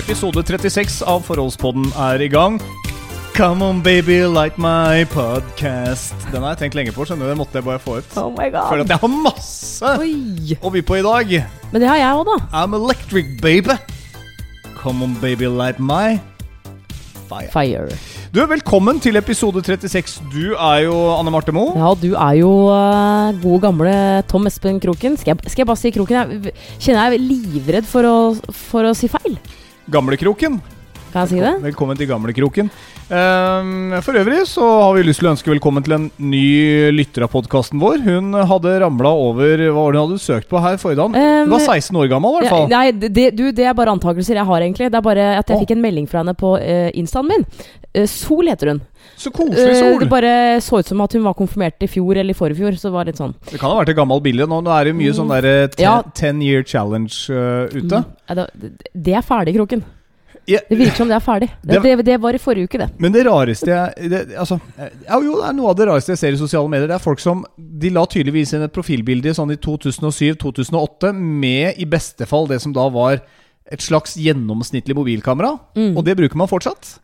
Episode 0.00 0.40
36 0.48 1.02
av 1.04 1.20
Forholdspodden 1.26 1.90
er 2.08 2.22
i 2.24 2.28
gang. 2.32 2.54
Come 3.36 3.66
on, 3.66 3.82
baby, 3.84 4.22
light 4.24 4.56
my 4.56 5.04
podcast. 5.12 6.16
Den 6.32 6.40
har 6.40 6.54
jeg 6.54 6.62
tenkt 6.62 6.78
lenge 6.78 6.94
på. 6.96 7.04
skjønner 7.04 7.28
du, 7.28 7.32
Den 7.34 7.40
måtte 7.42 7.60
jeg 7.60 7.66
bare 7.66 7.82
få 7.82 7.98
ut. 8.00 8.16
Oh 8.16 8.30
my 8.32 8.48
Føler 8.48 8.86
at 8.86 8.94
jeg 8.94 9.02
har 9.02 9.12
masse 9.12 9.92
Oi. 10.00 10.56
å 10.56 10.72
by 10.72 10.82
på 10.88 10.98
i 11.02 11.04
dag. 11.04 11.36
Men 11.70 11.84
det 11.84 11.92
har 11.92 12.00
jeg 12.00 12.16
òg, 12.16 12.30
da. 12.30 12.38
I'm 12.62 12.76
electric, 12.78 13.36
baby. 13.44 13.76
Come 14.80 15.04
on, 15.04 15.20
baby, 15.20 15.52
light 15.52 15.78
my 15.78 16.16
fire. 17.30 17.52
Fire. 17.52 18.00
Du, 18.32 18.40
Velkommen 18.46 18.98
til 19.04 19.20
episode 19.20 19.60
36. 19.62 20.18
Du 20.32 20.54
er 20.56 20.84
jo 20.88 20.96
Anne 21.12 21.30
Marte 21.34 21.52
Moe. 21.52 21.76
Ja, 21.76 21.92
du 21.94 22.14
er 22.16 22.40
jo 22.40 22.50
uh, 22.72 23.36
gode 23.42 23.60
gamle 23.68 23.94
Tom 24.32 24.48
Espen 24.48 24.80
Kroken. 24.80 25.20
Skal 25.20 25.36
jeg, 25.36 25.50
skal 25.52 25.66
jeg 25.66 25.70
bare 25.70 25.84
si 25.84 25.92
Kroken? 25.94 26.16
Jeg 26.48 26.54
kjenner 26.80 27.10
jeg 27.10 27.20
er 27.20 27.26
livredd 27.28 27.90
for 27.90 28.08
å, 28.08 28.16
for 28.70 28.88
å 28.88 28.96
si 28.96 29.10
feil. 29.12 29.36
Gamlekroken. 29.88 30.60
Kan 31.10 31.26
jeg 31.26 31.30
si 31.32 31.40
det? 31.42 31.56
Velkommen 31.64 31.98
til 31.98 32.06
Gamlekroken. 32.06 32.68
Um, 33.10 33.96
for 34.06 34.14
øvrig 34.14 34.44
så 34.46 34.62
har 34.62 34.92
vi 34.94 35.02
lyst 35.02 35.18
til 35.18 35.26
å 35.26 35.32
ønske 35.32 35.50
velkommen 35.50 35.82
til 35.82 35.96
en 35.96 36.04
ny 36.22 36.90
lytter 36.94 37.24
av 37.26 37.32
podkasten 37.32 37.80
vår. 37.82 38.04
Hun 38.04 38.36
hadde 38.46 38.76
ramla 38.84 39.10
over 39.18 39.64
hva 39.64 39.88
var 39.88 39.96
det 39.96 40.02
hun 40.04 40.12
hadde 40.12 40.22
søkt 40.22 40.46
på 40.50 40.62
her 40.62 40.78
forrige 40.78 41.00
dag. 41.00 41.16
Um, 41.18 41.50
var 41.50 41.64
16 41.64 41.98
år 41.98 42.10
gammel, 42.12 42.36
i 42.36 42.44
hvert 42.44 42.54
fall. 42.54 42.68
nei, 42.70 42.84
det, 42.94 43.26
du, 43.34 43.48
det 43.50 43.66
er 43.66 43.74
bare 43.74 43.96
antakelser 43.96 44.38
jeg 44.38 44.46
har, 44.52 44.66
egentlig. 44.68 44.92
Det 44.92 45.00
er 45.00 45.06
bare 45.08 45.26
at 45.40 45.50
jeg 45.50 45.58
oh. 45.58 45.64
fikk 45.64 45.74
en 45.74 45.82
melding 45.82 46.06
fra 46.10 46.22
henne 46.22 46.36
på 46.38 46.54
uh, 46.60 46.90
instaen 47.02 47.26
min. 47.32 47.46
Eh, 47.92 48.06
Sol 48.06 48.46
heter 48.46 48.68
hun. 48.70 48.80
Så 49.18 49.30
koselig 49.34 49.66
Eh, 49.74 49.80
sol. 49.80 49.98
det 49.98 50.08
bare 50.08 50.60
så 50.62 50.78
ut 50.78 50.86
som 50.86 51.00
at 51.00 51.12
hun 51.12 51.24
var 51.24 51.34
konfirmert 51.34 51.82
i 51.82 51.88
fjor 51.90 52.16
eller 52.16 52.30
i 52.30 52.38
forfjor. 52.38 52.72
Så 52.78 52.82
det 52.88 52.92
var 52.92 53.04
litt 53.04 53.16
sånn 53.18 53.34
Det 53.50 53.58
kan 53.58 53.70
ha 53.70 53.80
vært 53.82 53.88
et 53.90 53.96
gammelt 53.96 54.22
bilde. 54.22 54.46
Nå, 54.46 54.60
nå 54.62 54.70
er 54.80 54.84
det 54.84 54.94
mye 54.94 55.10
Mm. 55.10 55.16
sånn 55.18 55.28
der 55.42 55.66
ten, 55.68 55.82
Ja. 55.84 56.02
ten 56.14 56.40
year 56.42 56.62
challenge 56.62 57.28
uh, 57.30 57.66
ute. 57.66 58.04
Mm. 58.28 58.44
Det, 58.94 59.14
er 59.16 59.22
ferdig, 59.22 59.56
Kroken. 59.56 59.82
Det 60.46 60.66
virker 60.70 60.96
som 60.96 61.08
det 61.08 61.14
er 61.16 61.20
ferdig. 61.20 61.50
Det, 61.62 61.82
Det- 61.82 61.96
det, 61.96 62.04
det 62.04 62.20
var 62.20 62.32
i 62.34 62.38
forrige 62.38 62.64
uke, 62.68 62.78
det. 62.78 62.90
men 62.98 63.12
det 63.12 63.24
rareste 63.26 63.66
jeg 63.66 64.08
det, 64.10 64.36
altså, 64.38 64.60
Jo, 64.78 65.36
det 65.40 65.48
er 65.48 65.52
noe 65.52 65.68
av 65.70 65.76
det 65.76 65.86
rareste 65.86 66.08
jeg 66.14 66.18
ser 66.18 66.32
i 66.32 66.36
sosiale 66.36 66.68
medier. 66.68 66.86
Det 66.88 66.94
er 66.94 66.98
folk 66.98 67.18
som 67.20 67.44
De 67.58 67.90
la 67.90 68.04
tydeligvis 68.06 68.54
inn 68.54 68.62
et 68.62 68.72
profilbilde 68.72 69.30
sånn 69.34 69.50
i 69.52 69.56
2007-2008 69.56 71.12
med 71.14 71.74
i 71.78 71.84
beste 71.84 72.26
fall 72.26 72.46
det 72.46 72.60
som 72.62 72.72
da 72.72 72.88
var 72.88 73.20
et 73.70 73.80
slags 73.80 74.16
gjennomsnittlig 74.16 74.94
mobilkamera. 74.96 75.58
Mm. 75.76 75.96
Og 75.96 76.04
det 76.04 76.16
bruker 76.16 76.36
man 76.36 76.48
fortsatt. 76.48 76.98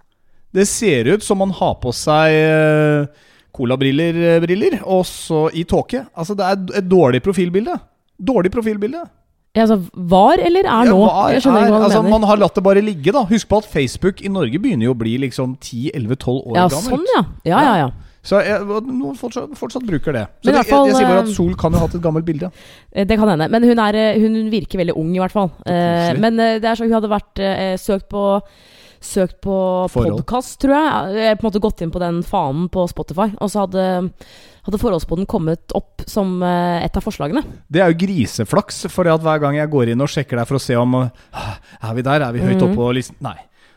Det 0.57 0.65
ser 0.71 1.11
ut 1.13 1.23
som 1.27 1.39
man 1.43 1.53
har 1.59 1.75
på 1.83 1.93
seg 1.97 2.33
eh, 2.33 3.27
colabriller 3.57 4.17
eh, 4.37 4.41
briller, 4.45 4.79
og 4.85 5.05
så 5.09 5.47
i 5.57 5.65
tåke. 5.69 6.07
Altså, 6.17 6.37
det 6.39 6.49
er 6.49 6.81
et 6.83 6.89
dårlig 6.91 7.23
profilbilde. 7.25 7.77
Dårlig 8.17 8.53
profilbilde. 8.55 9.05
Ja, 9.57 9.65
altså, 9.65 9.79
var 10.13 10.37
eller 10.45 10.67
er 10.69 10.89
Ja, 10.89 10.93
nå? 10.93 10.97
hva 11.01 11.29
jeg 11.33 11.41
skjønner 11.45 11.63
er- 11.63 11.69
ikke 11.71 11.77
hva 11.77 11.79
du 11.81 11.85
altså, 11.89 12.03
mener. 12.05 12.13
Man 12.19 12.27
har 12.29 12.41
latt 12.43 12.55
det 12.59 12.65
bare 12.67 12.83
ligge, 12.85 13.13
da. 13.17 13.23
Husk 13.31 13.49
på 13.49 13.61
at 13.63 13.69
Facebook 13.73 14.21
i 14.25 14.29
Norge 14.33 14.59
begynner 14.61 14.85
jo 14.91 14.93
å 14.93 14.99
bli 15.01 15.15
liksom 15.23 15.55
10-11-12 15.65 16.43
år 16.53 16.59
Ja, 16.59 16.67
gammelt. 16.69 16.91
sånn, 16.93 17.07
ja. 17.17 17.23
Ja, 17.53 17.63
ja, 17.65 17.77
ja. 17.87 17.89
Så 18.27 18.41
jeg, 18.43 18.59
noen 18.67 19.15
fortsatt, 19.17 19.53
fortsatt 19.57 19.85
bruker 19.87 20.13
det. 20.13 20.25
Så 20.43 20.51
det, 20.51 20.65
fall, 20.67 20.89
jeg, 20.89 20.93
jeg 20.93 20.97
sier 20.99 21.09
bare 21.13 21.21
eh, 21.23 21.29
at 21.31 21.35
Sol 21.37 21.53
kan 21.55 21.73
jo 21.73 21.79
ha 21.79 21.87
hatt 21.87 21.95
et 21.95 22.03
gammelt 22.03 22.27
bilde. 22.27 22.49
Eh, 22.93 23.05
Det 23.07 23.17
kan 23.21 23.29
hende. 23.31 23.47
Men 23.49 23.63
hun, 23.63 23.79
er, 23.79 23.95
eh, 23.95 24.19
hun 24.21 24.51
virker 24.51 24.81
veldig 24.83 24.97
ung, 24.99 25.13
i 25.15 25.21
hvert 25.23 25.33
fall. 25.33 25.53
Eh, 25.65 26.13
men 26.19 26.41
eh, 26.43 26.57
det 26.59 26.67
er 26.69 26.75
så 26.75 26.85
hun 26.89 26.93
hadde 26.97 27.09
vært 27.13 27.39
eh, 27.39 27.77
søkt 27.79 28.09
på 28.11 28.25
Søkt 29.01 29.41
på 29.45 29.57
podkast, 29.93 30.59
tror 30.63 30.75
jeg. 30.77 31.17
Eh, 31.31 31.35
på 31.37 31.45
en 31.45 31.51
måte 31.51 31.61
Gått 31.63 31.83
inn 31.85 31.91
på 31.95 32.01
den 32.03 32.23
fanen 32.27 32.69
på 32.73 32.87
Spotify. 32.91 33.29
Og 33.41 33.51
så 33.53 33.65
hadde, 33.67 33.85
hadde 34.67 34.81
Forholdspodden 34.83 35.27
kommet 35.31 35.75
opp 35.77 36.05
som 36.09 36.39
eh, 36.43 36.85
et 36.87 36.97
av 36.97 37.05
forslagene. 37.05 37.43
Det 37.71 37.83
er 37.83 37.93
jo 37.93 38.01
griseflaks, 38.07 38.85
for 38.93 39.05
hver 39.09 39.43
gang 39.43 39.57
jeg 39.61 39.71
går 39.73 39.93
inn 39.95 40.01
og 40.05 40.09
sjekker 40.13 40.37
der 40.41 40.49
for 40.49 40.59
å 40.59 40.63
se 40.63 40.77
om 40.81 40.95
Er 41.03 41.95
vi 41.95 42.03
der? 42.07 42.23
Er 42.29 42.33
vi 42.33 42.41
høyt 42.45 42.57
Mhm. 42.57 42.65
oppe 42.71 42.77
på 42.81 42.93
liksom, 42.97 43.17
Nei. 43.21 43.37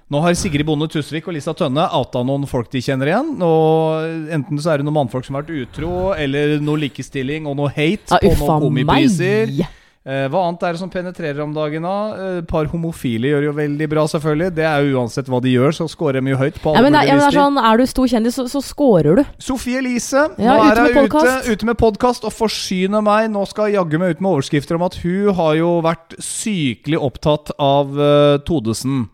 Nå 0.10 0.24
har 0.24 0.34
Sigrid 0.34 0.66
Bonde 0.66 0.88
Tusvik 0.90 1.28
og 1.30 1.36
Lisa 1.36 1.54
Tønne 1.54 1.84
outa 1.94 2.24
noen 2.26 2.48
folk 2.50 2.72
de 2.74 2.80
kjenner 2.82 3.12
igjen. 3.12 3.28
Og 3.46 4.32
enten 4.34 4.58
så 4.58 4.72
er 4.74 4.78
det 4.82 4.86
noen 4.88 4.96
mannfolk 5.06 5.24
som 5.28 5.36
har 5.38 5.44
vært 5.44 5.68
utro, 5.70 6.14
eller 6.18 6.56
noe 6.66 6.80
likestilling 6.82 7.46
og 7.46 7.60
noe 7.60 7.70
hate 7.70 8.18
Ja, 8.18 8.18
på 8.18 8.48
noen 8.48 8.74
meg! 8.74 8.88
komipriser. 8.88 9.52
Eh, 9.54 9.68
hva 10.08 10.42
annet 10.48 10.64
er 10.64 10.74
det 10.74 10.80
som 10.80 10.90
penetrerer 10.90 11.42
om 11.44 11.52
dagen, 11.54 11.84
da? 11.84 11.96
Eh, 12.16 12.38
par 12.48 12.70
homofile 12.72 13.34
gjør 13.34 13.50
jo 13.50 13.52
veldig 13.58 13.88
bra, 13.92 14.06
selvfølgelig. 14.08 14.54
Det 14.56 14.64
er 14.66 14.86
jo 14.88 15.00
uansett 15.02 15.28
hva 15.30 15.42
de 15.44 15.52
gjør, 15.52 15.76
så 15.76 15.90
scorer 15.92 16.24
de 16.24 16.32
jo 16.32 16.38
høyt 16.40 16.60
på 16.64 16.72
Ja, 16.72 16.80
alle 16.80 16.88
men 16.88 16.96
det, 16.96 17.02
er- 17.02 17.08
ja, 17.10 17.16
men 17.18 17.24
det 17.26 17.34
er 17.34 17.40
sånn, 17.42 17.60
er 17.60 17.78
du 17.78 17.86
stor 17.92 18.08
kjendis, 18.08 18.38
så, 18.40 18.46
så 18.50 18.62
scorer 18.64 19.20
du. 19.20 19.24
Sofie 19.44 19.82
Elise, 19.82 20.24
Ja, 20.40 20.56
nå 20.56 20.70
er 20.72 20.94
hun 20.96 21.10
ute, 21.12 21.34
ute 21.52 21.68
med 21.68 21.78
podkast 21.78 22.24
og 22.24 22.32
forsyner 22.34 23.04
meg. 23.04 23.28
Nå 23.34 23.44
skal 23.52 23.68
jeg 23.70 23.76
jaggu 23.82 24.00
meg 24.00 24.16
ut 24.16 24.22
med 24.24 24.32
overskrifter 24.32 24.80
om 24.80 24.88
at 24.88 24.96
hun 25.04 25.34
har 25.36 25.58
jo 25.60 25.74
vært 25.86 26.16
sykelig 26.24 27.02
opptatt 27.10 27.52
av 27.60 27.92
uh, 28.00 28.38
Todesen 28.48 29.10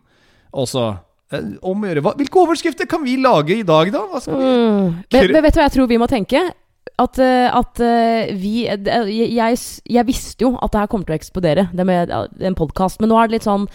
også. 0.54 0.86
Eh, 1.34 1.42
om 1.66 1.82
å 1.82 1.88
gjøre. 1.90 2.04
Hva, 2.06 2.14
hvilke 2.20 2.38
overskrifter 2.44 2.86
kan 2.86 3.02
vi 3.02 3.16
lage 3.18 3.58
i 3.58 3.66
dag, 3.66 3.90
da? 3.90 4.04
Mm. 4.30 5.02
Men, 5.10 5.32
men 5.34 5.42
vet 5.42 5.56
du 5.56 5.60
hva 5.60 5.66
jeg 5.66 5.74
tror 5.74 5.90
vi 5.90 5.98
må 5.98 6.06
tenke? 6.10 6.44
At, 6.96 7.18
eh, 7.20 7.46
at 7.52 7.80
eh, 7.84 8.30
vi 8.40 8.62
jeg, 8.64 8.86
jeg, 9.36 9.58
jeg 9.92 10.08
visste 10.08 10.46
jo 10.46 10.54
at 10.56 10.72
det 10.72 10.80
her 10.80 10.88
kommer 10.88 11.04
til 11.04 11.12
å 11.12 11.18
eksplodere, 11.18 11.66
det 11.76 11.84
med 11.84 12.12
en 12.12 12.56
podkast. 12.56 13.02
Men 13.02 13.12
nå 13.12 13.18
er 13.20 13.28
det 13.28 13.36
litt 13.36 13.48
sånn 13.48 13.66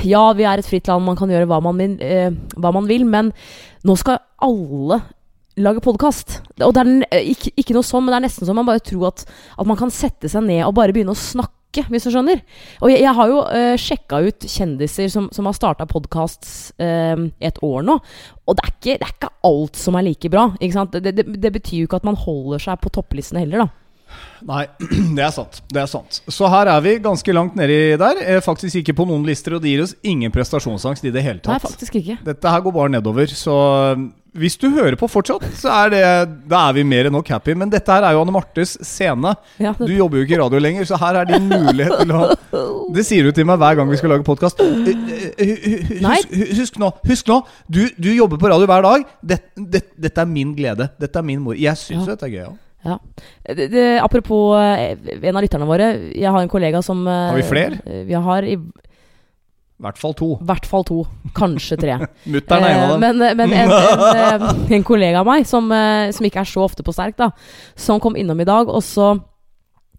Ja, 0.00 0.30
vi 0.32 0.46
er 0.48 0.62
et 0.62 0.68
fritt 0.68 0.88
land, 0.88 1.04
man 1.04 1.18
kan 1.18 1.28
gjøre 1.28 1.48
hva 1.50 1.60
man 1.64 1.76
vil, 1.76 1.98
eh, 2.00 2.30
hva 2.56 2.72
man 2.72 2.88
vil 2.88 3.04
men 3.04 3.34
nå 3.84 3.98
skal 4.00 4.22
alle 4.44 5.02
lage 5.60 5.82
podkast. 5.84 6.40
Og 6.64 6.72
det 6.74 6.82
er 6.82 6.92
eh, 7.10 7.28
ikke, 7.34 7.52
ikke 7.60 7.76
noe 7.76 7.86
sånn, 7.86 8.06
men 8.06 8.14
det 8.14 8.20
er 8.20 8.26
nesten 8.28 8.48
så 8.48 8.56
man 8.56 8.68
bare 8.68 8.82
tror 8.84 9.10
at, 9.12 9.26
at 9.58 9.68
man 9.68 9.78
kan 9.78 9.92
sette 9.92 10.30
seg 10.32 10.46
ned 10.48 10.64
og 10.66 10.74
bare 10.78 10.96
begynne 10.96 11.14
å 11.14 11.20
snakke. 11.20 11.52
Hvis 11.90 12.06
du 12.06 12.12
skjønner. 12.14 12.42
Og 12.80 12.92
jeg, 12.92 13.02
jeg 13.02 13.14
har 13.18 13.30
jo 13.32 13.42
uh, 13.42 13.74
sjekka 13.80 14.20
ut 14.24 14.48
kjendiser 14.48 15.10
som, 15.12 15.28
som 15.34 15.50
har 15.50 15.56
starta 15.56 15.86
podkast 15.90 16.46
et 16.78 17.58
år 17.64 17.84
nå. 17.86 17.94
Og 18.46 18.56
det 18.56 18.64
er, 18.64 18.72
ikke, 18.74 18.96
det 19.00 19.06
er 19.06 19.14
ikke 19.14 19.32
alt 19.48 19.78
som 19.78 19.96
er 19.98 20.04
like 20.06 20.30
bra. 20.30 20.48
Ikke 20.60 20.76
sant? 20.76 20.94
Det, 20.94 21.14
det, 21.16 21.24
det 21.40 21.52
betyr 21.54 21.82
jo 21.82 21.88
ikke 21.88 22.02
at 22.02 22.06
man 22.06 22.18
holder 22.18 22.62
seg 22.62 22.80
på 22.82 22.92
topplistene 22.94 23.44
heller, 23.44 23.64
da. 23.64 23.84
Nei, 24.44 24.64
det 25.16 25.24
er 25.24 25.32
sant. 25.34 25.60
Det 25.72 25.80
er 25.80 25.88
sant. 25.90 26.20
Så 26.28 26.48
her 26.52 26.70
er 26.70 26.82
vi 26.84 26.96
ganske 27.02 27.36
langt 27.36 27.56
nedi 27.58 27.78
der. 28.00 28.20
Eh, 28.22 28.42
faktisk 28.44 28.82
ikke 28.82 28.96
på 29.00 29.06
noen 29.08 29.24
lister, 29.26 29.56
og 29.56 29.64
det 29.64 29.72
gir 29.72 29.84
oss 29.86 29.94
ingen 30.06 30.32
prestasjonsangst 30.34 31.06
i 31.08 31.14
det 31.14 31.24
hele 31.24 31.40
Nei, 31.40 31.46
tatt. 31.46 31.64
faktisk 31.64 31.98
ikke. 32.00 32.18
Dette 32.26 32.52
her 32.54 32.64
går 32.64 32.76
bare 32.76 32.94
nedover, 32.96 33.32
så 33.32 33.56
hvis 34.34 34.56
du 34.58 34.66
hører 34.74 34.96
på 34.98 35.06
fortsatt, 35.10 35.44
så 35.60 35.70
er 35.84 35.90
det 35.94 36.02
Da 36.50 36.64
er 36.68 36.72
vi 36.74 36.82
mer 36.84 37.06
enn 37.08 37.14
nok 37.14 37.28
happy. 37.30 37.54
Men 37.54 37.70
dette 37.70 37.92
her 37.94 38.02
er 38.02 38.12
jo 38.16 38.22
Anne 38.24 38.34
Martes 38.34 38.76
scene. 38.82 39.34
Ja, 39.62 39.72
Du 39.78 39.92
jobber 39.94 40.18
jo 40.18 40.24
ikke 40.26 40.34
i 40.36 40.40
radio 40.42 40.58
lenger, 40.62 40.84
så 40.90 40.98
her 40.98 41.20
er 41.22 41.28
din 41.30 41.46
mulighet 41.48 42.00
til 42.02 42.12
å 42.12 42.22
Det 42.94 43.04
sier 43.06 43.24
du 43.28 43.32
til 43.36 43.46
meg 43.48 43.58
hver 43.62 43.76
gang 43.78 43.88
vi 43.90 43.96
skal 44.00 44.10
lage 44.14 44.26
podkast. 44.26 44.58
Husk, 44.60 46.34
husk 46.58 46.78
nå, 46.82 46.90
husk 47.08 47.30
nå 47.30 47.38
du, 47.70 47.80
du 48.00 48.10
jobber 48.14 48.40
på 48.40 48.50
radio 48.52 48.66
hver 48.70 48.84
dag. 48.86 49.06
Det, 49.22 49.38
det, 49.56 49.82
dette 50.08 50.22
er 50.24 50.30
min 50.30 50.54
glede. 50.56 50.90
Dette 51.00 51.20
er 51.20 51.26
min 51.26 51.42
mor. 51.44 51.56
Jeg 51.58 51.76
syns 51.80 52.04
Ja. 52.06 52.14
dette 52.14 52.28
er 52.28 52.34
gøy. 52.34 52.44
Ja. 52.44 52.52
Ja. 52.84 52.98
Det, 53.56 53.70
det, 53.72 53.84
apropos 54.04 54.58
eh, 54.60 54.98
en 55.24 55.36
av 55.38 55.42
lytterne 55.44 55.64
våre. 55.68 55.86
Jeg 56.12 56.28
har 56.30 56.42
en 56.44 56.50
kollega 56.52 56.82
som 56.84 57.00
eh, 57.08 57.30
Har 57.30 57.38
vi 57.38 57.46
flere? 57.48 57.78
eh, 57.88 58.02
Vi 58.10 58.18
har 58.26 58.44
i 58.44 58.58
I 59.84 59.86
hvert 59.90 60.00
fall 60.00 60.14
to. 60.16 60.30
hvert 60.48 60.64
fall 60.70 60.86
to. 60.88 61.02
Kanskje 61.36 61.76
tre. 61.76 61.98
Mutter'n 62.32 62.64
er 62.64 62.72
en 62.72 62.80
av 62.80 62.88
Eh, 62.88 62.94
dem. 62.94 63.04
Men, 63.04 63.36
men 63.36 63.52
en, 63.52 63.74
en, 63.76 64.48
eh, 64.48 64.72
en 64.78 64.86
kollega 64.88 65.20
av 65.20 65.28
meg, 65.28 65.44
som, 65.46 65.68
eh, 65.76 66.08
som 66.16 66.24
ikke 66.24 66.40
er 66.40 66.48
så 66.48 66.64
ofte 66.64 66.86
på 66.86 66.94
sterk, 66.96 67.18
da, 67.20 67.28
som 67.76 68.00
kom 68.00 68.16
innom 68.16 68.40
i 68.40 68.48
dag, 68.48 68.72
og 68.72 68.80
så 68.86 69.10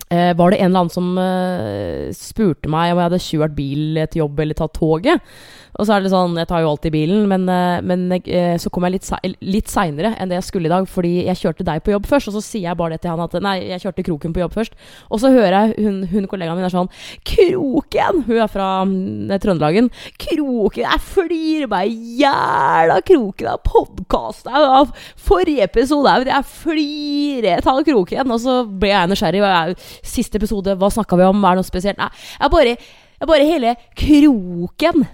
eh, 0.09 0.33
var 0.37 0.51
det 0.55 0.59
en 0.63 0.71
eller 0.71 0.87
annen 0.87 0.95
som 0.95 1.13
eh, 1.21 2.09
spurte 2.17 2.71
meg 2.71 2.95
om 2.95 3.03
jeg 3.03 3.09
hadde 3.11 3.21
kjørt 3.27 3.55
bil 3.61 4.01
til 4.09 4.23
jobb 4.25 4.41
eller 4.41 4.57
tatt 4.57 4.73
toget. 4.81 5.37
Og 5.75 5.87
så 5.87 5.95
er 5.95 6.05
det 6.05 6.11
sånn, 6.13 6.37
jeg 6.39 6.47
tar 6.47 6.63
jo 6.63 6.69
alltid 6.71 6.93
bilen, 6.93 7.25
men, 7.27 7.47
eh, 7.51 7.81
men 7.83 8.07
eh, 8.15 8.55
så 8.61 8.71
kom 8.71 8.85
jeg 8.87 8.95
litt, 8.95 9.09
litt 9.43 9.71
seinere 9.71 10.13
enn 10.15 10.31
det 10.31 10.37
jeg 10.39 10.47
skulle 10.47 10.69
i 10.69 10.71
dag, 10.71 10.87
fordi 10.87 11.25
jeg 11.25 11.41
kjørte 11.41 11.65
deg 11.67 11.83
på 11.83 11.91
jobb 11.91 12.07
først. 12.07 12.29
Og 12.31 12.37
så 12.37 12.43
sier 12.45 12.69
jeg 12.69 12.79
bare 12.79 12.95
det 12.95 13.03
til 13.03 13.11
han 13.11 13.23
at 13.25 13.35
nei, 13.43 13.57
jeg 13.73 13.83
kjørte 13.83 14.05
Kroken 14.07 14.35
på 14.35 14.43
jobb 14.43 14.55
først. 14.55 14.77
Og 15.09 15.21
så 15.21 15.31
hører 15.33 15.57
jeg 15.57 15.85
hun, 15.85 15.97
hun 16.11 16.29
kollegaen 16.31 16.59
min 16.59 16.67
er 16.67 16.73
sånn 16.73 16.91
Kroken! 17.27 18.21
Hun 18.29 18.39
er 18.39 18.51
fra 18.51 18.69
mm, 18.87 19.33
Trøndelagen. 19.43 19.91
Kroken! 20.21 20.85
Jeg 20.85 21.03
flirer 21.09 21.71
meg 21.71 21.91
i 21.91 22.15
hjel 22.21 22.95
av 22.95 23.03
Kroken 23.09 23.51
av 23.51 23.59
podkast! 23.67 24.47
Av 24.47 24.95
forrige 25.27 25.67
episode! 25.67 26.15
Jeg 26.29 26.49
flirer 26.53 27.67
av 27.67 27.83
Kroken! 27.87 28.31
Og 28.31 28.41
så 28.45 28.61
ble 28.69 28.93
jeg 28.93 29.11
nysgjerrig. 29.11 29.75
Siste 30.05 30.39
episode, 30.39 30.77
hva 30.79 30.93
snakka 30.93 31.19
vi 31.19 31.27
om? 31.27 31.43
Er 31.43 31.59
det 31.59 31.65
noe 31.65 31.67
spesielt? 31.67 31.99
Nei, 31.99 32.11
jeg 32.39 32.55
bare, 32.55 32.79
jeg 33.19 33.31
bare 33.33 33.51
hele 33.51 33.77
Kroken! 33.99 35.07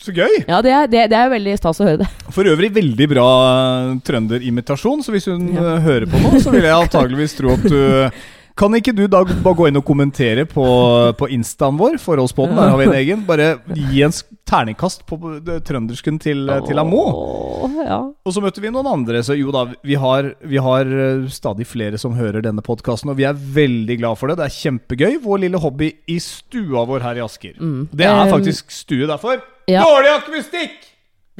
Så 0.00 0.14
gøy! 0.16 0.38
Ja, 0.48 0.62
det 0.64 0.70
er, 0.72 0.86
det, 0.88 1.00
det 1.12 1.16
er 1.18 1.28
veldig 1.28 1.54
stas 1.60 1.80
å 1.82 1.84
høre 1.84 1.98
det. 2.00 2.06
For 2.32 2.48
øvrig 2.48 2.70
veldig 2.72 3.06
bra 3.10 3.26
eh, 3.50 3.90
trønderimitasjon, 4.08 5.02
så 5.04 5.12
hvis 5.12 5.26
hun 5.28 5.50
Ja. 5.52 5.74
eh, 5.74 5.80
hører 5.84 6.06
på 6.08 6.20
nå, 6.22 6.30
så 6.40 6.52
vil 6.54 6.64
jeg 6.64 6.72
antageligvis 6.76 7.36
tro 7.36 7.52
at 7.52 7.66
du 7.68 7.76
Kan 8.60 8.74
ikke 8.76 8.92
du 8.92 9.06
da 9.08 9.22
bare 9.24 9.56
gå 9.56 9.70
inn 9.70 9.78
og 9.80 9.86
kommentere 9.88 10.42
på, 10.48 10.64
på 11.16 11.28
instaen 11.32 11.78
vår, 11.80 11.94
Forholdspodden, 12.02 12.58
der 12.58 12.68
har 12.68 12.76
vi 12.76 12.88
en 12.90 12.96
egen. 12.98 13.22
Bare 13.24 13.54
gi 13.72 14.02
en 14.04 14.12
terningkast 14.50 15.06
på 15.08 15.16
eh, 15.38 15.62
trøndersken 15.64 16.18
til, 16.20 16.42
eh, 16.52 16.60
til 16.66 16.82
Amo. 16.82 17.06
Ja. 17.80 18.02
Og 18.26 18.36
så 18.36 18.42
møtte 18.44 18.60
vi 18.60 18.72
noen 18.74 18.90
andre, 18.90 19.22
så 19.24 19.32
jo 19.38 19.54
da, 19.54 19.64
vi 19.86 19.96
har, 20.02 20.34
vi 20.44 20.60
har 20.60 20.92
eh, 20.92 21.24
stadig 21.32 21.64
flere 21.70 22.00
som 22.02 22.18
hører 22.18 22.44
denne 22.44 22.60
podkasten, 22.66 23.14
og 23.14 23.16
vi 23.16 23.24
er 23.30 23.40
veldig 23.56 23.96
glad 24.02 24.20
for 24.20 24.28
det. 24.28 24.36
Det 24.42 24.50
er 24.50 24.58
kjempegøy. 24.58 25.16
Vår 25.24 25.42
lille 25.46 25.64
hobby 25.64 25.90
i 26.04 26.20
stua 26.20 26.84
vår 26.90 27.08
her 27.08 27.22
i 27.22 27.24
Asker. 27.24 27.56
Mm. 27.56 27.88
Det 27.96 28.12
er 28.12 28.36
faktisk 28.36 28.76
stue 28.76 29.08
derfor. 29.08 29.40
Ja. 29.72 29.88
Dårlig 29.88 30.14
akustikk! 30.18 30.78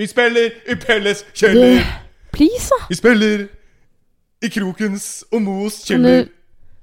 Vi 0.00 0.08
spiller 0.08 0.52
i 0.64 0.80
Pelles 0.80 1.26
kjeller. 1.36 1.84
Please, 2.32 2.72
da. 2.72 2.86
Vi 2.88 2.96
spiller 2.96 3.48
i 4.40 4.48
Krokens 4.48 5.10
og 5.28 5.42
Mos 5.44 5.82
kjeller. 5.84 6.30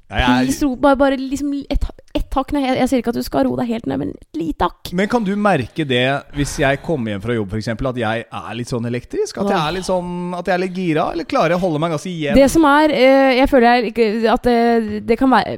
Please 0.07 0.63
ro 0.63 0.75
bare, 0.79 0.95
bare 0.95 1.17
liksom 1.19 1.49
et, 1.67 1.85
et 2.15 2.35
hakk 2.37 2.53
ned. 2.55 2.63
Jeg, 2.63 2.77
jeg 2.79 2.89
sier 2.91 3.01
ikke 3.01 3.11
at 3.11 3.17
du 3.19 3.25
skal 3.25 3.47
roe 3.47 3.59
deg 3.59 3.71
helt 3.73 3.87
ned, 3.89 3.99
men 3.99 4.11
et 4.15 4.39
lite 4.39 4.69
hakk. 4.69 4.91
men 4.95 5.09
kan 5.11 5.25
du 5.27 5.33
merke 5.35 5.83
det 5.87 6.03
hvis 6.37 6.53
jeg 6.61 6.79
kommer 6.85 7.11
hjem 7.11 7.23
fra 7.25 7.35
jobb, 7.35 7.55
f.eks., 7.57 7.69
at 7.75 7.99
jeg 8.01 8.23
er 8.39 8.53
litt 8.55 8.71
sånn 8.71 8.87
elektrisk? 8.87 9.41
At 9.43 9.51
jeg 9.51 9.59
er 9.59 9.75
litt 9.75 9.87
sånn 9.87 10.35
At 10.37 10.47
jeg 10.47 10.55
er 10.55 10.63
litt 10.63 10.77
gira? 10.77 11.09
Eller 11.15 11.27
klarer 11.27 11.55
jeg 11.55 11.59
å 11.59 11.65
holde 11.65 11.81
meg 11.83 11.91
ganske 11.95 12.13
jevn? 12.13 12.39
Det 12.39 12.47
som 12.53 12.67
er 12.69 12.93
eh, 12.95 13.33
Jeg 13.41 13.49
føler 13.51 13.67
jeg 13.67 14.15
at 14.31 14.47
det, 14.47 15.01
det 15.07 15.17
kan 15.19 15.33
være 15.33 15.57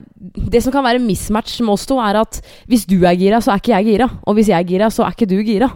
Det 0.50 0.64
som 0.66 0.74
kan 0.74 0.86
være 0.86 1.04
mismatch 1.04 1.60
med 1.62 1.76
oss 1.76 1.86
to, 1.90 2.00
er 2.02 2.22
at 2.24 2.42
hvis 2.70 2.88
du 2.90 2.98
er 3.04 3.18
gira, 3.20 3.42
så 3.44 3.54
er 3.54 3.62
ikke 3.62 3.76
jeg 3.76 3.88
gira. 3.94 4.10
Og 4.26 4.38
hvis 4.38 4.50
jeg 4.50 4.58
er 4.58 4.68
gira, 4.68 4.90
så 4.94 5.06
er 5.06 5.14
ikke 5.14 5.30
du 5.30 5.38
gira. 5.46 5.70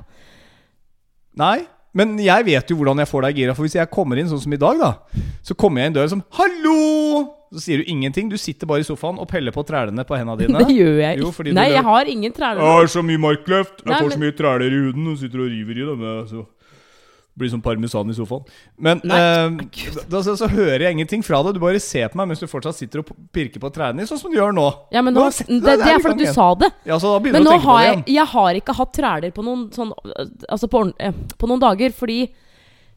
Nei, 1.40 1.64
men 1.98 2.18
jeg 2.22 2.46
vet 2.50 2.70
jo 2.70 2.78
hvordan 2.80 3.02
jeg 3.04 3.10
får 3.10 3.28
deg 3.28 3.40
gira. 3.42 3.56
For 3.58 3.66
hvis 3.66 3.78
jeg 3.78 3.92
kommer 3.94 4.20
inn 4.20 4.30
sånn 4.30 4.42
som 4.42 4.54
i 4.56 4.62
dag, 4.62 4.82
da, 4.82 5.24
så 5.46 5.58
kommer 5.58 5.82
jeg 5.82 5.92
inn 5.92 5.98
døra 5.98 6.14
som 6.14 6.26
'hallo'! 6.34 7.43
Så 7.54 7.62
sier 7.62 7.84
du 7.84 7.90
ingenting. 7.94 8.30
Du 8.32 8.38
sitter 8.42 8.66
bare 8.70 8.82
i 8.82 8.88
sofaen 8.88 9.20
og 9.22 9.28
peller 9.30 9.54
på 9.54 9.62
trælene 9.68 10.02
på 10.10 10.18
hendene 10.18 10.40
dine. 10.42 10.58
Det 10.66 10.74
gjør 10.74 10.98
jeg 11.04 11.20
Jo, 11.22 11.28
ikke. 11.30 11.36
fordi 11.38 11.54
Nei, 11.54 11.68
jeg 11.76 11.84
har 11.86 12.10
ingen 12.10 12.34
træler. 12.34 12.64
Jeg 12.66 12.80
har 12.82 12.88
så 12.96 13.04
mye 13.06 13.22
markløft. 13.22 13.84
Jeg 13.86 13.92
Nei, 13.92 14.00
får 14.02 14.10
men- 14.10 14.18
så 14.18 14.24
mye 14.26 14.36
træler 14.42 14.74
i 14.74 14.82
huden 14.88 15.08
og 15.14 15.18
sitter 15.22 15.46
og 15.46 15.52
river 15.54 15.78
i 15.78 15.86
dem. 15.92 16.02
jeg, 16.10 16.28
Så 16.34 16.46
blir 17.38 17.50
som 17.50 17.62
parmesan 17.66 18.10
i 18.10 18.14
sofaen. 18.14 18.44
Men 18.78 19.00
Nei, 19.10 19.18
eh, 19.18 20.02
da, 20.10 20.20
så, 20.22 20.36
så 20.38 20.46
hører 20.52 20.84
jeg 20.86 20.92
ingenting 20.94 21.24
fra 21.26 21.40
deg. 21.44 21.56
Du 21.56 21.60
bare 21.64 21.80
ser 21.82 22.10
på 22.14 22.20
meg 22.20 22.28
mens 22.30 22.40
du 22.44 22.46
fortsatt 22.46 22.78
sitter 22.78 23.02
og 23.02 23.10
pirker 23.34 23.58
på 23.64 23.72
trærne, 23.74 24.06
sånn 24.06 24.20
som 24.22 24.30
du 24.34 24.38
gjør 24.38 24.54
nå. 24.54 24.68
Ja, 24.94 25.02
men 25.02 25.16
nå, 25.18 25.24
nå, 25.30 25.32
det, 25.66 25.78
det 25.82 25.88
er 25.96 26.04
fordi 26.04 26.28
du 26.28 26.34
sa 26.34 26.52
det. 26.62 26.70
Ja, 26.86 27.00
så 27.02 27.16
da 27.16 27.24
begynner 27.24 27.42
Men 27.42 27.48
du 27.48 27.50
å 27.50 27.56
tenke 27.56 27.66
på 27.66 27.72
har 27.72 27.80
det 27.82 27.88
jeg, 27.88 27.98
igjen. 28.04 28.16
jeg 28.20 28.28
har 28.36 28.60
ikke 28.62 28.76
hatt 28.78 28.94
træler 29.00 29.34
på 29.34 29.46
noen, 29.50 29.64
sånn, 29.74 29.94
altså 30.50 30.70
på, 30.70 30.84
eh, 31.02 31.12
på 31.42 31.50
noen 31.50 31.64
dager, 31.66 31.96
fordi 31.98 32.20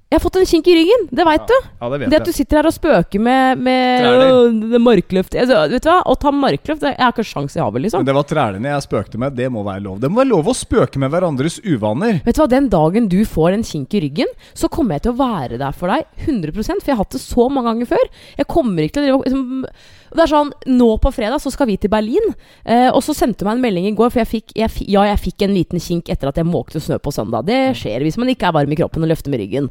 jeg 0.06 0.20
har 0.20 0.22
fått 0.22 0.36
en 0.38 0.46
kink 0.46 0.68
i 0.70 0.74
ryggen. 0.76 1.08
Det 1.10 1.24
veit 1.26 1.48
du. 1.50 1.54
Ja, 1.80 1.88
det 1.90 1.98
vet 1.98 2.10
Det 2.12 2.18
at 2.20 2.28
du 2.28 2.32
sitter 2.36 2.60
her 2.60 2.68
og 2.68 2.74
spøker 2.76 3.22
med, 3.26 3.58
med 3.58 4.04
øh, 4.06 4.60
det 4.70 4.78
markløft 4.78 5.34
altså, 5.34 5.64
Vet 5.72 5.82
du 5.82 5.88
hva? 5.90 5.96
Å 6.06 6.14
ta 6.22 6.30
markløft 6.30 6.84
det- 6.84 6.92
Jeg 6.94 7.02
har 7.02 7.10
ikke 7.10 7.24
sjans 7.26 7.56
i 7.56 7.60
havet, 7.60 7.74
Men 7.74 7.82
liksom. 7.88 8.04
det 8.06 8.14
var 8.14 8.22
trælene 8.30 8.70
jeg 8.70 8.84
spøkte 8.86 9.18
med. 9.18 9.34
Det 9.34 9.50
må 9.50 9.64
være 9.66 9.82
lov. 9.82 9.98
Det 9.98 10.08
må 10.12 10.22
være 10.22 10.30
lov 10.30 10.46
å 10.46 10.54
spøke 10.54 11.02
med 11.02 11.10
hverandres 11.10 11.58
uvaner. 11.66 12.20
Vet 12.24 12.38
du 12.38 12.42
hva, 12.44 12.48
Den 12.54 12.68
dagen 12.70 13.08
du 13.10 13.18
får 13.26 13.56
en 13.58 13.66
kink 13.66 13.98
i 13.98 14.04
ryggen, 14.06 14.30
så 14.54 14.70
kommer 14.70 14.94
jeg 14.94 15.08
til 15.08 15.16
å 15.16 15.18
være 15.18 15.58
der 15.58 15.74
for 15.74 15.90
deg 15.90 16.06
100% 16.22 16.54
For 16.54 16.86
jeg 16.92 16.94
har 16.96 17.02
hatt 17.02 17.10
det 17.18 17.24
så 17.26 17.50
mange 17.50 17.66
ganger 17.74 17.90
før. 17.96 18.06
Jeg 18.38 18.46
kommer 18.46 18.86
ikke 18.86 19.00
til 19.00 19.02
å 19.02 19.06
drive 19.10 19.26
liksom, 19.26 19.66
og 20.10 20.16
Det 20.18 20.24
er 20.24 20.32
sånn, 20.32 20.52
Nå 20.66 20.88
på 21.02 21.12
fredag 21.14 21.40
så 21.42 21.50
skal 21.52 21.68
vi 21.70 21.76
til 21.80 21.90
Berlin. 21.92 22.32
Eh, 22.64 22.88
og 22.90 23.02
så 23.04 23.14
sendte 23.16 23.42
du 23.42 23.48
meg 23.48 23.58
en 23.58 23.64
melding 23.64 23.88
i 23.90 23.94
går, 23.96 24.10
for 24.12 24.22
jeg 24.22 24.30
fikk, 24.30 24.54
jeg, 24.58 24.86
ja, 24.92 25.04
jeg 25.10 25.20
fikk 25.22 25.46
en 25.46 25.54
liten 25.56 25.82
kink 25.82 26.10
etter 26.12 26.30
at 26.30 26.40
jeg 26.40 26.48
måkte 26.48 26.82
snø 26.82 26.98
på 27.02 27.12
søndag. 27.14 27.46
Det 27.48 27.58
skjer 27.78 28.04
hvis 28.06 28.18
man 28.20 28.30
ikke 28.32 28.48
er 28.48 28.56
varm 28.56 28.72
i 28.72 28.78
kroppen 28.78 29.06
og 29.06 29.10
løfter 29.12 29.32
med 29.32 29.42
ryggen. 29.42 29.70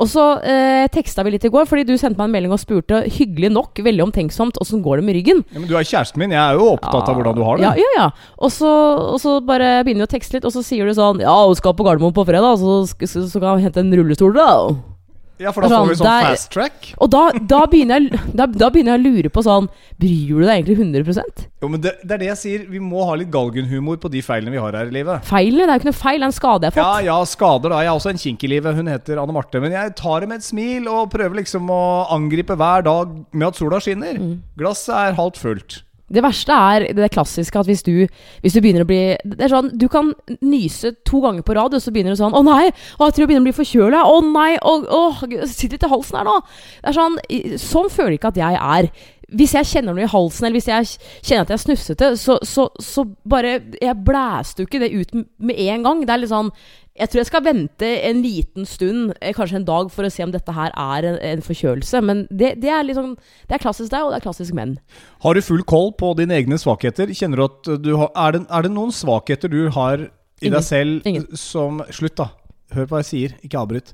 Og 0.00 0.10
så 0.12 0.26
eh, 0.46 0.86
teksta 0.92 1.24
vi 1.26 1.34
litt 1.36 1.46
i 1.46 1.52
går, 1.52 1.68
fordi 1.70 1.86
du 1.88 1.94
sendte 1.96 2.18
meg 2.20 2.30
en 2.30 2.36
melding 2.36 2.56
og 2.56 2.62
spurte 2.62 3.04
hyggelig 3.18 3.52
nok, 3.54 3.82
veldig 3.86 4.06
omtenksomt, 4.08 4.60
åssen 4.62 4.82
går 4.84 5.00
det 5.00 5.08
med 5.08 5.18
ryggen. 5.20 5.44
Ja, 5.52 5.60
men 5.60 5.70
du 5.70 5.76
er 5.78 5.86
kjæresten 5.86 6.22
min. 6.22 6.34
Jeg 6.34 6.42
er 6.42 6.58
jo 6.60 6.72
opptatt 6.74 7.10
av 7.10 7.18
hvordan 7.18 7.38
du 7.38 7.44
har 7.46 7.60
det. 7.60 7.68
Ja, 7.68 7.74
ja, 7.80 7.92
ja. 8.00 8.08
Og 8.42 8.52
så, 8.54 8.72
og 9.14 9.20
så 9.22 9.38
bare 9.46 9.80
begynner 9.86 10.06
vi 10.06 10.10
å 10.10 10.14
tekste 10.16 10.38
litt, 10.38 10.48
og 10.48 10.54
så 10.54 10.64
sier 10.66 10.88
du 10.88 10.96
sånn 10.96 11.22
Ja, 11.24 11.36
hun 11.46 11.56
skal 11.58 11.76
på 11.76 11.86
Gardermoen 11.86 12.16
på 12.16 12.26
fredag, 12.28 12.58
så, 12.62 12.82
så, 12.88 13.26
så 13.28 13.42
kan 13.42 13.56
hun 13.56 13.66
hente 13.66 13.82
en 13.82 13.94
rullestol, 13.96 14.36
da. 14.36 14.50
Ja, 15.38 15.52
for 15.52 15.60
da 15.66 15.68
får 15.68 15.88
vi 15.90 15.94
Sånn, 15.94 16.00
sånn 16.00 16.06
der- 16.08 16.28
fast 16.32 16.50
track. 16.50 16.86
Og 16.98 17.10
da, 17.12 17.30
da, 17.36 17.66
begynner 17.66 18.00
jeg, 18.00 18.20
da, 18.34 18.46
da 18.46 18.70
begynner 18.72 18.96
jeg 18.96 19.00
å 19.02 19.04
lure 19.04 19.28
på 19.34 19.42
sånn 19.44 19.68
Bryr 20.00 20.28
du 20.32 20.44
deg 20.44 20.64
egentlig 20.64 20.76
100 20.78 21.48
Jo, 21.62 21.68
men 21.72 21.80
det, 21.80 21.92
det 22.04 22.12
er 22.16 22.18
det 22.18 22.26
jeg 22.28 22.38
sier. 22.40 22.64
Vi 22.68 22.80
må 22.80 23.04
ha 23.08 23.14
litt 23.16 23.30
galgenhumor 23.32 23.96
på 24.00 24.10
de 24.12 24.20
feilene 24.24 24.52
vi 24.52 24.60
har 24.60 24.72
her 24.76 24.90
i 24.90 24.94
livet. 24.96 25.24
Feilene? 25.24 25.64
Det 25.66 25.72
er 25.72 25.78
jo 25.78 25.82
ikke 25.84 25.90
noe 25.90 26.00
feil, 26.00 26.20
det 26.20 26.26
er 26.26 26.32
en 26.32 26.36
skade 26.36 26.68
jeg 26.68 26.72
har 26.76 26.82
Ja, 26.82 26.90
fått. 26.96 27.04
ja, 27.08 27.18
skader 27.24 27.72
da. 27.72 27.80
Jeg 27.84 27.88
har 27.92 27.96
også 28.00 28.10
en 28.12 28.22
kink 28.22 28.44
i 28.44 28.50
livet. 28.52 28.74
Hun 28.76 28.86
heter 28.92 29.22
Anne 29.22 29.32
Marte. 29.36 29.60
Men 29.60 29.72
jeg 29.72 29.94
tar 29.96 30.20
det 30.20 30.28
med 30.28 30.42
et 30.42 30.48
smil 30.48 30.88
og 30.92 31.10
prøver 31.12 31.40
liksom 31.40 31.68
å 31.72 31.82
angripe 32.12 32.56
hver 32.56 32.84
dag 32.84 33.16
med 33.32 33.48
at 33.48 33.56
sola 33.56 33.80
skinner. 33.80 34.20
Mm. 34.20 34.36
Glasset 34.58 34.94
er 34.94 35.16
halvt 35.20 35.40
fullt. 35.40 35.82
Det 36.06 36.22
verste 36.22 36.54
er 36.54 36.84
det 36.94 37.08
klassiske 37.10 37.58
at 37.58 37.66
hvis 37.66 37.82
du, 37.82 38.06
hvis 38.42 38.54
du 38.54 38.60
begynner 38.62 38.84
å 38.84 38.88
bli 38.88 39.00
Det 39.26 39.42
er 39.42 39.50
sånn, 39.50 39.72
Du 39.74 39.88
kan 39.90 40.12
nyse 40.38 40.92
to 41.06 41.18
ganger 41.24 41.42
på 41.42 41.56
rad, 41.58 41.74
og 41.74 41.82
så 41.82 41.90
begynner 41.90 42.14
du 42.14 42.20
sånn 42.20 42.36
Å 42.36 42.44
nei! 42.46 42.68
Å, 42.70 43.08
jeg 43.08 43.16
tror 43.16 43.24
jeg 43.24 43.30
begynner 43.32 43.42
å 43.42 43.48
bli 43.48 43.56
forkjøla. 43.56 44.04
Å 44.06 44.20
nei! 44.28 44.52
Å, 44.62 44.74
å, 44.86 45.02
sitter 45.50 45.74
litt 45.74 45.88
i 45.88 45.90
halsen 45.90 46.20
her 46.20 46.28
nå. 46.28 46.36
Det 46.78 46.92
er 46.92 46.98
sånn, 47.00 47.18
Sånn 47.62 47.90
føler 47.90 48.16
ikke 48.16 48.30
at 48.30 48.38
jeg 48.38 48.60
er. 48.60 48.90
Hvis 49.34 49.54
jeg 49.56 49.66
kjenner 49.66 49.94
noe 49.96 50.04
i 50.06 50.10
halsen, 50.12 50.44
eller 50.46 50.54
hvis 50.60 50.68
jeg 50.70 50.86
kjenner 51.26 51.42
at 51.42 51.48
jeg 51.50 51.56
er 51.56 51.62
snufsete, 51.64 52.08
så, 52.16 52.36
så, 52.46 52.68
så 52.78 53.02
bare 53.26 53.56
Jeg 53.82 53.96
blæster 54.06 54.62
jo 54.62 54.68
ikke 54.68 54.78
det 54.84 54.92
ut 54.94 55.14
med 55.42 55.58
en 55.58 55.82
gang. 55.82 56.04
Det 56.06 56.14
er 56.14 56.20
litt 56.22 56.30
sånn 56.30 56.50
Jeg 56.96 57.10
tror 57.10 57.20
jeg 57.20 57.28
skal 57.28 57.42
vente 57.44 57.88
en 58.08 58.22
liten 58.22 58.64
stund, 58.70 59.10
eh, 59.20 59.34
kanskje 59.36 59.58
en 59.58 59.66
dag, 59.68 59.90
for 59.92 60.06
å 60.06 60.10
se 60.14 60.22
om 60.24 60.30
dette 60.32 60.54
her 60.56 60.70
er 60.70 61.08
en, 61.10 61.18
en 61.32 61.42
forkjølelse. 61.44 62.00
Men 62.06 62.22
det, 62.30 62.54
det 62.62 62.70
er 62.70 62.86
litt 62.86 62.96
sånn 62.96 63.16
Det 63.48 63.58
er 63.58 63.64
klassisk 63.66 63.90
deg, 63.90 64.06
og 64.06 64.14
det 64.14 64.20
er 64.20 64.26
klassisk 64.28 64.54
menn. 64.56 64.76
Har 65.26 65.34
du 65.34 65.42
full 65.42 65.64
koll 65.66 65.90
på 65.98 66.14
dine 66.22 66.38
egne 66.38 66.56
svakheter? 66.62 67.10
Kjenner 67.10 67.42
du 67.42 67.44
at 67.48 67.72
du 67.82 67.92
har 67.98 68.12
Er 68.14 68.38
det, 68.38 68.44
er 68.48 68.62
det 68.68 68.72
noen 68.78 68.94
svakheter 68.94 69.50
du 69.52 69.64
har 69.74 70.06
i 70.06 70.08
Ingen. 70.46 70.54
deg 70.60 70.64
selv 70.64 71.06
Ingen. 71.08 71.26
som 71.36 71.82
Slutt, 71.90 72.14
da. 72.22 72.30
Hør 72.76 72.86
på 72.86 72.94
hva 72.96 73.02
jeg 73.02 73.10
sier. 73.10 73.34
Ikke 73.46 73.58
avbryt. 73.58 73.92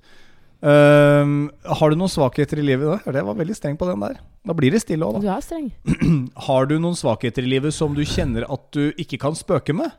Ehm, 0.63 1.51
har 1.67 1.91
du 1.91 1.99
noen 1.99 2.11
svakheter 2.11 2.61
i 2.63 2.65
livet? 2.67 3.03
Det 3.03 3.25
var 3.27 3.35
veldig 3.39 3.57
streng 3.59 3.75
på 3.79 3.89
den 3.89 4.03
der. 4.05 4.21
Da 4.47 4.55
blir 4.55 4.71
det 4.75 4.83
stille 4.85 5.07
òg, 5.07 5.19
da. 5.19 5.23
Du 5.25 5.31
er 5.35 5.43
streng. 5.43 5.69
Har 6.47 6.69
du 6.71 6.77
noen 6.79 6.99
svakheter 6.99 7.43
i 7.43 7.51
livet 7.51 7.75
som 7.75 7.95
du 7.97 8.03
kjenner 8.07 8.47
at 8.47 8.69
du 8.75 8.93
ikke 8.95 9.19
kan 9.23 9.35
spøke 9.39 9.75
med? 9.75 9.91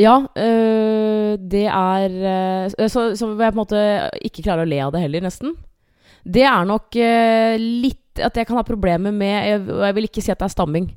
Ja, 0.00 0.16
øh, 0.26 1.34
det 1.38 1.66
er 1.70 2.16
øh, 2.32 2.88
så, 2.90 3.12
så 3.14 3.28
jeg 3.30 3.38
på 3.38 3.52
en 3.52 3.60
måte 3.60 3.82
ikke 4.26 4.42
klarer 4.42 4.64
å 4.64 4.68
le 4.68 4.80
av 4.82 4.94
det 4.94 5.04
heller, 5.04 5.22
nesten. 5.22 5.52
Det 6.24 6.42
er 6.48 6.64
nok 6.66 6.96
øh, 6.96 7.56
litt 7.60 8.24
at 8.24 8.36
jeg 8.38 8.48
kan 8.48 8.58
ha 8.58 8.64
problemer 8.64 9.12
med 9.12 9.34
jeg, 9.34 9.60
Og 9.74 9.84
jeg 9.84 9.94
vil 9.96 10.08
ikke 10.08 10.22
si 10.24 10.32
at 10.32 10.40
det 10.40 10.48
er 10.48 10.56
stamming. 10.56 10.88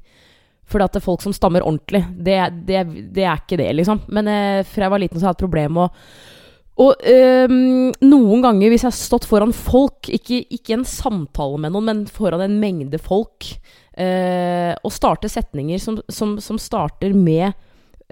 For 0.67 0.83
at 0.83 0.95
det 0.95 1.01
er 1.01 1.07
folk 1.07 1.23
som 1.23 1.35
stammer 1.35 1.63
ordentlig, 1.63 2.01
det, 2.15 2.39
det, 2.67 2.81
det 3.15 3.23
er 3.23 3.39
ikke 3.39 3.59
det, 3.59 3.69
liksom. 3.75 4.01
Men 4.11 4.27
fra 4.67 4.83
jeg 4.83 4.91
var 4.91 4.99
liten, 4.99 5.19
så 5.19 5.27
har 5.27 5.31
jeg 5.31 5.37
hatt 5.37 5.45
problemer 5.45 5.71
med 5.77 5.85
å 5.87 6.35
og 6.77 7.07
øhm, 7.09 7.89
noen 8.05 8.43
ganger 8.45 8.69
hvis 8.69 8.83
jeg 8.85 8.91
har 8.91 8.97
stått 8.97 9.25
foran 9.29 9.53
folk, 9.55 10.09
ikke, 10.13 10.43
ikke 10.53 10.75
en 10.77 10.85
samtale 10.85 11.57
med 11.63 11.73
noen, 11.73 11.89
men 11.89 12.03
foran 12.13 12.43
en 12.45 12.59
mengde 12.61 12.99
folk, 13.01 13.49
øh, 13.97 14.73
og 14.77 14.93
starter 14.93 15.31
setninger 15.31 15.81
som, 15.81 15.97
som, 16.05 16.35
som 16.43 16.61
starter 16.61 17.17
med 17.17 17.49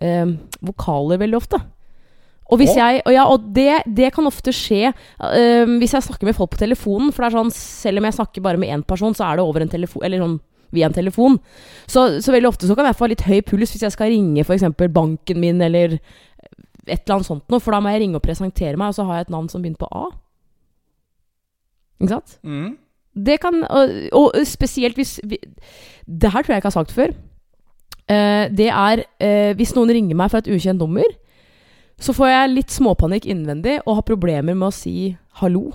øhm, 0.01 0.37
vokaler 0.65 1.21
veldig 1.21 1.37
ofte. 1.37 1.61
Og, 2.45 2.59
hvis 2.61 2.75
jeg, 2.77 2.99
og, 3.05 3.13
ja, 3.13 3.23
og 3.25 3.45
det, 3.55 3.69
det 3.97 4.11
kan 4.13 4.29
ofte 4.29 4.53
skje 4.53 4.91
øhm, 4.91 5.79
hvis 5.81 5.95
jeg 5.97 6.05
snakker 6.05 6.27
med 6.27 6.37
folk 6.37 6.51
på 6.53 6.61
telefonen. 6.61 7.09
For 7.09 7.23
det 7.23 7.31
er 7.31 7.37
sånn, 7.39 7.53
selv 7.53 8.01
om 8.01 8.05
jeg 8.05 8.17
snakker 8.19 8.45
bare 8.45 8.61
med 8.61 8.69
én 8.69 8.85
person, 8.85 9.15
så 9.17 9.31
er 9.31 9.39
det 9.39 9.45
over 9.47 9.65
en 9.65 9.71
telefon 9.71 10.05
Eller 10.05 10.21
sånn 10.21 10.37
via 10.75 10.89
en 10.89 10.93
telefon. 10.93 11.39
Så, 11.87 12.21
så 12.21 12.33
veldig 12.33 12.49
ofte 12.51 12.69
så 12.69 12.75
kan 12.77 12.89
jeg 12.89 12.97
få 12.99 13.09
litt 13.09 13.25
høy 13.25 13.39
puls 13.47 13.73
hvis 13.73 13.85
jeg 13.85 13.95
skal 13.95 14.11
ringe 14.11 14.45
f.eks. 14.45 14.65
banken 14.93 15.41
min 15.41 15.61
eller 15.63 15.97
et 16.85 17.01
eller 17.01 17.17
annet 17.17 17.27
sånt 17.27 17.51
noe, 17.51 17.61
for 17.63 17.75
da 17.75 17.81
må 17.81 17.91
jeg 17.93 18.03
ringe 18.05 18.19
og 18.19 18.25
presentere 18.25 18.77
meg, 18.77 18.91
og 18.91 18.97
så 18.97 19.05
har 19.07 19.19
jeg 19.19 19.27
et 19.27 19.35
navn 19.35 19.49
som 19.51 19.63
begynner 19.63 19.81
på 19.81 19.89
A. 19.89 20.05
Ikke 22.01 22.11
sant? 22.13 22.37
Mm. 22.43 22.73
Det 23.15 23.37
kan 23.39 23.61
Og, 23.63 23.91
og 24.11 24.33
spesielt 24.43 24.97
hvis 24.99 25.21
vi, 25.23 25.37
Det 26.03 26.31
her 26.33 26.43
tror 26.43 26.51
jeg 26.51 26.59
ikke 26.59 26.67
jeg 26.67 26.73
har 26.73 26.83
sagt 26.83 26.91
før. 26.91 27.13
Uh, 28.11 28.45
det 28.51 28.67
er 28.67 29.05
uh, 29.07 29.55
hvis 29.55 29.71
noen 29.75 29.89
ringer 29.89 30.17
meg 30.19 30.29
fra 30.29 30.43
et 30.43 30.51
ukjent 30.51 30.81
nummer, 30.83 31.07
så 31.97 32.13
får 32.13 32.27
jeg 32.27 32.51
litt 32.51 32.73
småpanikk 32.75 33.25
innvendig 33.25 33.79
og 33.85 34.01
har 34.01 34.05
problemer 34.05 34.53
med 34.53 34.67
å 34.67 34.75
si 34.75 35.15
hallo. 35.39 35.71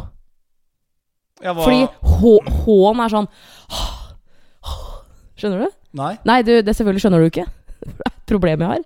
Hva 1.41 1.57
Fordi 1.57 1.87
H-en 1.89 3.01
er 3.01 3.15
sånn 3.15 3.29
Skjønner 5.41 5.65
du? 5.65 5.77
Nei? 5.97 6.13
Nei, 6.29 6.43
du, 6.45 6.53
det 6.61 6.75
selvfølgelig 6.77 7.03
skjønner 7.03 7.23
du 7.23 7.31
ikke. 7.31 7.47
Det 7.81 8.05
er 8.05 8.13
et 8.13 8.27
problem 8.29 8.61
jeg 8.61 8.75
har. 8.75 8.83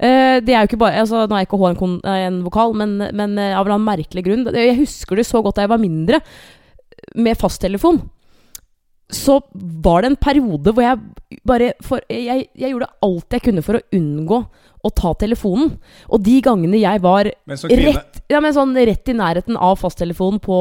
Eh, 0.00 0.38
det 0.40 0.54
er 0.54 0.62
jo 0.62 0.70
ikke 0.70 0.80
bare 0.80 1.02
altså, 1.02 1.26
Nå 1.28 1.36
er 1.36 1.44
ikke 1.44 1.58
H 1.60 1.74
en, 1.74 1.98
en 2.08 2.38
vokal, 2.46 2.72
men, 2.78 2.96
men 3.12 3.36
eh, 3.36 3.52
av 3.58 3.68
en 3.68 3.84
merkelig 3.84 4.22
grunn 4.24 4.46
Jeg 4.56 4.78
husker 4.78 5.20
det 5.20 5.26
så 5.28 5.42
godt 5.44 5.58
da 5.58 5.66
jeg 5.66 5.72
var 5.74 5.82
mindre, 5.82 6.22
med 7.20 7.36
fasttelefon. 7.36 7.98
Så 9.10 9.40
var 9.84 10.02
det 10.02 10.12
en 10.12 10.20
periode 10.20 10.72
hvor 10.72 10.84
jeg 10.84 11.40
bare 11.48 11.72
for, 11.84 12.02
jeg, 12.12 12.46
jeg 12.54 12.72
gjorde 12.72 12.90
alt 13.02 13.34
jeg 13.34 13.44
kunne 13.44 13.64
for 13.66 13.78
å 13.78 13.82
unngå 13.96 14.38
å 14.80 14.92
ta 14.96 15.12
telefonen. 15.18 15.74
Og 16.08 16.22
de 16.24 16.38
gangene 16.44 16.80
jeg 16.80 17.02
var 17.04 17.28
rett, 17.28 18.20
ja, 18.30 18.40
men 18.40 18.54
sånn 18.56 18.76
rett 18.76 19.10
i 19.10 19.16
nærheten 19.16 19.58
av 19.58 19.80
fasttelefonen 19.82 20.40
på 20.44 20.60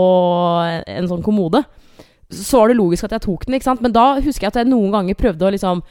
en 0.65 1.09
sånn 1.11 1.23
kommode, 1.23 1.61
så 2.33 2.63
var 2.63 2.71
det 2.71 2.79
logisk 2.79 3.07
at 3.07 3.15
jeg 3.15 3.25
tok 3.27 3.45
den. 3.45 3.57
ikke 3.57 3.69
sant? 3.69 3.83
Men 3.85 3.95
da 3.95 4.11
husker 4.19 4.47
jeg 4.47 4.53
at 4.53 4.61
jeg 4.63 4.71
noen 4.71 4.91
ganger 4.95 5.19
prøvde 5.19 5.47
å 5.47 5.53
liksom 5.55 5.83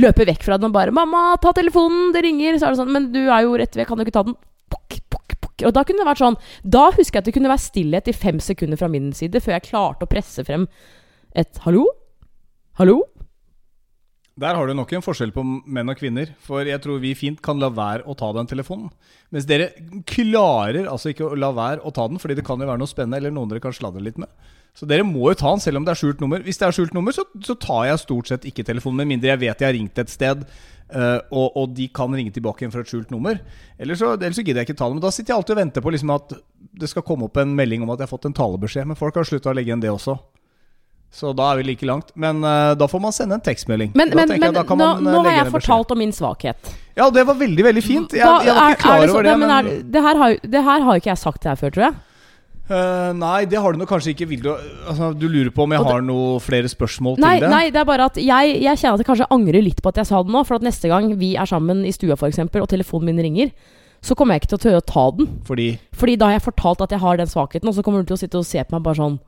løpe 0.00 0.26
vekk 0.28 0.46
fra 0.46 0.58
den 0.58 0.70
og 0.70 0.76
bare 0.76 0.94
'Mamma, 0.94 1.36
ta 1.40 1.52
telefonen, 1.52 2.12
det 2.12 2.24
ringer.' 2.24 2.58
Så 2.58 2.66
er 2.66 2.70
det 2.70 2.80
sånn 2.80 2.92
'Men 2.92 3.12
du 3.12 3.28
er 3.28 3.42
jo 3.42 3.56
rett 3.56 3.76
ved, 3.76 3.86
kan 3.86 3.98
du 3.98 4.04
ikke 4.04 4.16
ta 4.18 4.22
den?' 4.22 4.36
Pukk, 4.72 5.00
pukk, 5.10 5.36
pukk. 5.40 5.66
Og 5.66 5.72
da 5.74 5.84
kunne 5.84 6.00
det 6.00 6.08
vært 6.08 6.24
sånn 6.24 6.36
Da 6.64 6.90
husker 6.90 7.18
jeg 7.18 7.22
at 7.22 7.24
det 7.26 7.34
kunne 7.34 7.52
være 7.52 7.60
stillhet 7.60 8.08
i 8.08 8.12
fem 8.12 8.40
sekunder 8.40 8.78
fra 8.78 8.88
min 8.88 9.12
side 9.12 9.36
før 9.36 9.52
jeg 9.58 9.68
klarte 9.68 10.06
å 10.06 10.08
presse 10.08 10.44
frem 10.44 10.66
et 11.34 11.52
'hallo'? 11.60 11.86
Hallo? 12.78 13.02
Der 14.40 14.56
har 14.56 14.66
du 14.66 14.72
nok 14.72 14.92
en 14.96 15.04
forskjell 15.04 15.32
på 15.34 15.42
menn 15.44 15.90
og 15.92 15.98
kvinner. 16.00 16.30
For 16.40 16.64
jeg 16.64 16.80
tror 16.80 17.02
vi 17.02 17.12
fint 17.14 17.42
kan 17.44 17.60
la 17.60 17.68
være 17.68 18.06
å 18.08 18.16
ta 18.16 18.32
den 18.32 18.48
telefonen. 18.48 18.88
Mens 19.30 19.44
dere 19.44 19.70
klarer 20.08 20.88
altså 20.88 21.12
ikke 21.12 21.28
å 21.28 21.36
la 21.36 21.52
være 21.52 21.84
å 21.84 21.92
ta 21.92 22.06
den, 22.08 22.20
fordi 22.22 22.38
det 22.38 22.46
kan 22.46 22.60
jo 22.60 22.66
være 22.70 22.80
noe 22.80 22.90
spennende 22.90 23.20
eller 23.20 23.34
noen 23.34 23.52
dere 23.52 23.60
kan 23.60 23.76
sladre 23.76 24.00
litt 24.00 24.16
med. 24.22 24.32
Så 24.74 24.86
dere 24.88 25.04
må 25.04 25.28
jo 25.28 25.34
ta 25.36 25.50
den 25.52 25.60
selv 25.60 25.76
om 25.76 25.84
det 25.84 25.92
er 25.92 26.00
skjult 26.00 26.20
nummer. 26.24 26.40
Hvis 26.40 26.56
det 26.58 26.64
er 26.66 26.72
skjult 26.72 26.94
nummer, 26.96 27.12
så, 27.12 27.26
så 27.44 27.54
tar 27.60 27.90
jeg 27.90 27.98
stort 28.00 28.30
sett 28.30 28.46
ikke 28.48 28.64
telefonen, 28.64 29.02
med 29.02 29.10
mindre 29.12 29.28
jeg 29.34 29.42
vet 29.42 29.60
jeg 29.60 29.68
har 29.68 29.76
ringt 29.76 29.98
et 30.00 30.08
sted. 30.12 30.46
uh, 30.96 31.20
og, 31.30 31.56
og 31.60 31.74
de 31.76 31.88
kan 31.92 32.12
ringe 32.12 32.32
tilbake 32.32 32.64
igjen 32.64 32.72
fra 32.72 32.80
et 32.80 32.88
skjult 32.88 33.10
nummer. 33.12 33.36
Ellers 33.78 34.00
så, 34.00 34.14
ellers 34.16 34.36
så 34.40 34.44
gidder 34.46 34.62
jeg 34.64 34.70
ikke 34.70 34.78
ta 34.80 34.88
det. 34.88 34.96
Men 34.96 35.04
da 35.04 35.10
sitter 35.12 35.34
jeg 35.34 35.36
alltid 35.42 35.56
og 35.56 35.60
venter 35.60 35.84
på 35.84 35.92
liksom 35.92 36.14
at 36.16 36.32
det 36.80 36.88
skal 36.88 37.04
komme 37.04 37.28
opp 37.28 37.36
en 37.36 37.52
melding 37.56 37.84
om 37.84 37.90
at 37.92 38.00
jeg 38.00 38.08
har 38.08 38.14
fått 38.14 38.30
en 38.30 38.36
talebeskjed. 38.36 38.88
Men 38.88 38.96
folk 38.96 39.14
har 39.20 39.28
slutta 39.28 39.52
å 39.52 39.56
legge 39.56 39.68
igjen 39.72 39.84
det 39.84 39.92
også. 39.92 40.16
Så 41.12 41.34
da 41.36 41.50
er 41.52 41.58
vi 41.60 41.66
like 41.68 41.84
langt. 41.84 42.14
Men 42.16 42.40
uh, 42.40 42.72
da 42.80 42.88
får 42.88 43.00
man 43.04 43.12
sende 43.12 43.36
en 43.36 43.44
tekstmelding. 43.44 43.90
Men, 43.92 44.14
men, 44.16 44.32
jeg, 44.32 44.54
da 44.56 44.62
nå, 44.64 44.86
eh, 44.96 45.02
nå 45.04 45.18
har 45.26 45.34
jeg 45.42 45.50
fortalt 45.52 45.92
om 45.92 46.00
min 46.00 46.14
svakhet. 46.16 46.72
Ja, 46.96 47.10
det 47.12 47.26
var 47.28 47.36
veldig, 47.36 47.66
veldig 47.68 47.82
fint. 47.84 48.16
Jeg, 48.16 48.24
Da 48.24 48.40
jeg 48.46 48.56
var 48.56 48.62
er- 48.70 48.72
ikke 48.78 48.82
klar 48.86 48.96
er 48.96 49.04
det 49.04 49.10
så- 49.10 49.18
over 49.20 49.28
det. 49.28 49.34
men 49.36 49.48
Men, 49.52 49.66
er, 49.66 49.82
det, 49.92 50.02
her 50.08 50.16
har, 50.22 50.38
det 50.56 50.64
her 50.64 50.80
har 50.88 50.96
ikke 51.02 51.10
jeg 51.12 51.20
sagt 51.20 51.42
til 51.42 51.50
deg 51.52 51.60
før, 51.60 51.74
tror 51.76 51.84
jeg. 51.90 51.94
Eh, 52.72 53.12
nei, 53.18 53.44
det 53.50 53.58
har 53.60 53.72
du 53.74 53.78
nok 53.82 53.90
kanskje 53.92 54.14
ikke. 54.14 54.26
Vil 54.30 54.40
du, 54.44 54.48
altså, 54.88 55.10
du 55.18 55.26
lurer 55.28 55.50
på 55.54 55.64
om 55.66 55.74
jeg 55.76 55.84
har 55.84 56.00
noe 56.06 56.38
flere 56.40 56.70
spørsmål 56.72 57.18
Nei, 57.20 57.34
til 57.38 57.44
det? 57.46 57.50
nei, 57.52 57.62
det 57.74 57.80
er 57.82 57.88
bare 57.88 58.06
at 58.08 58.16
jeg, 58.22 58.56
jeg 58.62 58.80
kjenner 58.80 58.94
at 58.96 59.04
jeg 59.04 59.08
kanskje 59.10 59.30
angrer 59.36 59.62
litt 59.66 59.82
på 59.84 59.92
at 59.92 60.00
jeg 60.02 60.06
sa 60.10 60.22
det 60.24 60.32
nå. 60.32 60.44
For 60.48 60.56
at 60.56 60.66
neste 60.66 60.88
gang 60.92 61.12
vi 61.20 61.34
er 61.36 61.46
sammen 61.50 61.84
i 61.84 61.92
stua 61.92 62.16
for 62.16 62.28
eksempel, 62.32 62.62
og 62.64 62.70
telefonen 62.72 63.10
min 63.12 63.22
ringer, 63.28 63.50
så 64.02 64.16
kommer 64.18 64.34
jeg 64.34 64.42
ikke 64.42 64.52
til 64.54 64.58
å 64.58 64.62
tørre 64.66 64.82
å 64.82 64.86
ta 64.92 65.06
den. 65.18 65.28
Fordi 65.46 65.66
Fordi 65.94 66.16
da 66.18 66.26
har 66.30 66.38
jeg 66.40 66.46
fortalt 66.48 66.80
at 66.82 66.90
jeg 66.96 67.02
har 67.04 67.16
den 67.20 67.30
svakheten, 67.30 67.68
og 67.68 67.74
så 67.76 67.82
kommer 67.86 68.02
hun 68.02 68.06
til 68.08 68.16
å 68.16 68.22
sitte 68.24 68.38
og 68.40 68.46
se 68.48 68.62
på 68.64 68.74
meg 68.78 68.82
bare 68.88 68.98
sånn 69.02 69.18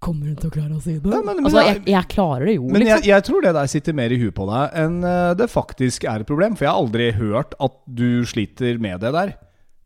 Kommer 0.00 0.30
hun 0.30 0.36
til 0.40 0.48
å 0.48 0.52
klare 0.54 0.72
å 0.72 0.80
si 0.80 0.94
det? 0.96 1.10
Ja, 1.12 1.18
men- 1.20 1.36
men 1.36 1.44
altså, 1.44 1.60
jeg- 1.60 1.74
jeg, 1.84 1.92
jeg 1.92 2.08
klarer 2.08 2.46
det 2.46 2.54
jo, 2.54 2.62
Men 2.72 2.80
jeg, 2.86 2.88
liksom. 3.02 3.06
jeg 3.10 3.22
tror 3.26 3.42
det 3.42 3.52
der 3.52 3.66
sitter 3.68 3.92
mer 3.92 4.08
i 4.10 4.16
huet 4.16 4.32
på 4.34 4.46
deg 4.48 4.70
enn 4.80 5.04
eh, 5.04 5.34
det 5.34 5.48
faktisk 5.52 6.04
er 6.08 6.20
et 6.20 6.26
problem. 6.26 6.56
For 6.56 6.64
jeg 6.64 6.72
har 6.72 6.80
aldri 6.80 7.10
hørt 7.18 7.52
at 7.60 7.72
du 7.86 8.24
sliter 8.24 8.78
med 8.80 8.98
det 9.00 9.12
der. 9.12 9.34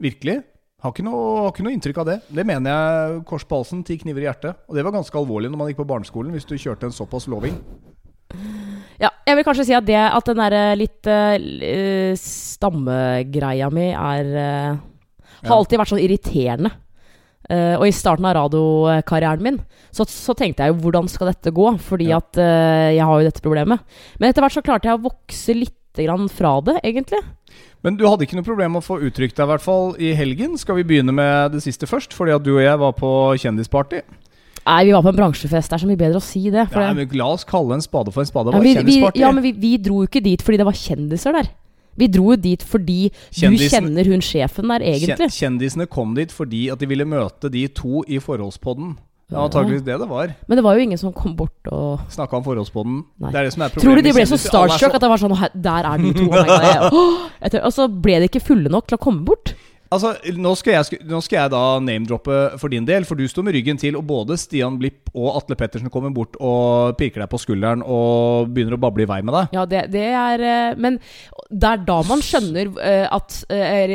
Virkelig. 0.01 0.45
Har 0.85 0.93
ikke 0.93 1.07
noe, 1.07 1.21
har 1.41 1.53
ikke 1.55 1.65
noe 1.65 1.73
inntrykk 1.73 1.99
av 2.03 2.09
det. 2.11 2.19
Det 2.29 2.45
mener 2.45 2.69
jeg 2.69 3.21
kors 3.31 3.47
på 3.49 3.57
halsen, 3.57 3.81
ti 3.89 3.97
kniver 4.03 4.21
i 4.21 4.27
hjertet. 4.27 4.59
Og 4.69 4.77
det 4.77 4.83
var 4.85 4.93
ganske 4.93 5.17
alvorlig 5.17 5.49
når 5.49 5.61
man 5.63 5.71
gikk 5.71 5.79
på 5.81 5.87
barneskolen, 5.89 6.35
hvis 6.37 6.45
du 6.45 6.59
kjørte 6.61 6.91
en 6.91 6.93
såpass 6.93 7.25
loving. 7.33 7.57
Ja, 9.01 9.09
jeg 9.25 9.39
vil 9.39 9.47
kanskje 9.47 9.65
si 9.69 9.75
at 9.77 9.87
det 9.89 9.97
at 9.97 10.29
den 10.29 10.41
derre 10.43 10.63
litt 10.77 11.09
uh, 11.09 12.13
stammegreia 12.21 13.71
mi 13.73 13.89
er 13.93 14.29
uh, 14.35 14.83
Har 15.45 15.57
alltid 15.57 15.81
vært 15.81 15.93
sånn 15.95 16.03
irriterende. 16.05 16.73
Uh, 17.49 17.77
og 17.77 17.87
i 17.89 17.93
starten 17.93 18.25
av 18.29 18.37
radiokarrieren 18.39 19.43
min 19.45 19.59
så, 19.93 20.07
så 20.09 20.33
tenkte 20.37 20.65
jeg 20.65 20.73
jo 20.73 20.79
hvordan 20.85 21.09
skal 21.13 21.29
dette 21.33 21.53
gå? 21.55 21.67
Fordi 21.85 22.11
Ja. 22.13 22.21
at 22.21 22.41
uh, 22.41 22.91
jeg 22.93 23.05
har 23.09 23.21
jo 23.21 23.29
dette 23.31 23.45
problemet. 23.45 23.85
Men 24.19 24.29
etter 24.29 24.45
hvert 24.45 24.57
så 24.57 24.65
klarte 24.65 24.89
jeg 24.91 25.01
å 25.01 25.07
vokse 25.09 25.57
litt 25.57 25.81
grann 25.95 26.29
fra 26.33 26.57
det, 26.67 26.81
egentlig. 26.83 27.21
Men 27.85 27.97
du 28.01 28.07
hadde 28.09 28.25
ikke 28.25 28.39
noe 28.39 28.47
problem 28.47 28.73
med 28.73 28.81
å 28.81 28.87
få 28.87 28.97
uttrykt 29.05 29.37
deg, 29.37 29.45
i 29.45 29.51
hvert 29.53 29.63
fall 29.65 29.91
i 30.01 30.15
helgen. 30.17 30.57
Skal 30.59 30.79
vi 30.81 30.85
begynne 30.89 31.13
med 31.13 31.53
det 31.53 31.61
siste 31.67 31.85
først? 31.87 32.15
Fordi 32.17 32.33
at 32.33 32.43
du 32.47 32.55
og 32.57 32.63
jeg 32.65 32.79
var 32.81 32.95
på 32.97 33.11
kjendisparty. 33.43 34.01
Nei, 34.65 34.79
vi 34.89 34.95
var 34.97 35.03
på 35.05 35.11
en 35.13 35.19
bransjefest. 35.19 35.69
Det 35.69 35.77
er 35.77 35.83
så 35.83 35.89
mye 35.91 36.01
bedre 36.01 36.17
å 36.23 36.25
si 36.25 36.47
det. 36.49 36.65
Ja, 36.73 36.87
men 36.97 37.11
la 37.21 37.27
oss 37.35 37.45
kalle 37.45 37.77
en 37.77 37.85
spade 37.85 38.15
for 38.15 38.25
en 38.25 38.31
spade. 38.31 38.49
Det 38.49 38.57
var 38.57 38.65
vi, 38.65 38.73
vi, 38.73 38.79
kjendisparty. 38.81 39.21
ja, 39.21 39.33
men 39.37 39.45
vi, 39.45 39.53
vi 39.67 39.75
dro 39.85 39.99
jo 40.01 40.09
ikke 40.09 40.23
dit 40.25 40.41
fordi 40.47 40.63
det 40.63 40.67
var 40.71 40.79
kjendiser 40.81 41.37
der. 41.37 41.51
Vi 42.01 42.09
dro 42.11 42.31
jo 42.33 42.37
dit 42.41 42.63
fordi 42.67 43.11
Kjendisen- 43.31 43.53
du 43.53 43.69
kjenner 43.77 44.09
hun 44.15 44.25
sjefen 44.25 44.73
der, 44.73 44.83
egentlig. 44.89 45.29
Kjen- 45.29 45.37
Kjendisene 45.37 45.87
kom 45.87 46.15
dit 46.17 46.33
fordi 46.33 46.65
at 46.73 46.81
de 46.81 46.89
ville 46.91 47.05
møte 47.07 47.53
de 47.53 47.67
to 47.69 48.01
i 48.09 48.17
Forholdspodden. 48.19 48.97
Det 49.35 49.41
var 49.41 49.49
antakeligvis 49.49 49.83
det 49.83 49.95
det 49.99 50.07
var. 50.07 50.33
Men 50.47 50.59
det 50.59 50.63
var 50.63 50.77
jo 50.79 50.83
ingen 50.85 50.99
som 50.99 51.13
kom 51.13 51.33
bort 51.35 51.71
og 51.75 52.05
Snakka 52.15 52.39
om 52.39 52.45
Forholdspodden. 52.47 53.01
Det 53.19 53.35
er 53.35 53.49
det 53.49 53.55
som 53.57 53.65
er 53.67 53.73
problemet. 53.73 53.83
Tror 53.83 53.99
du 53.99 54.07
de 54.07 54.13
ble 54.15 54.27
så 54.31 54.39
starstruck 54.39 54.95
at 54.95 55.03
det 55.03 55.11
var 55.11 55.23
sånn 55.23 55.35
Der 55.65 55.89
er 55.91 56.05
de 56.05 56.13
to. 56.15 56.29
Oh 56.31 57.65
og 57.65 57.73
så 57.79 57.89
ble 57.91 58.21
de 58.23 58.29
ikke 58.31 58.45
fulle 58.45 58.71
nok 58.71 58.87
til 58.87 58.95
å 58.95 59.03
komme 59.03 59.27
bort. 59.27 59.57
Altså, 59.93 60.15
nå 60.41 60.55
skal, 60.59 60.79
jeg, 60.81 61.03
nå 61.07 61.21
skal 61.23 61.37
jeg 61.43 61.53
da 61.53 61.63
name-droppe 61.85 62.39
for 62.59 62.73
din 62.73 62.87
del, 62.89 63.05
for 63.07 63.19
du 63.21 63.27
står 63.31 63.45
med 63.47 63.55
ryggen 63.55 63.79
til, 63.79 63.99
og 63.99 64.07
både 64.09 64.37
Stian 64.41 64.79
Blipp 64.81 65.11
og 65.15 65.37
Atle 65.39 65.55
Pettersen 65.61 65.91
kommer 65.93 66.11
bort 66.15 66.35
og 66.43 66.97
pirker 66.99 67.23
deg 67.23 67.31
på 67.31 67.39
skulderen 67.39 67.85
og 67.87 68.49
begynner 68.55 68.75
å 68.75 68.81
bable 68.83 69.05
i 69.05 69.09
vei 69.11 69.21
med 69.23 69.37
deg. 69.37 69.53
Ja, 69.55 69.65
det, 69.71 69.85
det 69.95 70.07
er 70.11 70.43
eh, 70.43 70.75
Men 70.81 70.97
det 71.51 71.69
er 71.71 71.85
da 71.87 71.99
man 72.09 72.25
skjønner 72.25 72.73
eh, 72.83 73.05
at 73.15 73.37
er, 73.55 73.95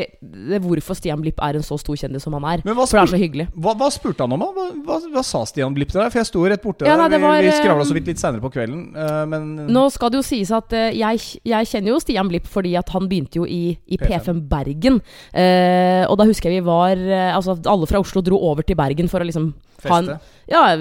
hvorfor 0.63 0.95
Stian 0.95 1.19
Blipp 1.25 1.41
er 1.43 1.59
en 1.59 1.65
så 1.65 1.75
stor 1.81 1.97
kjendis 1.99 2.23
som 2.23 2.37
han 2.37 2.47
er. 2.53 2.63
Men 2.63 2.77
hva, 2.77 2.85
For 2.87 3.01
det 3.01 3.03
er 3.09 3.13
så 3.17 3.19
hyggelig. 3.25 3.49
hva, 3.57 3.75
hva 3.81 3.89
spurte 3.91 4.23
han 4.23 4.37
om, 4.37 4.45
da? 4.45 4.51
Hva, 4.55 4.67
hva, 4.87 4.99
hva 5.17 5.25
sa 5.25 5.43
Stian 5.49 5.75
Blipp 5.75 5.91
til 5.91 5.99
deg? 6.03 6.13
For 6.13 6.21
jeg 6.21 6.29
sto 6.31 6.45
rett 6.47 6.63
borte 6.63 6.87
Ja, 6.87 6.95
der. 6.95 7.03
nei, 7.03 7.09
det 7.17 7.21
var, 7.25 7.41
vi 7.41 7.49
vi 7.49 7.53
eh, 7.55 7.59
skravla 7.59 7.89
så 7.89 7.97
vidt 7.97 8.07
litt 8.13 8.21
seinere 8.21 8.45
på 8.45 8.53
kvelden, 8.55 8.85
eh, 8.95 9.21
men 9.33 9.49
Nå 9.73 9.85
skal 9.93 10.13
det 10.13 10.21
jo 10.21 10.25
sies 10.29 10.53
at 10.55 10.71
eh, 10.77 10.93
jeg, 11.01 11.25
jeg 11.49 11.71
kjenner 11.73 11.95
jo 11.95 11.99
Stian 12.05 12.31
Blipp 12.31 12.47
fordi 12.49 12.77
at 12.79 12.95
han 12.95 13.09
begynte 13.11 13.41
jo 13.41 13.49
i, 13.49 13.75
i 13.89 13.99
P5 13.99 14.15
P5 14.29 14.41
Bergen. 14.51 15.01
Eh, 15.33 15.78
og 16.09 16.17
da 16.19 16.27
husker 16.29 16.51
jeg 16.51 16.61
vi 16.63 16.67
var 16.69 16.99
eh, 16.99 17.31
Altså 17.35 17.55
alle 17.69 17.87
fra 17.89 18.01
Oslo 18.01 18.23
dro 18.25 18.39
over 18.51 18.65
til 18.67 18.77
Bergen 18.79 19.09
for 19.11 19.23
å 19.23 19.27
liksom 19.27 19.51
ha 19.85 20.01
en 20.01 20.11
feste. 20.13 20.38
Ja, 20.49 20.75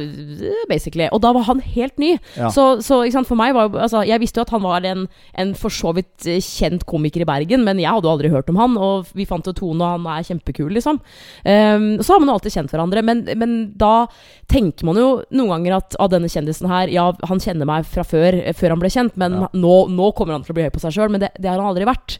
basically. 0.70 1.08
Og 1.12 1.20
da 1.24 1.32
var 1.36 1.44
han 1.48 1.60
helt 1.60 1.98
ny. 2.00 2.14
Ja. 2.38 2.48
Så, 2.54 2.80
så 2.84 3.00
sant, 3.12 3.28
for 3.28 3.38
meg 3.38 3.54
var 3.56 3.68
jo 3.68 3.78
altså, 3.78 4.02
Jeg 4.08 4.20
visste 4.22 4.40
jo 4.40 4.46
at 4.46 4.52
han 4.54 4.62
var 4.64 4.84
en, 4.88 5.06
en 5.38 5.54
for 5.58 5.72
så 5.74 5.92
vidt 5.96 6.26
eh, 6.28 6.40
kjent 6.44 6.86
komiker 6.88 7.24
i 7.24 7.28
Bergen, 7.28 7.64
men 7.66 7.80
jeg 7.82 7.90
hadde 7.92 8.08
jo 8.08 8.14
aldri 8.14 8.30
hørt 8.32 8.48
om 8.52 8.56
han, 8.60 8.76
og 8.80 9.10
vi 9.16 9.26
fant 9.28 9.46
jo 9.46 9.52
Tone, 9.56 9.84
og 9.84 9.98
han 9.98 10.06
er 10.18 10.26
kjempekul, 10.28 10.70
liksom. 10.76 11.00
Um, 11.44 11.86
så 12.00 12.14
har 12.14 12.22
man 12.22 12.30
jo 12.32 12.36
alltid 12.38 12.54
kjent 12.54 12.72
hverandre, 12.72 13.02
men, 13.04 13.24
men 13.38 13.54
da 13.78 14.06
tenker 14.48 14.88
man 14.88 14.96
jo 15.00 15.08
noen 15.36 15.52
ganger 15.52 15.76
at 15.78 15.96
av 16.00 16.10
denne 16.12 16.30
kjendisen 16.32 16.68
her 16.70 16.88
Ja, 16.92 17.10
han 17.28 17.40
kjenner 17.42 17.68
meg 17.68 17.84
fra 17.88 18.04
før, 18.06 18.38
eh, 18.40 18.54
før 18.56 18.74
han 18.76 18.82
ble 18.82 18.90
kjent, 18.92 19.16
men 19.20 19.36
Ja. 19.38 19.48
nå, 19.52 19.74
nå 19.92 20.12
kommer 20.16 20.32
han 20.38 20.44
til 20.46 20.54
å 20.54 20.58
bli 20.58 20.64
høy 20.68 20.72
på 20.74 20.80
seg 20.82 20.94
sjøl. 20.96 21.12
Men 21.12 21.20
det, 21.26 21.30
det 21.38 21.50
har 21.50 21.60
han 21.60 21.68
aldri 21.70 21.84
vært. 21.88 22.18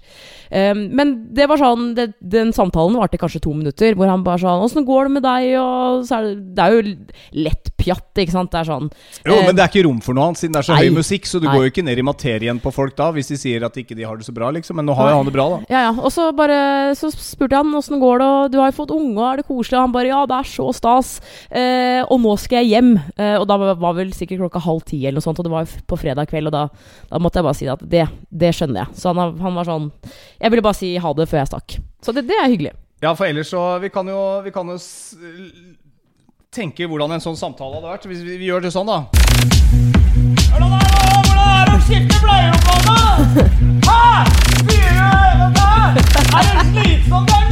Um, 0.53 0.85
men 0.97 1.15
det 1.37 1.49
var 1.51 1.61
sånn 1.61 1.91
det, 1.97 2.07
Den 2.25 2.53
samtalen 2.57 2.97
varte 2.97 3.19
kanskje 3.21 3.43
to 3.45 3.53
minutter, 3.57 3.93
hvor 3.97 4.09
han 4.09 4.23
bare 4.25 4.41
sånn 4.41 4.63
'Åssen 4.65 4.87
går 4.89 5.09
det 5.09 5.13
med 5.17 5.23
deg?' 5.27 5.57
Og 5.61 6.05
så 6.09 6.19
er 6.19 6.23
det, 6.29 6.55
det 6.57 6.65
er 6.65 6.73
jo 6.73 6.97
lett 7.39 7.71
pjatt, 7.79 8.11
ikke 8.19 8.35
sant? 8.35 8.51
Det 8.53 8.61
er 8.61 8.69
sånn 8.69 8.89
Jo, 9.25 9.37
eh, 9.37 9.47
men 9.47 9.57
det 9.57 9.65
er 9.65 9.71
ikke 9.73 9.85
rom 9.87 10.01
for 10.05 10.19
noe 10.19 10.29
annet, 10.29 10.41
siden 10.43 10.57
det 10.57 10.63
er 10.63 10.69
så 10.69 10.77
nei. 10.77 10.85
høy 10.89 10.97
musikk. 10.99 11.29
Så 11.31 11.41
du 11.41 11.47
Nei. 11.47 11.55
går 11.55 11.67
jo 11.67 11.73
ikke 11.73 11.85
ned 11.87 12.03
i 12.03 12.07
materien 12.07 12.61
på 12.63 12.73
folk 12.75 12.97
da, 12.99 13.11
hvis 13.15 13.31
de 13.33 13.39
sier 13.41 13.65
at 13.67 13.79
ikke 13.81 13.97
de 13.99 14.07
har 14.09 14.19
det 14.19 14.27
så 14.27 14.35
bra, 14.37 14.51
liksom. 14.55 14.77
Men 14.81 14.89
nå 14.89 14.97
har 14.99 15.13
jo 15.13 15.21
han 15.21 15.29
det 15.31 15.35
bra, 15.37 15.47
da. 15.55 15.59
Ja, 15.71 15.83
ja. 15.89 15.93
Og 15.97 16.13
så 16.15 16.29
bare 16.37 16.59
Så 16.99 17.11
spurte 17.15 17.55
jeg 17.57 17.65
han 17.65 17.79
åssen 17.79 18.01
går 18.03 18.19
det, 18.23 18.29
og 18.29 18.53
du 18.53 18.59
har 18.61 18.73
jo 18.73 18.79
fått 18.81 18.95
unge, 18.95 19.17
og 19.19 19.27
er 19.31 19.41
det 19.43 19.47
koselig? 19.49 19.79
Og 19.79 19.87
han 19.87 19.95
bare 19.97 20.11
ja, 20.13 20.25
det 20.29 20.39
er 20.39 20.51
så 20.51 20.69
stas. 20.77 21.15
Eh, 21.51 22.03
og 22.05 22.21
nå 22.23 22.35
skal 22.41 22.63
jeg 22.65 22.75
hjem. 22.77 22.93
Eh, 23.17 23.37
og 23.39 23.47
da 23.49 23.57
var 23.61 23.75
var 23.79 23.95
vel 23.99 24.13
sikkert 24.17 24.43
klokka 24.43 24.63
halv 24.65 24.83
ti 24.89 24.99
eller 25.05 25.21
noe 25.21 25.27
sånt, 25.27 25.39
og 25.41 25.47
det 25.47 25.53
var 25.53 25.65
jo 25.67 25.83
på 25.89 25.99
fredag 26.01 26.29
kveld, 26.31 26.51
og 26.51 26.55
da, 26.55 26.67
da 27.11 27.21
måtte 27.23 27.41
jeg 27.41 27.47
bare 27.49 27.59
si 27.59 27.69
at 27.71 27.83
det, 27.95 28.05
det 28.31 28.53
skjønner 28.57 28.85
jeg. 28.85 28.99
Så 29.01 29.15
han, 29.15 29.37
han 29.39 29.57
var 29.59 29.69
sånn 29.69 29.91
Jeg 30.41 30.51
ville 30.53 30.65
bare 30.65 30.79
si 30.79 30.93
ha 30.99 31.13
det 31.17 31.29
før 31.31 31.43
jeg 31.43 31.51
stakk. 31.53 31.79
Så 32.05 32.15
det, 32.17 32.27
det 32.29 32.37
er 32.39 32.51
hyggelig. 32.51 32.75
Ja, 33.03 33.13
for 33.15 33.29
ellers 33.29 33.53
så 33.53 33.79
Vi 33.79 33.91
kan 33.95 34.09
jo, 34.11 34.19
vi 34.43 34.51
kan 34.55 34.67
jo 34.73 34.79
s 36.49 36.57
tenke 36.57 36.87
hvordan 36.89 37.13
en 37.13 37.21
sånn 37.21 37.37
samtale 37.37 37.77
hadde 37.77 37.89
vært. 37.93 38.05
Hvis 38.09 38.23
vi, 38.25 38.37
vi 38.41 38.47
gjør 38.49 38.63
det 38.65 38.71
sånn, 38.73 38.89
da. 38.89 39.05
Hvordan 40.49 40.73
er 40.73 40.81
det, 40.81 40.93
hvordan 41.13 41.41
er 41.45 41.69
det 41.69 41.75
å 41.75 41.81
skifte 41.85 42.17
bleieoppgave? 42.23 42.97
Hæ? 43.85 44.01
Sier 44.65 44.97
du 45.37 45.45
dette? 45.59 45.69
Er 46.39 46.45
det 46.49 46.65
slitsomt? 46.73 47.29
Det 47.29 47.37
er 47.37 47.49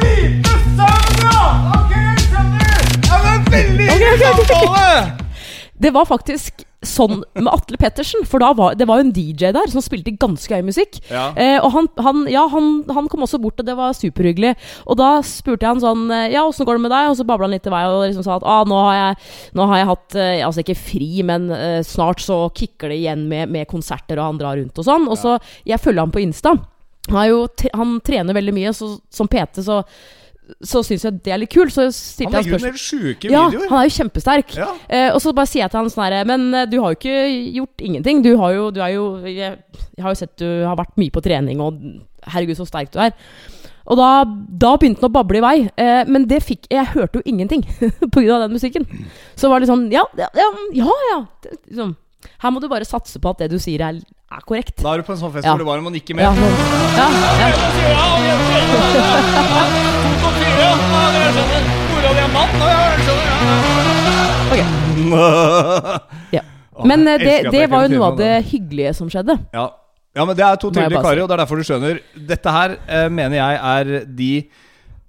lite 0.00 0.54
søvn, 0.78 1.20
ja! 1.20 1.42
Ok, 1.76 1.92
jeg 1.98 2.24
skjønner. 2.30 2.80
Ja, 3.10 3.20
men 3.26 3.38
veldig 3.52 3.86
Ok, 3.92 4.00
ok, 4.00 4.24
ok. 4.24 4.46
samtale! 4.48 4.88
Det 5.82 5.90
var 5.98 6.04
faktisk 6.08 6.64
sånn 6.86 7.22
med 7.38 7.50
Atle 7.52 7.78
Pettersen, 7.78 8.24
for 8.28 8.42
da 8.42 8.50
var, 8.58 8.74
det 8.78 8.86
var 8.90 8.98
jo 8.98 9.06
en 9.06 9.14
DJ 9.14 9.52
der 9.54 9.70
som 9.70 9.82
spilte 9.84 10.14
ganske 10.20 10.58
høy 10.58 10.64
musikk. 10.66 10.98
Ja. 11.10 11.28
Eh, 11.38 11.58
og 11.62 11.70
han, 11.76 11.88
han, 12.02 12.24
ja, 12.30 12.44
han, 12.50 12.72
han 12.90 13.08
kom 13.12 13.22
også 13.26 13.40
bort, 13.42 13.60
og 13.62 13.68
det 13.68 13.76
var 13.78 13.94
superhyggelig. 13.96 14.54
Og 14.90 14.98
da 14.98 15.14
spurte 15.26 15.66
jeg 15.66 15.76
han 15.76 15.82
sånn 15.82 16.10
eh, 16.10 16.30
Ja, 16.34 16.44
åssen 16.48 16.66
går 16.68 16.78
det 16.78 16.84
med 16.86 16.94
deg? 16.94 17.10
Og 17.12 17.18
så 17.18 17.26
babla 17.28 17.46
han 17.48 17.54
litt 17.54 17.68
i 17.68 17.72
vei 17.72 17.82
og 17.88 18.02
liksom 18.08 18.26
sa 18.26 18.38
at 18.38 18.46
ah, 18.48 18.64
nå, 18.68 18.78
har 18.88 18.98
jeg, 18.98 19.30
nå 19.58 19.68
har 19.70 19.80
jeg 19.80 19.90
hatt 19.92 20.16
eh, 20.18 20.32
Altså 20.42 20.64
ikke 20.64 20.78
fri, 20.78 21.10
men 21.26 21.48
eh, 21.54 21.80
snart 21.86 22.22
så 22.24 22.44
kicker 22.56 22.92
det 22.92 22.98
igjen 23.02 23.26
med, 23.30 23.52
med 23.52 23.70
konserter, 23.70 24.18
og 24.18 24.32
han 24.32 24.42
drar 24.42 24.58
rundt 24.58 24.82
og 24.82 24.88
sånn. 24.88 25.06
Og 25.10 25.18
så 25.20 25.38
Jeg 25.68 25.80
følger 25.82 26.02
ham 26.02 26.14
på 26.14 26.22
Insta. 26.24 26.56
Han, 27.10 27.18
er 27.22 27.30
jo, 27.32 27.46
han 27.74 27.96
trener 28.04 28.36
veldig 28.36 28.54
mye, 28.54 28.74
så 28.76 28.94
som 29.10 29.30
PT 29.30 29.64
så 29.66 29.82
så 30.62 30.82
syns 30.84 31.04
jeg 31.06 31.20
det 31.24 31.32
er 31.32 31.40
litt 31.42 31.52
kult. 31.52 31.72
Så 31.74 31.86
Han 31.86 31.94
stilte 31.94 32.40
jeg 32.40 32.46
legger 32.46 32.56
ut 32.56 32.64
spørsmål 32.64 33.12
en 33.12 33.34
ja, 33.34 33.44
han 33.70 33.78
er 33.78 33.88
jo 33.88 33.94
kjempesterk. 33.96 34.54
Ja. 34.58 34.68
Eh, 34.88 35.08
og 35.14 35.20
så 35.22 35.34
bare 35.36 35.50
sier 35.50 35.64
jeg 35.64 35.72
til 35.72 35.80
han 35.80 35.90
sånn 35.92 36.04
herre 36.06 36.22
Men 36.28 36.48
eh, 36.54 36.68
du 36.70 36.78
har 36.82 36.92
jo 36.92 36.98
ikke 36.98 37.16
gjort 37.60 37.86
ingenting. 37.88 38.22
Du 38.26 38.32
har 38.40 38.54
jo, 38.56 38.68
du 38.74 38.82
er 38.82 38.94
jo 38.96 39.06
jeg, 39.28 39.56
jeg 39.96 40.04
har 40.04 40.14
jo 40.14 40.20
sett 40.22 40.36
du 40.42 40.48
har 40.66 40.78
vært 40.78 40.98
mye 41.00 41.14
på 41.14 41.22
trening, 41.24 41.62
og 41.62 41.78
herregud, 42.32 42.58
så 42.58 42.68
sterk 42.68 42.92
du 42.94 43.00
er. 43.02 43.14
Og 43.90 43.98
da, 43.98 44.22
da 44.62 44.76
begynte 44.78 45.02
han 45.02 45.10
å 45.10 45.14
bable 45.14 45.40
i 45.40 45.44
vei. 45.44 45.56
Eh, 45.80 46.02
men 46.10 46.28
det 46.30 46.42
fikk 46.46 46.68
Jeg 46.70 46.92
hørte 46.94 47.18
jo 47.18 47.26
ingenting 47.26 47.64
av 48.04 48.44
den 48.44 48.54
musikken. 48.54 48.86
Så 49.38 49.50
var 49.50 49.62
det 49.62 49.70
sånn 49.70 49.88
Ja, 49.94 50.04
ja, 50.18 50.30
ja. 50.38 50.48
ja, 50.82 50.98
ja. 51.10 51.18
Liksom, 51.50 51.96
her 52.42 52.50
må 52.54 52.60
du 52.62 52.68
bare 52.72 52.86
satse 52.88 53.20
på 53.22 53.30
at 53.34 53.38
det 53.44 53.50
du 53.52 53.58
sier, 53.62 53.80
er, 53.86 54.00
er 54.32 54.42
korrekt. 54.46 54.78
Da 54.82 54.94
er 54.94 55.02
du 55.02 55.08
på 55.08 55.14
en 55.16 55.20
sånn 55.22 55.32
fest 55.34 55.46
Ja. 55.46 55.52
hvor 55.54 55.62
det 55.64 55.68
bare 55.70 55.82
må 55.84 55.90
nikke 55.94 56.14
med. 56.14 56.24
ja, 56.24 56.32
ja. 56.32 57.50
Ja, 64.52 64.66
fire, 64.96 66.00
ja. 66.32 66.42
Men 66.84 67.06
eh, 67.08 67.18
det, 67.20 67.36
det 67.52 67.66
var 67.70 67.86
jo 67.86 67.94
noe 67.96 68.10
av 68.12 68.18
det 68.20 68.32
hyggelige 68.50 68.92
som 68.96 69.10
skjedde. 69.12 69.36
Ja. 69.54 69.66
ja, 70.16 70.26
men 70.26 70.36
det 70.38 70.44
er 70.46 70.58
to 70.60 70.70
tydelige 70.72 71.02
karer, 71.04 71.22
og 71.24 71.30
det 71.30 71.36
er 71.36 71.42
derfor 71.44 71.60
du 71.60 71.66
skjønner. 71.68 72.00
Dette 72.32 72.54
her 72.54 72.76
eh, 72.86 73.08
mener 73.12 73.38
jeg 73.38 73.60
er 73.72 73.92
de 74.08 74.30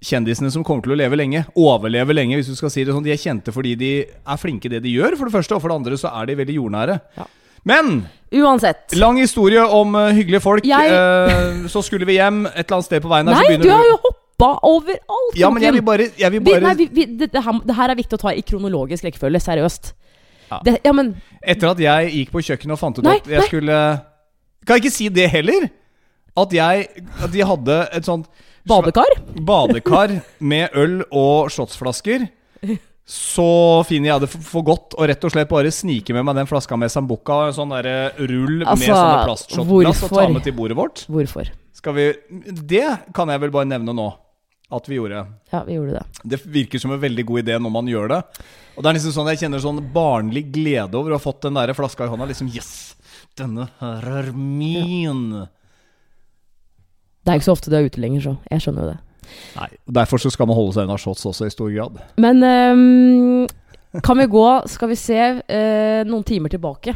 kjendisene 0.04 0.50
som 0.52 0.64
kommer 0.66 0.84
til 0.84 0.94
å 0.94 0.98
leve 1.00 1.16
lenge. 1.18 1.44
Overleve 1.56 2.14
lenge, 2.16 2.36
hvis 2.38 2.50
du 2.52 2.58
skal 2.58 2.72
si 2.72 2.84
det 2.84 2.92
sånn. 2.94 3.04
De 3.06 3.12
er 3.14 3.20
kjente 3.20 3.54
fordi 3.54 3.74
de 3.80 3.92
er 4.04 4.40
flinke 4.40 4.68
i 4.68 4.74
det 4.76 4.82
de 4.84 4.92
gjør, 4.98 5.16
for 5.18 5.30
det 5.30 5.34
første. 5.36 5.56
Og 5.56 5.64
for 5.64 5.72
det 5.72 5.78
andre 5.80 5.98
så 6.00 6.12
er 6.20 6.28
de 6.28 6.36
veldig 6.42 6.58
jordnære. 6.58 6.98
Ja. 7.18 7.26
Men 7.64 7.94
Uansett. 8.34 8.92
lang 9.00 9.16
historie 9.22 9.62
om 9.64 9.94
uh, 9.96 10.10
hyggelige 10.12 10.42
folk. 10.44 10.66
Jeg- 10.68 10.92
Uh, 10.92 11.64
så 11.72 11.80
skulle 11.82 12.04
vi 12.06 12.18
hjem 12.18 12.44
et 12.46 12.66
eller 12.66 12.76
annet 12.76 12.84
sted 12.90 13.02
på 13.02 13.08
veien 13.08 13.28
her. 13.32 13.40
Nei, 13.48 13.56
du 13.56 13.70
har 13.70 13.84
jo 13.88 13.96
hoppa 14.04 14.50
overalt! 14.68 15.36
Ja, 15.40 15.48
men 15.50 15.62
jeg 15.62 15.72
vil 15.78 15.82
bare, 15.86 16.10
jeg 16.18 16.32
vil 16.34 16.42
vi, 16.44 16.56
nei, 16.60 16.74
vi, 16.74 16.88
vi, 16.92 17.04
det, 17.06 17.30
det, 17.32 17.42
her, 17.44 17.60
det 17.64 17.76
her 17.78 17.88
er 17.94 17.96
viktig 17.96 18.18
å 18.18 18.20
ta 18.20 18.34
i 18.36 18.42
kronologisk 18.44 19.06
rekkefølge. 19.08 19.40
Seriøst. 19.40 19.94
Ja. 20.50 20.58
Det, 20.66 20.74
ja, 20.84 20.92
men 20.92 21.14
Etter 21.40 21.70
at 21.70 21.80
jeg 21.80 22.10
gikk 22.18 22.34
på 22.34 22.42
kjøkkenet 22.44 22.76
og 22.76 22.78
fant 22.78 22.98
ut 23.00 23.06
Nei, 23.06 23.16
at 23.16 23.30
jeg 23.32 23.40
nei. 23.40 23.46
skulle 23.48 23.76
Kan 24.68 24.76
jeg 24.76 24.84
ikke 24.84 24.92
si 24.92 25.06
det 25.08 25.30
heller? 25.32 25.70
At 26.36 26.52
jeg 26.52 26.88
At 27.24 27.32
de 27.32 27.46
hadde 27.48 27.78
et 27.96 28.04
sånt 28.04 28.28
badekar? 28.68 29.14
badekar 29.44 30.16
med 30.40 30.74
øl 30.80 30.98
og 31.10 31.50
shotsflasker, 31.52 32.26
så 33.04 33.46
finner 33.84 34.14
jeg 34.14 34.24
det 34.24 34.30
for, 34.32 34.64
godt 34.64 34.96
å 34.96 35.06
rett 35.10 35.24
og 35.26 35.34
slett 35.34 35.50
bare 35.50 35.72
snike 35.74 36.14
med 36.16 36.24
meg 36.24 36.38
den 36.40 36.48
flaska 36.48 36.78
med 36.80 36.92
Sambuca, 36.92 37.42
en 37.50 37.56
sånn 37.56 37.74
der 37.76 38.16
rull 38.16 38.62
med 38.62 38.70
Altså, 38.72 38.90
sånne 38.94 39.24
plastshotglass, 39.28 40.04
og 40.06 40.14
ta 40.16 40.28
med 40.32 40.46
til 40.46 40.56
bordet 40.56 40.78
vårt. 40.78 41.04
Hvorfor? 41.12 41.50
Skal 41.74 41.96
vi 41.98 42.06
Det 42.64 42.86
kan 43.12 43.28
jeg 43.28 43.42
vel 43.42 43.52
bare 43.52 43.68
nevne 43.68 43.92
nå. 43.96 44.12
At 44.72 44.88
vi 44.88 44.96
gjorde. 44.96 45.20
Ja, 45.52 45.60
vi 45.66 45.76
gjorde 45.76 46.00
det. 46.00 46.22
Det 46.24 46.38
virker 46.50 46.80
som 46.80 46.94
en 46.94 47.02
veldig 47.02 47.24
god 47.28 47.42
idé 47.44 47.58
når 47.60 47.70
man 47.70 47.86
gjør 47.90 48.08
det. 48.10 48.20
Og 48.74 48.82
det 48.82 48.88
er 48.90 48.96
liksom 48.96 49.12
sånn 49.14 49.28
Jeg 49.30 49.42
kjenner 49.44 49.60
sånn 49.62 49.82
barnlig 49.94 50.46
glede 50.54 50.96
over 50.98 51.12
å 51.12 51.18
ha 51.18 51.22
fått 51.22 51.44
den 51.44 51.58
der 51.60 51.74
flaska 51.76 52.08
i 52.08 52.10
hånda. 52.10 52.26
Liksom 52.30 52.48
Yes! 52.54 52.72
Denne 53.38 53.68
her 53.80 54.08
er 54.22 54.32
min. 54.32 55.44
Det 57.24 57.32
er 57.32 57.40
ikke 57.40 57.48
så 57.48 57.56
ofte 57.56 57.72
du 57.72 57.78
er 57.78 57.88
ute 57.88 58.02
lenger, 58.02 58.20
så 58.20 58.36
jeg 58.52 58.64
skjønner 58.64 58.84
jo 58.84 58.92
det. 58.92 58.98
Nei, 59.56 59.68
Derfor 59.98 60.20
så 60.20 60.32
skal 60.32 60.48
man 60.50 60.58
holde 60.58 60.74
seg 60.76 60.84
unna 60.86 60.98
shots 61.00 61.24
også, 61.30 61.48
i 61.48 61.54
stor 61.54 61.70
grad. 61.72 62.00
Men 62.20 62.44
um, 62.44 63.46
kan 64.04 64.20
vi 64.20 64.28
gå, 64.30 64.44
skal 64.70 64.92
vi 64.92 64.98
se, 65.00 65.20
uh, 65.40 66.00
noen 66.08 66.26
timer 66.28 66.52
tilbake? 66.52 66.92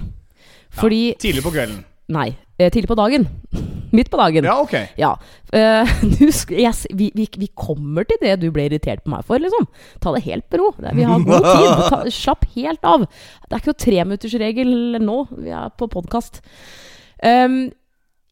Fordi 0.79 1.15
Tidlig 1.21 1.45
på 1.47 1.55
kvelden. 1.55 1.81
Nei, 2.13 2.31
eh, 2.59 2.71
tidlig 2.73 2.89
på 2.89 2.97
dagen. 2.97 3.25
Midt 3.97 4.11
på 4.13 4.19
dagen. 4.21 4.45
Ja, 4.45 4.59
ok. 4.61 4.77
Ja. 5.01 5.17
Uh, 5.49 5.89
husk, 6.21 6.51
yes, 6.53 6.83
vi, 6.93 7.07
vi, 7.17 7.25
vi 7.41 7.47
kommer 7.57 8.05
til 8.05 8.19
det 8.21 8.35
du 8.43 8.51
ble 8.53 8.67
irritert 8.69 9.01
på 9.01 9.09
meg 9.15 9.23
for, 9.25 9.41
liksom. 9.41 9.65
Ta 10.05 10.13
det 10.13 10.27
helt 10.27 10.45
med 10.53 10.61
ro. 10.61 10.67
Vi 10.77 11.07
har 11.09 11.25
god 11.25 11.47
tid. 11.47 11.81
Ta, 11.95 12.01
slapp 12.13 12.45
helt 12.53 12.85
av. 12.85 13.07
Det 13.09 13.49
er 13.57 13.63
ikke 13.63 13.73
noe 13.73 13.81
treminuttersregel 13.87 14.75
nå. 15.01 15.17
Vi 15.39 15.55
er 15.57 15.73
på 15.81 15.89
podkast. 15.89 16.43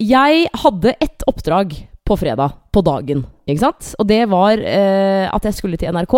Jeg 0.03 0.49
hadde 0.63 0.97
ett 1.01 1.25
oppdrag 1.29 1.73
på 2.07 2.17
fredag, 2.21 2.55
på 2.73 2.83
dagen, 2.87 3.25
ikke 3.49 3.65
sant? 3.65 3.95
Og 3.99 4.07
det 4.09 4.23
var 4.31 4.61
eh, 4.61 5.27
at 5.27 5.49
jeg 5.49 5.57
skulle 5.59 5.79
til 5.81 5.91
NRK. 5.95 6.15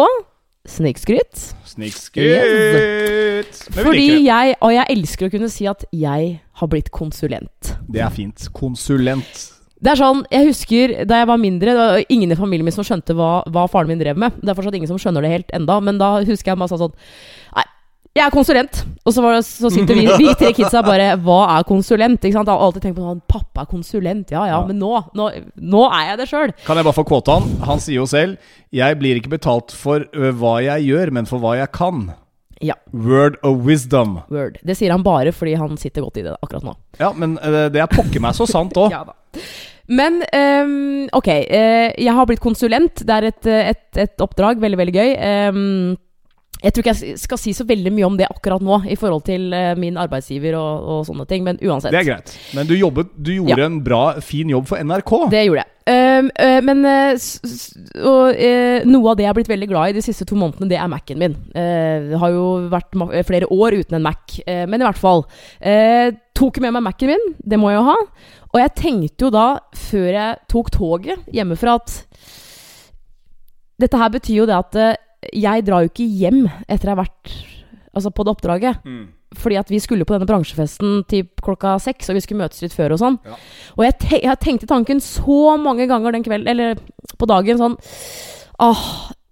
Snikskryt. 0.68 1.44
Snikskryt! 1.64 3.61
Fordi 3.73 4.08
jeg, 4.26 4.56
og 4.61 4.75
jeg 4.75 4.92
elsker 4.92 5.28
å 5.28 5.32
kunne 5.32 5.49
si 5.52 5.68
at 5.70 5.87
jeg 5.97 6.35
har 6.61 6.68
blitt 6.68 6.90
konsulent. 6.92 7.73
Det 7.88 8.02
er 8.04 8.12
fint. 8.12 8.50
Konsulent. 8.52 9.47
Det 9.78 9.92
er 9.92 10.00
sånn, 10.00 10.25
Jeg 10.35 10.49
husker 10.49 10.92
da 11.06 11.20
jeg 11.20 11.28
var 11.30 11.38
mindre, 11.38 11.70
det 11.70 11.78
var 11.78 12.04
ingen 12.11 12.35
i 12.35 12.38
familien 12.38 12.66
min 12.66 12.75
som 12.75 12.85
skjønte 12.87 13.14
hva, 13.14 13.47
hva 13.47 13.68
faren 13.70 13.88
min 13.92 14.00
drev 14.00 14.18
med. 14.18 14.35
Det 14.42 14.50
er 14.50 14.58
fortsatt 14.58 14.75
ingen 14.75 14.90
som 14.90 14.99
skjønner 15.00 15.23
det 15.25 15.30
helt 15.37 15.54
enda, 15.54 15.78
men 15.80 16.00
da 16.02 16.16
husker 16.18 16.52
jeg 16.52 16.58
bare 16.58 16.73
sa 16.73 16.80
sånn 16.80 16.97
Nei, 17.54 17.64
jeg 18.17 18.25
er 18.27 18.33
konsulent. 18.35 18.81
Og 19.07 19.15
så, 19.15 19.23
var 19.23 19.37
det, 19.38 19.45
så 19.47 19.71
sitter 19.73 19.95
vi, 19.97 20.05
vi 20.21 20.33
tre 20.37 20.50
kidsa 20.57 20.83
bare 20.85 21.12
Hva 21.25 21.38
er 21.57 21.67
konsulent? 21.69 22.25
Jeg 22.27 22.35
har 22.35 22.49
alltid 22.50 22.83
tenkt 22.85 22.99
på 22.99 23.05
sånn 23.07 23.21
Pappa 23.31 23.62
er 23.65 23.69
konsulent. 23.71 24.33
Ja 24.35 24.43
ja, 24.49 24.57
Ja. 24.59 24.62
men 24.67 24.81
nå, 24.81 24.91
nå, 25.17 25.29
nå 25.57 25.83
er 25.88 26.11
jeg 26.11 26.19
det 26.23 26.27
sjøl. 26.31 26.52
Kan 26.67 26.76
jeg 26.80 26.89
bare 26.89 26.97
få 26.99 27.04
quote 27.09 27.37
han? 27.39 27.47
Han 27.69 27.80
sier 27.80 28.00
jo 28.00 28.06
selv 28.11 28.37
Jeg 28.75 28.99
blir 29.00 29.21
ikke 29.21 29.32
betalt 29.37 29.73
for 29.73 30.04
hva 30.13 30.56
jeg 30.65 30.89
gjør, 30.91 31.13
men 31.15 31.28
for 31.30 31.41
hva 31.45 31.54
jeg 31.61 31.71
kan. 31.76 32.09
Ja. 32.61 32.75
Word 32.91 33.37
of 33.47 33.63
wisdom. 33.65 34.19
Word. 34.35 34.59
Det 34.67 34.75
sier 34.76 34.91
han 34.91 35.04
bare 35.06 35.30
fordi 35.32 35.54
han 35.61 35.76
sitter 35.78 36.02
godt 36.02 36.19
i 36.19 36.26
det 36.26 36.35
akkurat 36.43 36.67
nå. 36.67 36.75
Ja, 36.99 37.13
men 37.15 37.37
det 37.39 37.78
er 37.80 37.87
pokker 37.93 38.21
meg 38.25 38.35
så 38.37 38.49
sant 38.50 38.76
òg. 38.76 38.91
Ja 38.97 39.04
da. 39.06 39.15
Men 39.89 40.19
um, 40.37 41.06
ok, 41.17 41.28
jeg 41.49 42.13
har 42.13 42.26
blitt 42.28 42.43
konsulent. 42.45 43.06
Det 43.09 43.15
er 43.15 43.26
et, 43.30 43.47
et, 43.49 43.87
et 44.04 44.21
oppdrag. 44.21 44.59
Veldig, 44.61 44.76
veldig 44.82 44.93
gøy. 44.99 45.13
Ehm, 45.17 45.95
jeg 46.58 46.75
tror 46.75 46.84
ikke 46.84 46.94
jeg 46.97 47.18
skal 47.23 47.38
si 47.40 47.54
så 47.54 47.66
veldig 47.68 47.92
mye 47.94 48.06
om 48.08 48.18
det 48.18 48.26
akkurat 48.26 48.62
nå, 48.64 48.80
i 48.90 48.99
forhold 48.99 49.25
til 49.28 49.52
eh, 49.54 49.73
min 49.78 49.99
arbeidsgiver 50.00 50.56
og, 50.58 50.88
og 50.90 51.02
sånne 51.06 51.26
ting, 51.30 51.44
men 51.47 51.60
uansett. 51.62 51.94
Det 51.94 52.02
er 52.02 52.08
greit. 52.08 52.34
Men 52.56 52.66
du, 52.66 52.75
jobbet, 52.78 53.12
du 53.14 53.34
gjorde 53.36 53.66
en 53.68 53.82
bra, 53.84 54.02
fin 54.25 54.50
jobb 54.50 54.66
for 54.71 54.82
NRK. 54.82 55.12
Det 55.34 55.44
gjorde 55.47 55.62
jeg. 55.62 55.75
Ehm, 55.88 56.26
uh, 56.36 56.58
men 56.66 56.82
uh, 56.84 57.28
og, 58.04 58.34
uh, 58.36 58.78
noe 58.88 59.12
av 59.12 59.16
det 59.16 59.25
jeg 59.25 59.30
har 59.30 59.38
blitt 59.38 59.52
veldig 59.52 59.68
glad 59.71 59.92
i 59.92 59.97
de 59.97 60.04
siste 60.04 60.26
to 60.28 60.36
månedene, 60.36 60.68
det 60.73 60.80
er 60.80 60.90
Mac-en 60.90 61.23
min. 61.23 61.36
Det 61.54 62.18
har 62.21 62.34
jo 62.34 62.47
vært 62.73 62.99
flere 63.28 63.49
år 63.54 63.78
uten 63.78 63.99
en 63.99 64.04
Mac, 64.04 64.36
men 64.47 64.82
i 64.82 64.86
hvert 64.86 65.00
fall. 65.00 65.25
Tok 66.38 66.60
med 66.62 66.75
meg 66.76 66.84
Mac-en 66.84 67.14
min, 67.14 67.26
det 67.38 67.58
må 67.60 67.73
jeg 67.73 67.80
jo 67.80 67.86
ha. 67.88 67.97
Og 68.49 68.60
jeg 68.62 68.75
tenkte 68.80 69.26
jo 69.26 69.32
da, 69.32 69.47
før 69.76 70.08
jeg 70.12 70.38
tok 70.50 70.71
toget 70.75 71.32
hjemmefra, 71.34 71.78
at 71.78 71.97
dette 73.78 74.00
her 74.00 74.12
betyr 74.12 74.42
jo 74.42 74.49
det 74.49 74.58
at 74.58 74.78
jeg 75.35 75.65
drar 75.67 75.85
jo 75.85 75.93
ikke 75.93 76.07
hjem 76.07 76.45
etter 76.69 76.91
jeg 76.91 76.95
har 76.95 77.02
vært 77.02 77.33
altså 77.97 78.13
på 78.15 78.25
det 78.25 78.35
oppdraget. 78.37 78.85
Mm. 78.87 79.07
Fordi 79.39 79.59
at 79.61 79.71
vi 79.71 79.81
skulle 79.83 80.07
på 80.09 80.15
denne 80.15 80.28
bransjefesten 80.28 81.02
til 81.11 81.26
klokka 81.45 81.75
seks, 81.83 82.09
og 82.09 82.17
vi 82.17 82.23
skulle 82.25 82.45
møtes 82.47 82.63
litt 82.65 82.76
før 82.76 82.95
og 82.97 83.02
sånn. 83.02 83.19
Ja. 83.26 83.37
Og 83.76 83.85
jeg, 83.85 83.97
te 84.00 84.21
jeg 84.25 84.41
tenkte 84.45 84.71
tanken 84.71 85.02
så 85.04 85.57
mange 85.61 85.89
ganger 85.91 86.17
den 86.17 86.25
kvelden, 86.25 86.49
eller 86.54 87.19
på 87.19 87.28
dagen, 87.28 87.61
sånn 87.61 87.78
Åh, 88.59 88.85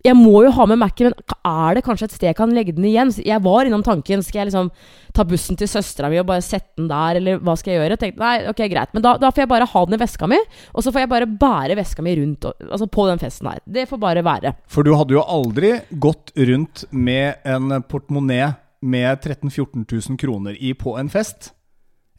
jeg 0.05 0.15
må 0.15 0.43
jo 0.45 0.51
ha 0.55 0.67
med 0.69 0.79
Mac-en, 0.79 1.09
men 1.11 1.37
er 1.49 1.79
det 1.79 1.83
kanskje 1.87 2.07
et 2.07 2.15
sted 2.15 2.29
jeg 2.29 2.37
kan 2.39 2.53
legge 2.55 2.75
den 2.77 2.85
igjen? 2.87 3.11
Jeg 3.27 3.43
var 3.43 3.67
innom 3.67 3.83
tanken. 3.87 4.23
Skal 4.23 4.43
jeg 4.43 4.51
liksom 4.51 4.69
ta 5.17 5.25
bussen 5.27 5.59
til 5.59 5.71
søstera 5.71 6.11
mi 6.13 6.21
og 6.21 6.29
bare 6.29 6.45
sette 6.45 6.77
den 6.77 6.91
der, 6.91 7.19
eller 7.19 7.41
hva 7.43 7.57
skal 7.59 7.73
jeg 7.73 7.81
gjøre? 7.81 7.99
Tenkte, 8.03 8.21
nei, 8.23 8.35
ok, 8.53 8.63
greit. 8.71 8.93
Men 8.95 9.07
da, 9.07 9.17
da 9.23 9.33
får 9.33 9.45
jeg 9.47 9.51
bare 9.55 9.69
ha 9.73 9.85
den 9.89 9.97
i 9.97 10.01
veska 10.05 10.29
mi, 10.31 10.39
og 10.75 10.85
så 10.85 10.93
får 10.95 11.05
jeg 11.05 11.13
bare 11.15 11.31
bære 11.41 11.79
veska 11.81 12.05
mi 12.07 12.15
rundt 12.21 12.47
altså 12.47 12.91
på 12.93 13.09
den 13.11 13.23
festen 13.23 13.51
her. 13.51 13.63
Det 13.67 13.89
får 13.91 14.03
bare 14.05 14.25
være. 14.27 14.55
For 14.71 14.87
du 14.87 14.93
hadde 14.95 15.17
jo 15.17 15.25
aldri 15.25 15.75
gått 16.03 16.35
rundt 16.39 16.87
med 16.93 17.43
en 17.49 17.81
portemonee 17.89 18.53
med 18.87 19.23
13 19.25 19.49
000-14 19.49 19.87
000 20.13 20.21
kroner 20.21 20.59
i 20.61 20.75
på 20.79 20.95
en 21.01 21.11
fest? 21.11 21.55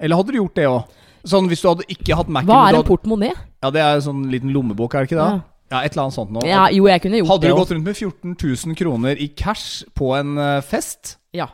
Eller 0.02 0.20
hadde 0.20 0.34
du 0.34 0.42
gjort 0.42 0.58
det 0.58 0.68
òg? 0.70 0.98
Sånn 1.28 1.48
hvis 1.52 1.62
du 1.64 1.70
hadde 1.70 1.88
ikke 1.92 2.16
hatt 2.16 2.30
Mac-en 2.32 2.50
Hva 2.50 2.66
er 2.70 2.80
en 2.80 2.88
portemonee? 2.88 3.36
Ja, 3.64 3.72
det 3.74 3.82
er 3.84 3.98
en 3.98 4.04
sånn 4.06 4.28
liten 4.32 4.52
lommebok, 4.56 4.94
er 4.96 5.06
det 5.06 5.12
ikke 5.12 5.20
det? 5.22 5.30
Ja. 5.38 5.46
Ja, 5.72 5.82
et 5.84 5.92
eller 5.94 6.06
annet 6.08 6.16
sånt 6.16 6.32
noe. 6.32 6.48
Ja, 6.48 6.68
jo, 6.72 6.86
jeg 6.88 7.02
kunne 7.04 7.20
gjort 7.20 7.34
Hadde 7.34 7.48
det 7.48 7.54
du 7.54 7.60
gått 7.60 7.72
rundt 7.76 7.88
med 7.90 7.98
14 7.98 8.36
000 8.72 8.76
kroner 8.80 9.20
i 9.20 9.28
cash 9.36 9.84
på 9.98 10.14
en 10.16 10.38
eh, 10.40 10.60
fest? 10.64 11.18
Ja. 11.36 11.50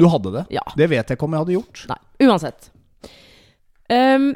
Du 0.00 0.06
hadde 0.08 0.32
det? 0.32 0.44
Ja. 0.56 0.62
Det 0.78 0.88
vet 0.88 1.10
jeg 1.12 1.18
ikke 1.18 1.26
om 1.28 1.34
jeg 1.36 1.44
hadde 1.44 1.56
gjort. 1.58 1.82
Nei, 1.90 1.98
uansett. 2.24 2.70
Um, 3.90 4.30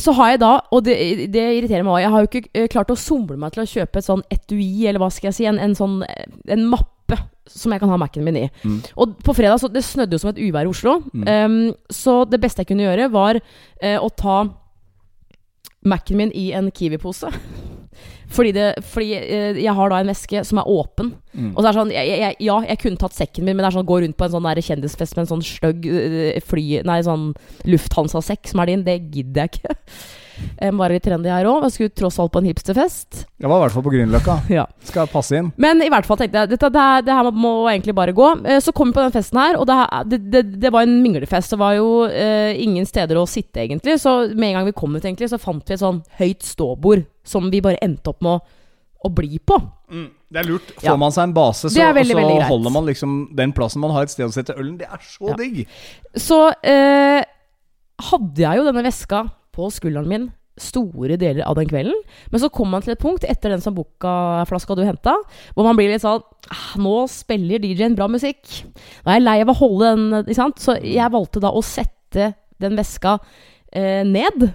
så 0.00 0.14
har 0.16 0.32
jeg 0.32 0.40
da, 0.42 0.52
og 0.74 0.80
det, 0.86 0.94
det 1.34 1.42
irriterer 1.58 1.84
meg 1.84 1.92
også, 1.92 2.02
jeg 2.02 2.12
har 2.14 2.24
jo 2.24 2.30
ikke 2.30 2.42
eh, 2.56 2.68
klart 2.72 2.90
å 2.90 2.96
somle 2.98 3.36
meg 3.38 3.52
til 3.54 3.62
å 3.62 3.68
kjøpe 3.68 4.00
et 4.00 4.06
sånn 4.08 4.24
etui, 4.32 4.86
eller 4.88 5.02
hva 5.02 5.10
skal 5.12 5.28
jeg 5.28 5.36
si, 5.36 5.46
en, 5.50 5.60
en 5.62 5.76
sånn 5.78 6.00
eh, 6.08 6.24
en 6.56 6.64
mappe 6.72 7.18
som 7.46 7.74
jeg 7.74 7.82
kan 7.82 7.92
ha 7.92 7.98
Mac-en 8.00 8.24
min 8.24 8.38
i. 8.40 8.46
Mm. 8.64 8.80
Og 9.04 9.12
på 9.22 9.34
fredag, 9.36 9.60
så 9.60 9.68
det 9.70 9.84
snødde 9.84 10.16
jo 10.16 10.22
som 10.24 10.32
et 10.32 10.40
uvær 10.40 10.64
i 10.64 10.72
Oslo, 10.72 10.96
Mm. 11.12 11.28
um, 11.28 11.58
så 11.92 12.22
det 12.26 12.40
beste 12.42 12.64
jeg 12.64 12.72
kunne 12.72 12.86
gjøre 12.88 13.10
var 13.12 13.38
uh, 13.38 13.98
å 14.00 14.08
ta 14.16 14.38
Mac-en 15.84 16.16
min 16.16 16.32
i 16.32 16.48
en 16.56 16.72
Kiwi-pose. 16.72 17.28
Fordi, 18.34 18.50
det, 18.56 18.66
fordi 18.90 19.12
eh, 19.20 19.60
jeg 19.62 19.74
har 19.78 19.92
da 19.92 20.00
en 20.02 20.10
veske 20.10 20.42
som 20.46 20.60
er 20.60 20.70
åpen. 20.70 21.12
Mm. 21.34 21.52
Og 21.52 21.60
så 21.60 21.68
er 21.68 21.70
det 21.70 21.78
sånn, 21.78 21.94
jeg, 21.94 22.18
jeg, 22.24 22.36
Ja, 22.48 22.58
jeg 22.66 22.80
kunne 22.82 23.00
tatt 23.00 23.16
sekken 23.16 23.46
min, 23.46 23.54
men 23.54 23.64
det 23.64 23.70
er 23.70 23.78
sånn 23.78 23.88
gå 23.88 24.00
rundt 24.02 24.18
på 24.18 24.26
en 24.26 24.34
sånn 24.34 24.48
der 24.48 24.62
kjendisfest 24.64 25.16
med 25.16 25.26
en 25.26 25.32
sånn 25.36 25.46
stygg 25.46 25.88
øh, 25.90 26.42
fly... 26.48 26.66
Nei, 26.86 26.98
sånn 27.06 27.30
Lufthansa-sekk 27.68 28.50
som 28.50 28.62
er 28.62 28.72
din. 28.72 28.84
Det 28.86 28.98
gidder 29.14 29.46
jeg 29.46 29.54
ikke. 29.54 29.78
Jeg 30.60 30.74
var 30.78 30.90
litt 30.94 31.04
trendy 31.06 31.28
her 31.30 31.46
òg. 31.50 31.62
Jeg 31.66 31.74
skulle 31.76 31.94
tross 32.00 32.18
alt 32.22 32.32
på 32.34 32.40
en 32.42 32.48
hipsterfest. 32.48 33.24
Jeg 33.40 33.48
var 33.50 33.58
i 33.60 33.64
hvert 33.64 33.74
fall 33.76 33.84
på 33.86 33.92
Grünerløkka. 33.94 34.36
Ja. 34.58 34.64
Skal 34.84 35.06
passe 35.12 35.36
inn. 35.38 35.52
Men 35.60 35.82
i 35.84 35.88
hvert 35.92 36.06
fall 36.08 36.18
tenkte 36.20 36.42
jeg 36.44 36.52
dette, 36.54 36.70
det, 36.74 36.80
her, 36.80 37.02
det 37.06 37.14
her 37.18 37.30
må 37.34 37.52
egentlig 37.72 37.94
bare 37.94 38.12
gå. 38.16 38.30
Eh, 38.46 38.60
Så 38.64 38.72
kom 38.76 38.90
vi 38.90 38.96
på 38.98 39.04
den 39.04 39.14
festen 39.14 39.38
her, 39.40 39.56
og 39.60 39.66
det, 39.70 39.78
det, 40.10 40.20
det, 40.32 40.42
det 40.66 40.72
var 40.74 40.82
en 40.88 40.98
minglefest. 41.04 41.54
Det 41.54 41.60
var 41.60 41.76
jo 41.78 41.88
eh, 42.08 42.52
ingen 42.64 42.86
steder 42.86 43.16
å 43.20 43.26
sitte, 43.30 43.62
egentlig. 43.66 43.98
Så 44.02 44.16
med 44.34 44.50
en 44.50 44.58
gang 44.60 44.68
vi 44.70 44.76
kom 44.76 44.94
ut, 44.96 45.04
egentlig, 45.04 45.30
så 45.32 45.38
fant 45.42 45.64
vi 45.68 45.74
et 45.78 45.82
sånn 45.84 46.02
høyt 46.18 46.42
ståbord 46.44 47.06
som 47.24 47.46
vi 47.52 47.62
bare 47.64 47.80
endte 47.84 48.10
opp 48.12 48.20
med 48.24 48.36
å, 48.36 48.60
å 49.04 49.10
bli 49.12 49.38
på. 49.44 49.56
Det 50.34 50.40
er 50.40 50.48
lurt. 50.48 50.72
Får 50.80 50.88
Ja. 50.88 50.96
man 50.98 51.12
seg 51.14 51.28
en 51.28 51.32
base, 51.36 51.68
så, 51.70 51.78
veldig, 51.94 52.10
så 52.10 52.16
veldig 52.18 52.46
holder 52.48 52.72
man 52.74 52.86
liksom 52.88 53.12
den 53.36 53.52
plassen 53.54 53.80
man 53.84 53.92
har 53.94 54.02
et 54.08 54.10
sted 54.10 54.26
å 54.26 54.32
sette 54.34 54.56
ølen. 54.58 54.74
Det 54.80 54.88
er 54.90 54.98
så 55.06 55.28
Ja. 55.30 55.36
digg! 55.38 55.60
Så 56.18 56.38
eh, 56.66 57.22
hadde 58.10 58.42
jeg 58.42 58.58
jo 58.58 58.64
denne 58.66 58.82
veska 58.82 59.20
på 59.54 59.70
skulderen 59.72 60.10
min 60.10 60.32
store 60.60 61.16
deler 61.18 61.42
av 61.46 61.56
den 61.58 61.68
kvelden. 61.70 61.96
Men 62.30 62.42
så 62.42 62.50
kom 62.52 62.70
man 62.70 62.84
til 62.84 62.94
et 62.94 63.02
punkt 63.02 63.26
etter 63.26 63.52
den 63.52 63.62
Sambuca-flaska 63.62 64.76
du 64.78 64.84
henta, 64.86 65.16
hvor 65.54 65.66
man 65.66 65.78
blir 65.78 65.90
litt 65.90 66.04
sånn 66.04 66.22
ah, 66.22 66.66
Nå 66.80 66.96
spiller 67.10 67.62
DJ-en 67.62 67.96
bra 67.98 68.08
musikk. 68.10 68.42
Nå 69.02 69.10
er 69.10 69.18
jeg 69.18 69.26
lei 69.26 69.38
av 69.42 69.50
å 69.50 69.58
holde 69.58 69.94
den 69.96 70.20
Ikke 70.22 70.38
sant? 70.38 70.62
Så 70.62 70.78
jeg 70.78 71.14
valgte 71.14 71.42
da 71.42 71.50
å 71.50 71.64
sette 71.64 72.32
den 72.62 72.78
veska 72.78 73.16
eh, 73.74 74.04
ned. 74.06 74.46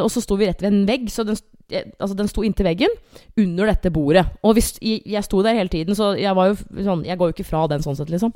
Og 0.00 0.08
så 0.12 0.22
sto 0.24 0.38
vi 0.40 0.48
rett 0.48 0.64
ved 0.64 0.72
en 0.72 0.86
vegg, 0.88 1.10
så 1.12 1.26
den, 1.28 1.36
eh, 1.72 1.90
altså 1.98 2.16
den 2.16 2.30
sto 2.30 2.44
inntil 2.46 2.68
veggen 2.70 2.96
under 3.40 3.68
dette 3.68 3.92
bordet. 3.92 4.24
Og 4.44 4.56
hvis, 4.56 4.74
jeg, 4.80 5.26
sto 5.26 5.42
der 5.44 5.58
hele 5.58 5.72
tiden, 5.72 5.96
så 5.98 6.14
jeg 6.16 6.32
var 6.36 6.52
jo 6.52 6.56
sånn 6.86 7.04
Jeg 7.04 7.20
går 7.20 7.30
jo 7.30 7.36
ikke 7.36 7.50
fra 7.50 7.66
den 7.70 7.84
sånn 7.84 8.00
sett, 8.00 8.12
liksom. 8.12 8.32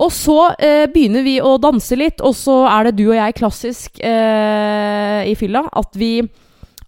Og 0.00 0.12
så 0.14 0.36
eh, 0.56 0.86
begynner 0.88 1.24
vi 1.26 1.36
å 1.44 1.58
danse 1.60 1.96
litt, 1.98 2.22
og 2.24 2.32
så 2.36 2.62
er 2.70 2.88
det 2.88 2.94
du 3.02 3.04
og 3.10 3.18
jeg 3.18 3.36
klassisk 3.36 4.00
eh, 4.00 5.20
i 5.28 5.34
fylla 5.36 5.66
at 5.68 5.98
vi 6.00 6.14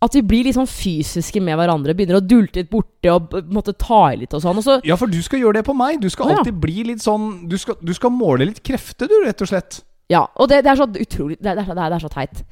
at 0.05 0.13
vi 0.19 0.21
blir 0.27 0.45
litt 0.45 0.57
sånn 0.57 0.69
fysiske 0.69 1.41
med 1.41 1.57
hverandre. 1.57 1.95
Begynner 1.97 2.19
å 2.19 2.25
dulte 2.25 2.61
litt 2.61 2.69
borti 2.69 3.09
og 3.09 3.35
måtte 3.55 3.73
ta 3.81 4.03
i 4.13 4.19
litt 4.21 4.35
og 4.37 4.43
sånn. 4.45 4.59
Og 4.61 4.67
så 4.67 4.75
Ja, 4.85 4.99
for 5.01 5.09
du 5.09 5.17
skal 5.25 5.41
gjøre 5.41 5.61
det 5.61 5.65
på 5.65 5.77
meg. 5.77 5.97
Du 6.03 6.11
skal 6.13 6.27
Å, 6.27 6.33
ja. 6.35 6.41
alltid 6.43 6.59
bli 6.61 6.85
litt 6.91 7.01
sånn 7.01 7.47
Du 7.49 7.57
skal, 7.61 7.79
du 7.81 7.93
skal 7.97 8.13
måle 8.13 8.51
litt 8.51 8.61
krefter, 8.67 9.09
du, 9.09 9.15
rett 9.25 9.41
og 9.41 9.49
slett. 9.49 9.81
Ja, 10.13 10.27
og 10.37 10.51
det, 10.51 10.61
det 10.67 10.75
er 10.75 10.81
så 10.83 10.89
utrolig 10.91 11.39
Det 11.41 11.55
er, 11.55 11.57
det 11.63 11.65
er, 11.73 11.79
det 11.81 11.97
er 11.97 12.05
så 12.05 12.13
teit. 12.13 12.43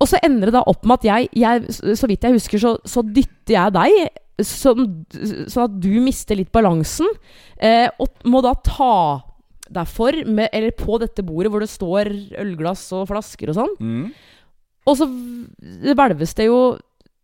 Og 0.00 0.08
så 0.08 0.20
ender 0.24 0.48
det 0.48 0.56
da 0.56 0.64
opp 0.68 0.84
med 0.84 1.00
at 1.00 1.08
jeg, 1.08 1.28
jeg 1.36 1.96
så 2.00 2.08
vidt 2.08 2.24
jeg 2.24 2.36
husker, 2.36 2.62
så, 2.62 2.72
så 2.88 3.04
dytter 3.04 3.56
jeg 3.56 3.76
deg. 3.76 4.22
Sånn, 4.44 4.88
sånn 5.48 5.68
at 5.68 5.76
du 5.80 5.92
mister 6.04 6.36
litt 6.36 6.52
balansen. 6.52 7.08
Eh, 7.56 7.88
og 8.00 8.28
må 8.28 8.42
da 8.44 8.52
ta 8.64 8.96
deg 9.70 9.86
for, 9.90 10.12
med, 10.26 10.48
eller 10.52 10.70
på 10.78 10.98
dette 11.02 11.22
bordet 11.26 11.50
hvor 11.52 11.60
det 11.60 11.70
står 11.72 12.10
ølglass 12.38 12.84
og 12.96 13.08
flasker 13.10 13.50
og 13.50 13.58
sånn. 13.58 13.74
Mm. 13.80 14.12
Og 14.86 14.96
så 15.00 15.08
hvelves 15.96 16.34
det 16.38 16.46
jo 16.46 16.58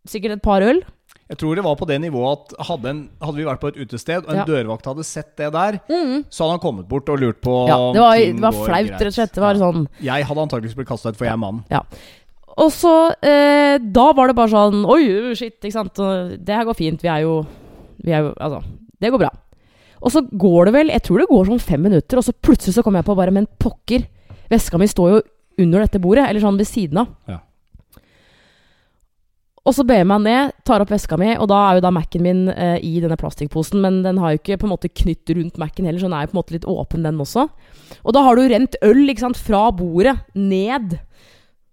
sikkert 0.08 0.38
et 0.38 0.42
par 0.42 0.64
øl. 0.66 0.80
Jeg 1.32 1.38
tror 1.40 1.56
det 1.56 1.62
var 1.64 1.76
på 1.80 1.86
det 1.88 1.96
nivået 2.02 2.32
at 2.52 2.66
hadde, 2.68 2.90
en, 2.90 3.02
hadde 3.22 3.38
vi 3.38 3.44
vært 3.46 3.60
på 3.62 3.68
et 3.70 3.78
utested, 3.80 4.24
og 4.26 4.32
en 4.34 4.40
Ja. 4.42 4.44
dørvakt 4.44 4.84
hadde 4.90 5.04
sett 5.06 5.36
det 5.38 5.52
der, 5.54 5.78
så 6.28 6.44
hadde 6.44 6.56
han 6.58 6.60
kommet 6.60 6.88
bort 6.88 7.08
og 7.08 7.20
lurt 7.22 7.40
på 7.40 7.54
Ja, 7.68 7.78
det 7.94 8.02
var, 8.02 8.16
det 8.18 8.40
var 8.42 8.52
flaut, 8.52 8.88
greit. 8.90 9.00
rett 9.00 9.06
og 9.06 9.12
slett. 9.16 9.32
Det 9.32 9.40
var 9.40 9.54
Ja. 9.54 9.60
sånn 9.60 9.86
Jeg 10.02 10.24
hadde 10.26 10.42
antakeligvis 10.42 10.74
blitt 10.76 10.88
kasta 10.88 11.08
ut, 11.08 11.16
for 11.16 11.24
jeg 11.24 11.32
er 11.32 11.38
mann. 11.38 11.62
Og 12.58 12.68
så 12.70 13.14
eh, 13.22 13.78
Da 13.78 14.12
var 14.12 14.26
det 14.28 14.36
bare 14.36 14.50
sånn 14.52 14.84
Oi, 14.84 15.34
shit, 15.34 15.56
ikke 15.62 15.72
sant. 15.72 15.94
Det 16.44 16.52
her 16.54 16.64
går 16.68 16.74
fint. 16.76 17.00
Vi 17.00 17.08
er 17.08 17.22
jo 17.22 17.46
Vi 18.04 18.12
er 18.12 18.20
jo 18.26 18.34
Altså, 18.36 18.62
det 19.00 19.10
går 19.10 19.18
bra. 19.20 19.30
Og 20.02 20.10
så 20.10 20.24
går 20.26 20.66
det 20.66 20.74
vel 20.74 20.90
Jeg 20.90 21.04
tror 21.06 21.22
det 21.22 21.30
går 21.30 21.48
sånn 21.48 21.62
fem 21.62 21.84
minutter, 21.86 22.18
og 22.18 22.26
så 22.26 22.34
plutselig 22.34 22.74
så 22.74 22.82
kommer 22.84 23.02
jeg 23.02 23.10
på 23.10 23.18
bare 23.18 23.34
Men 23.34 23.48
pokker, 23.62 24.08
veska 24.50 24.80
mi 24.80 24.90
står 24.90 25.14
jo 25.14 25.22
under 25.62 25.84
dette 25.84 26.00
bordet. 26.02 26.26
Eller 26.28 26.42
sånn 26.42 26.58
ved 26.58 26.68
siden 26.68 27.02
av. 27.04 27.10
Ja. 27.28 27.40
Og 29.62 29.76
så 29.76 29.84
ber 29.86 30.00
jeg 30.00 30.08
meg 30.10 30.24
ned, 30.24 30.54
tar 30.66 30.82
opp 30.82 30.90
veska 30.90 31.14
mi, 31.20 31.28
og 31.38 31.46
da 31.52 31.58
er 31.68 31.76
jo 31.78 31.82
da 31.84 31.92
Mac-en 31.94 32.24
min 32.24 32.40
eh, 32.50 32.80
i 32.82 32.96
denne 33.02 33.18
plastikkposen. 33.20 33.78
Men 33.84 34.00
den 34.02 34.18
har 34.18 34.32
jo 34.32 34.40
ikke 34.40 34.56
på 34.58 34.66
en 34.66 34.72
måte 34.72 34.90
knytt 34.90 35.30
rundt 35.38 35.60
Mac-en 35.62 35.86
heller, 35.86 36.02
så 36.02 36.08
den 36.08 36.16
er 36.18 36.24
jo 36.24 36.32
på 36.32 36.34
en 36.34 36.40
måte 36.40 36.56
litt 36.56 36.66
åpen, 36.72 37.04
den 37.06 37.20
også. 37.22 37.46
Og 38.02 38.16
da 38.16 38.24
har 38.26 38.38
du 38.38 38.42
rent 38.50 38.74
øl 38.82 39.04
ikke 39.04 39.22
sant, 39.28 39.38
fra 39.38 39.68
bordet 39.76 40.16
ned. 40.34 40.96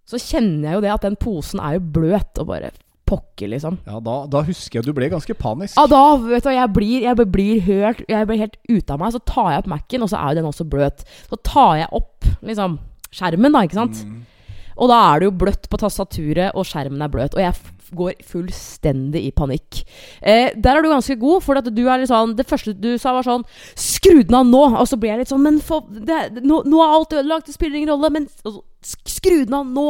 Så 0.06 0.22
kjenner 0.22 0.70
jeg 0.70 0.78
jo 0.78 0.84
det 0.86 0.94
at 0.94 1.08
den 1.08 1.18
posen 1.18 1.64
er 1.66 1.80
jo 1.80 1.88
bløt, 1.98 2.38
og 2.38 2.52
bare 2.52 2.70
pokker, 3.10 3.50
liksom. 3.52 3.80
Ja, 3.90 4.00
da, 4.04 4.16
da 4.32 4.44
husker 4.48 4.80
jeg 4.80 4.88
du 4.88 4.94
ble 4.96 5.10
ganske 5.12 5.36
panisk. 5.38 5.78
Ja, 5.80 5.88
da, 5.90 6.04
vet 6.22 6.46
du 6.46 6.52
jeg 6.54 6.74
blir, 6.76 7.06
jeg 7.08 7.30
blir 7.34 7.64
hørt 7.66 8.04
Jeg 8.10 8.28
blir 8.30 8.42
helt 8.44 8.58
ute 8.70 8.96
av 8.96 9.02
meg. 9.02 9.16
Så 9.16 9.24
tar 9.28 9.54
jeg 9.54 9.64
opp 9.64 9.72
Mac-en, 9.74 10.06
og 10.06 10.12
så 10.12 10.22
er 10.22 10.34
jo 10.34 10.42
den 10.42 10.50
også 10.52 10.68
bløt. 10.70 11.06
Så 11.30 11.40
tar 11.46 11.80
jeg 11.82 11.90
opp 12.00 12.30
liksom 12.46 12.78
skjermen, 13.10 13.56
da, 13.56 13.66
ikke 13.66 13.80
sant. 13.80 14.04
Mm. 14.06 14.22
Og 14.80 14.92
da 14.92 15.00
er 15.10 15.20
det 15.20 15.28
jo 15.28 15.36
bløtt 15.42 15.68
på 15.72 15.80
tastaturet, 15.82 16.54
og 16.56 16.68
skjermen 16.68 17.02
er 17.04 17.12
bløt. 17.12 17.36
Og 17.36 17.44
jeg 17.44 17.58
går 17.96 18.14
fullstendig 18.26 19.22
i 19.28 19.32
panikk. 19.36 19.82
Eh, 20.22 20.52
der 20.56 20.78
er 20.78 20.82
du 20.86 20.90
ganske 20.92 21.18
god, 21.20 21.44
for 21.46 21.60
at 21.60 21.70
du 21.74 21.82
er 21.88 22.00
litt 22.02 22.10
sånn 22.12 22.36
Det 22.38 22.46
første 22.48 22.74
du 22.78 22.98
sa, 23.02 23.14
var 23.16 23.24
sånn 23.28 23.44
Skru 23.76 24.24
den 24.24 24.36
av 24.36 24.46
nå! 24.48 24.64
Og 24.80 24.88
så 24.90 24.98
ble 25.00 25.10
jeg 25.12 25.22
litt 25.24 25.32
sånn 25.32 25.44
Men 25.44 25.60
for, 25.64 25.86
det, 25.90 26.42
nå, 26.44 26.62
nå 26.70 26.82
er 26.84 26.96
alt 26.96 27.16
ødelagt, 27.18 27.48
det 27.50 27.56
spiller 27.58 27.80
ingen 27.82 27.92
rolle. 27.94 28.12
Men 28.14 28.28
skru 29.10 29.42
den 29.46 29.58
av 29.58 29.68
nå! 29.68 29.88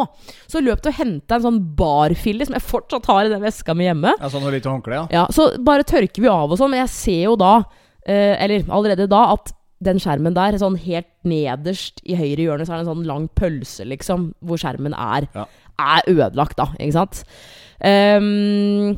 Så 0.50 0.62
løp 0.64 0.82
du 0.84 0.90
og 0.92 0.98
henta 0.98 1.38
en 1.38 1.46
sånn 1.46 1.60
barfille 1.78 2.48
som 2.48 2.56
jeg 2.58 2.66
fortsatt 2.66 3.10
har 3.12 3.28
i 3.28 3.34
den 3.34 3.44
veska 3.44 3.76
mi 3.78 3.86
hjemme. 3.90 4.16
Ja, 4.20 4.32
sånn 4.34 4.48
lite 4.50 4.72
håndkle, 4.72 4.98
ja. 5.04 5.06
Ja, 5.14 5.28
Så 5.36 5.52
bare 5.66 5.86
tørker 5.88 6.24
vi 6.26 6.32
av 6.32 6.50
og 6.52 6.58
sånn, 6.60 6.72
men 6.74 6.84
jeg 6.86 6.94
ser 6.96 7.24
jo 7.30 7.36
da, 7.40 7.54
eh, 8.06 8.36
eller 8.44 8.66
allerede 8.74 9.10
da, 9.12 9.28
at 9.36 9.54
den 9.82 10.00
skjermen 10.02 10.36
der, 10.36 10.58
sånn 10.60 10.76
helt 10.84 11.08
nederst 11.24 12.02
i 12.04 12.18
høyre 12.20 12.44
hjørne, 12.44 12.66
så 12.68 12.74
er 12.74 12.82
det 12.82 12.88
en 12.88 12.92
sånn 12.98 13.06
lang 13.08 13.30
pølse, 13.40 13.86
liksom, 13.88 14.34
hvor 14.44 14.60
skjermen 14.60 14.92
er, 14.92 15.30
Ja. 15.38 15.46
er 15.80 16.02
ødelagt, 16.12 16.58
da. 16.58 16.66
Ikke 16.80 16.98
sant? 16.98 17.24
Ehm, 17.86 18.98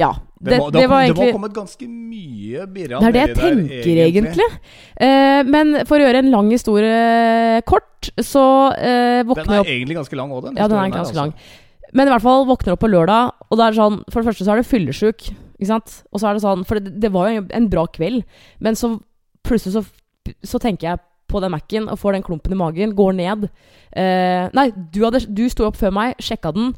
ja. 0.00 0.10
Det, 0.40 0.56
det, 0.56 0.58
det 0.72 0.86
var 0.88 1.04
det 1.04 1.16
var 1.18 1.32
kommet 1.36 1.52
ganske 1.52 1.84
mye 1.84 2.62
birra 2.72 3.00
det 3.02 3.08
er 3.10 3.12
det 3.12 3.24
jeg 3.26 3.36
tenker, 3.36 3.98
egentlig. 4.06 4.46
Eh, 4.96 5.42
men 5.44 5.82
for 5.84 6.00
å 6.00 6.06
gjøre 6.06 6.22
en 6.22 6.30
lang 6.32 6.48
historie 6.48 7.60
kort, 7.68 8.08
så 8.24 8.44
Den 8.72 9.28
våkner 9.28 9.58
jeg 9.58 9.66
er 9.66 9.74
egentlig 9.74 9.98
ganske 9.98 10.16
lang 10.16 10.32
òg, 10.32 10.46
den. 10.46 10.56
Ja, 10.56 10.70
den 10.70 10.80
er 10.80 10.94
ganske 10.94 11.12
der, 11.12 11.20
lang. 11.20 11.34
altså. 11.36 11.92
Men 11.92 12.08
i 12.08 12.14
hvert 12.14 12.24
fall 12.24 12.48
våkner 12.48 12.72
opp 12.76 12.80
på 12.80 12.88
lørdag, 12.88 13.36
og 13.50 13.60
det 13.60 13.66
er 13.66 13.76
sånn 13.76 14.00
For 14.08 14.22
det 14.22 14.30
første 14.30 14.46
så 14.46 14.54
er 14.54 14.62
det 14.62 15.12
ikke 15.60 15.68
sant? 15.68 15.96
Og 16.10 16.22
så 16.22 16.30
er 16.30 16.36
det 16.36 16.44
sånn 16.44 16.64
For 16.68 16.80
det, 16.80 16.94
det 17.02 17.12
var 17.12 17.30
jo 17.34 17.44
en 17.56 17.68
bra 17.72 17.84
kveld, 17.92 18.22
men 18.64 18.78
så 18.78 18.94
plutselig 19.46 19.76
så, 19.76 19.82
så 20.46 20.60
tenker 20.62 20.92
jeg 20.92 21.02
på 21.30 21.40
den 21.42 21.52
Mac-en 21.54 21.88
og 21.90 22.00
får 22.00 22.16
den 22.16 22.24
klumpen 22.26 22.54
i 22.54 22.58
magen, 22.58 22.94
går 22.98 23.12
ned. 23.14 23.44
Eh, 23.94 24.48
nei, 24.56 24.66
du, 24.90 25.04
hadde, 25.04 25.22
du 25.28 25.44
sto 25.52 25.68
opp 25.68 25.78
før 25.78 25.92
meg, 25.94 26.16
sjekka 26.22 26.50
den, 26.56 26.72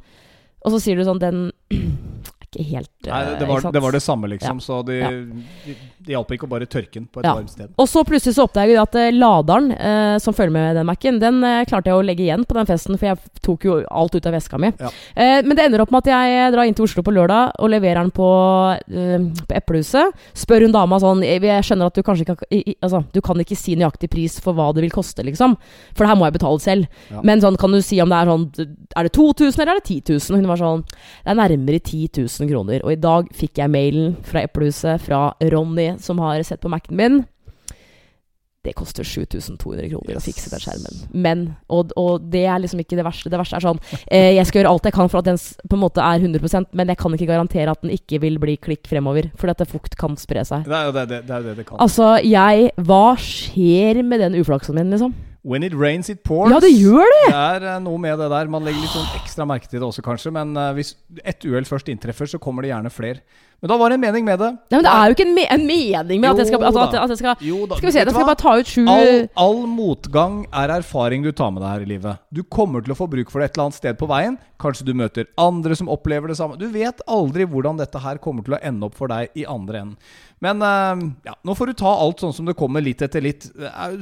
og 0.64 0.74
så 0.74 0.78
sier 0.82 0.98
du 0.98 1.04
sånn 1.06 1.18
Den 1.22 1.38
er 1.72 2.46
ikke 2.46 2.66
helt 2.68 2.90
Nei, 3.08 3.20
eh, 3.22 3.32
det 3.40 3.46
var, 3.48 3.56
ikke 3.56 3.64
sant? 3.66 3.74
det 3.76 3.82
var 3.82 3.96
det 3.96 4.02
samme, 4.04 4.28
liksom. 4.34 4.60
Så 4.62 4.82
de, 4.86 4.98
Ja. 5.02 5.10
de, 5.10 5.76
de 6.06 6.12
hjalp 6.16 6.32
ikke 6.34 6.46
å 6.48 6.50
bare 6.50 6.66
tørke 6.66 6.94
den 6.98 7.06
på 7.06 7.20
et 7.20 7.26
Ja. 7.26 7.34
varmt 7.36 7.50
sted. 7.50 7.68
Og 7.78 7.86
så 7.88 8.02
plutselig 8.04 8.34
så 8.34 8.44
oppdager 8.48 8.72
jeg 8.74 8.82
at 8.82 8.94
eh, 8.98 9.10
laderen 9.14 9.70
eh, 9.72 10.18
som 10.18 10.34
følger 10.34 10.52
med 10.52 10.76
den 10.76 10.86
Mac-en, 10.86 11.18
den 11.22 11.42
eh, 11.44 11.64
klarte 11.64 11.90
jeg 11.90 11.94
å 11.98 12.04
legge 12.04 12.24
igjen 12.26 12.44
på 12.48 12.54
den 12.58 12.66
festen, 12.66 12.98
for 12.98 13.06
jeg 13.06 13.18
tok 13.42 13.64
jo 13.68 13.76
alt 13.90 14.14
ut 14.14 14.26
av 14.26 14.32
veska 14.34 14.58
mi. 14.58 14.72
Ja. 14.80 14.90
Eh, 15.14 15.42
men 15.46 15.54
det 15.56 15.64
ender 15.66 15.80
opp 15.84 15.90
med 15.94 16.02
at 16.06 16.10
jeg 16.12 16.52
drar 16.54 16.64
inn 16.66 16.74
til 16.74 16.84
Oslo 16.88 17.02
på 17.06 17.14
lørdag 17.14 17.52
og 17.58 17.70
leverer 17.70 18.02
den 18.02 18.10
på, 18.10 18.28
eh, 18.90 19.18
på 19.46 19.56
Eplehuset. 19.58 20.12
Spør 20.34 20.62
hun 20.66 20.72
dama 20.74 20.98
sånn 21.02 21.22
Jeg 21.22 21.40
skjønner 21.64 21.86
at 21.86 21.94
du 21.94 22.02
kanskje 22.02 22.26
ikke 22.26 22.46
i, 22.50 22.74
Altså, 22.82 23.04
du 23.12 23.20
kan 23.20 23.36
ikke 23.38 23.56
si 23.56 23.76
nøyaktig 23.76 24.10
pris 24.10 24.40
for 24.42 24.54
hva 24.54 24.72
det 24.74 24.82
vil 24.82 24.90
koste, 24.90 25.22
liksom. 25.24 25.56
For 25.94 26.04
det 26.04 26.08
her 26.12 26.16
må 26.18 26.26
jeg 26.26 26.34
betale 26.40 26.60
selv. 26.60 26.86
Ja. 27.10 27.20
Men 27.22 27.40
sånn, 27.40 27.56
kan 27.56 27.70
du 27.70 27.80
si 27.82 28.00
om 28.02 28.08
det 28.10 28.18
er 28.18 28.26
sånn 28.26 28.48
Er 28.96 29.02
det 29.06 29.12
2000 29.12 29.60
eller 29.62 29.76
er 29.76 29.80
det 29.80 30.02
10 30.04 30.18
000? 30.30 30.40
Hun 30.42 30.46
var 30.50 30.56
sånn 30.60 30.82
Det 30.84 31.30
er 31.30 31.34
nærmere 31.38 31.80
10 31.80 32.08
000 32.18 32.48
kroner. 32.50 32.80
Og 32.84 32.92
i 32.92 32.96
dag 33.00 33.28
fikk 33.32 33.58
jeg 33.62 33.70
mailen 33.70 34.16
fra 34.26 34.42
Eplehuset 34.42 35.00
fra 35.00 35.34
Ronny, 35.40 35.91
som 36.00 36.20
har 36.22 36.42
sett 36.46 36.62
på 36.62 36.70
Mac-en 36.72 36.96
min. 36.96 37.22
Det 38.62 38.76
koster 38.78 39.02
7200 39.02 39.88
kroner 39.90 40.18
å 40.18 40.22
fikse 40.22 40.50
den 40.52 40.60
skjermen. 40.62 40.98
Men, 41.10 41.40
og, 41.66 41.90
og 41.98 42.28
det 42.30 42.44
er 42.46 42.60
liksom 42.62 42.78
ikke 42.84 42.94
det 42.94 43.06
verste. 43.08 43.32
Det 43.32 43.40
verste 43.40 43.58
er 43.58 43.64
sånn 43.64 43.80
eh, 44.06 44.36
Jeg 44.36 44.46
skal 44.46 44.60
gjøre 44.60 44.74
alt 44.76 44.86
jeg 44.86 44.94
kan 44.94 45.10
for 45.10 45.18
at 45.18 45.26
den 45.26 45.40
på 45.40 45.74
en 45.74 45.82
måte 45.82 46.04
er 46.04 46.22
100% 46.22 46.70
men 46.78 46.92
jeg 46.92 47.00
kan 47.00 47.16
ikke 47.16 47.26
garantere 47.32 47.74
at 47.74 47.82
den 47.82 47.90
ikke 47.90 48.20
vil 48.22 48.38
bli 48.42 48.54
klikk 48.62 48.86
fremover. 48.86 49.32
For 49.34 49.50
dette 49.50 49.66
fukt 49.66 49.98
kan 49.98 50.14
spre 50.20 50.46
seg. 50.46 50.70
Det 50.70 50.78
er 50.78 50.86
jo 50.86 50.94
det 50.94 51.06
det, 51.10 51.20
det, 51.26 51.42
det, 51.48 51.56
det 51.58 51.66
kan. 51.66 51.82
Altså, 51.82 52.14
jeg 52.22 52.70
Hva 52.86 53.04
skjer 53.18 54.04
med 54.06 54.22
den 54.22 54.38
uflaksen 54.38 54.78
min, 54.78 54.94
liksom? 54.94 55.18
When 55.42 55.64
it 55.66 55.74
rains, 55.74 56.06
it 56.08 56.22
pours. 56.22 56.52
Ja, 56.54 56.60
det 56.62 56.70
gjør 56.70 57.02
det! 57.02 57.22
Det 57.26 57.38
er 57.38 57.64
eh, 57.72 57.78
noe 57.82 57.98
med 57.98 58.20
det 58.20 58.28
der. 58.30 58.50
Man 58.50 58.62
legger 58.62 58.84
litt 58.84 58.92
sånn 58.94 59.08
ekstra 59.18 59.46
merke 59.50 59.66
til 59.66 59.80
det 59.80 59.88
også, 59.88 60.04
kanskje. 60.06 60.30
Men 60.34 60.52
eh, 60.54 60.68
hvis 60.76 60.92
ett 61.18 61.42
uhell 61.48 61.66
først 61.66 61.90
inntreffer, 61.90 62.30
så 62.30 62.38
kommer 62.42 62.62
det 62.62 62.70
gjerne 62.70 62.92
flere. 62.94 63.24
Men 63.62 63.70
da 63.70 63.78
var 63.78 63.90
det 63.90 63.96
en 63.98 64.02
mening 64.02 64.26
med 64.26 64.38
det. 64.42 64.50
Nei, 64.70 64.78
men 64.78 64.86
Det 64.86 64.92
er 64.92 65.10
jo 65.10 65.16
ikke 65.16 65.26
en, 65.26 65.34
me 65.34 65.42
en 65.54 65.66
mening 65.66 66.22
med 66.22 66.30
at 66.30 66.40
jeg 66.42 66.48
skal, 66.50 66.64
at, 66.66 66.78
at, 66.82 66.94
at 66.98 67.12
jeg 67.14 67.20
skal 67.20 67.44
Jo 67.46 67.60
da, 67.70 67.76
Skal 67.78 67.88
vi 67.88 67.92
se, 67.94 68.02
da 68.02 68.14
skal 68.14 68.22
jeg 68.24 68.30
bare 68.30 68.40
ta 68.40 68.54
ut 68.58 68.70
sju 68.72 68.82
All, 68.90 69.20
all 69.38 69.60
motgang 69.70 70.40
er 70.50 70.72
erfaring 70.78 71.22
du 71.22 71.30
tar 71.30 71.52
med 71.54 71.62
deg 71.62 71.70
her 71.70 71.84
i 71.84 71.90
livet. 71.92 72.22
Du 72.34 72.42
kommer 72.42 72.82
til 72.82 72.94
å 72.94 72.98
få 72.98 73.06
bruk 73.10 73.30
for 73.30 73.38
det 73.38 73.50
et 73.50 73.54
eller 73.54 73.68
annet 73.68 73.78
sted 73.78 73.98
på 73.98 74.10
veien. 74.10 74.38
Kanskje 74.62 74.86
du 74.86 74.92
møter 74.94 75.26
andre 75.42 75.74
som 75.78 75.88
opplever 75.90 76.30
det 76.30 76.38
samme. 76.38 76.56
Du 76.60 76.68
vet 76.70 77.02
aldri 77.10 77.44
hvordan 77.50 77.80
dette 77.82 77.98
her 77.98 78.20
kommer 78.22 78.46
til 78.46 78.54
å 78.54 78.62
ende 78.62 78.86
opp 78.86 78.94
for 78.98 79.10
deg 79.10 79.34
i 79.34 79.44
andre 79.50 79.82
enden. 79.82 79.96
Men 80.42 80.58
eh, 80.66 81.02
ja, 81.28 81.34
nå 81.46 81.54
får 81.54 81.70
du 81.70 81.74
ta 81.78 81.90
alt 82.02 82.18
sånn 82.22 82.32
som 82.34 82.46
det 82.48 82.56
kommer, 82.58 82.82
litt 82.82 83.02
etter 83.06 83.22
litt. 83.22 83.44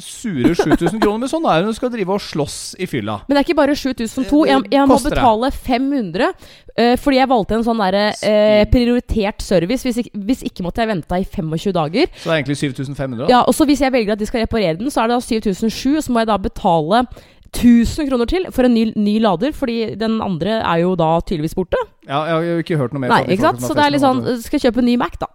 Sure 0.01 0.55
7000 0.57 1.01
kroner, 1.03 1.19
men 1.25 1.29
sånn 1.33 1.45
er 1.49 1.61
det 1.61 1.67
når 1.69 1.75
du 1.75 1.79
skal 1.81 1.93
drive 1.93 2.15
og 2.17 2.23
slåss 2.25 2.57
i 2.81 2.87
fylla. 2.89 3.19
Men 3.29 3.37
det 3.37 3.43
er 3.43 3.49
ikke 3.49 3.59
bare 3.59 3.77
7002. 3.77 4.23
Det- 4.25 4.31
det 4.31 4.55
Jeg, 4.55 4.71
jeg 4.73 4.89
må 4.89 4.97
betale 5.05 5.51
500 5.53 6.29
eh, 6.77 6.97
fordi 6.97 7.17
jeg 7.21 7.29
valgte 7.29 7.55
en 7.59 7.65
sånn 7.67 7.83
derre 7.85 8.05
eh, 8.25 8.65
prioritert 8.73 9.43
service. 9.45 9.85
Hvis 9.85 10.01
ikke, 10.05 10.13
hvis 10.31 10.43
ikke 10.49 10.65
måtte 10.65 10.81
jeg 10.85 10.89
vente 10.95 11.21
i 11.21 11.25
25 11.29 11.73
dager. 11.77 12.07
Så 12.17 12.25
det 12.31 12.33
er 12.33 12.39
egentlig 12.43 12.57
7500. 12.63 13.29
Ja, 13.29 13.43
og 13.45 13.55
så 13.55 13.67
Hvis 13.71 13.81
jeg 13.85 13.93
velger 13.93 14.13
at 14.17 14.19
de 14.19 14.27
skal 14.27 14.41
reparere 14.47 14.79
den, 14.81 14.89
så 14.91 15.05
er 15.05 15.09
det 15.13 15.21
da 15.21 15.21
7007. 15.21 16.01
Så 16.03 16.11
må 16.11 16.25
jeg 16.25 16.27
da 16.33 16.39
betale 16.41 17.05
1000 17.51 18.09
kroner 18.09 18.31
til 18.31 18.47
for 18.55 18.67
en 18.67 18.75
ny, 18.75 18.87
ny 18.97 19.19
lader, 19.23 19.53
fordi 19.57 19.95
den 19.99 20.21
andre 20.23 20.61
er 20.61 20.83
jo 20.85 20.95
da 20.99 21.13
tydeligvis 21.27 21.57
borte. 21.59 21.81
Ja, 22.07 22.25
jeg 22.29 22.35
har 22.35 22.49
jo 22.49 22.65
ikke 22.65 22.81
hørt 22.81 22.95
noe 22.95 23.05
mer. 23.05 23.15
Nei, 23.15 23.23
ikke 23.35 23.51
sant? 23.51 23.63
Så 23.65 23.75
det 23.77 23.85
er 23.85 23.95
litt 23.95 24.05
sånn. 24.05 24.23
Skal 24.45 24.61
jeg 24.61 24.71
kjøpe 24.71 24.85
en 24.85 24.91
ny 24.93 24.97
Mac, 25.01 25.19
da? 25.21 25.31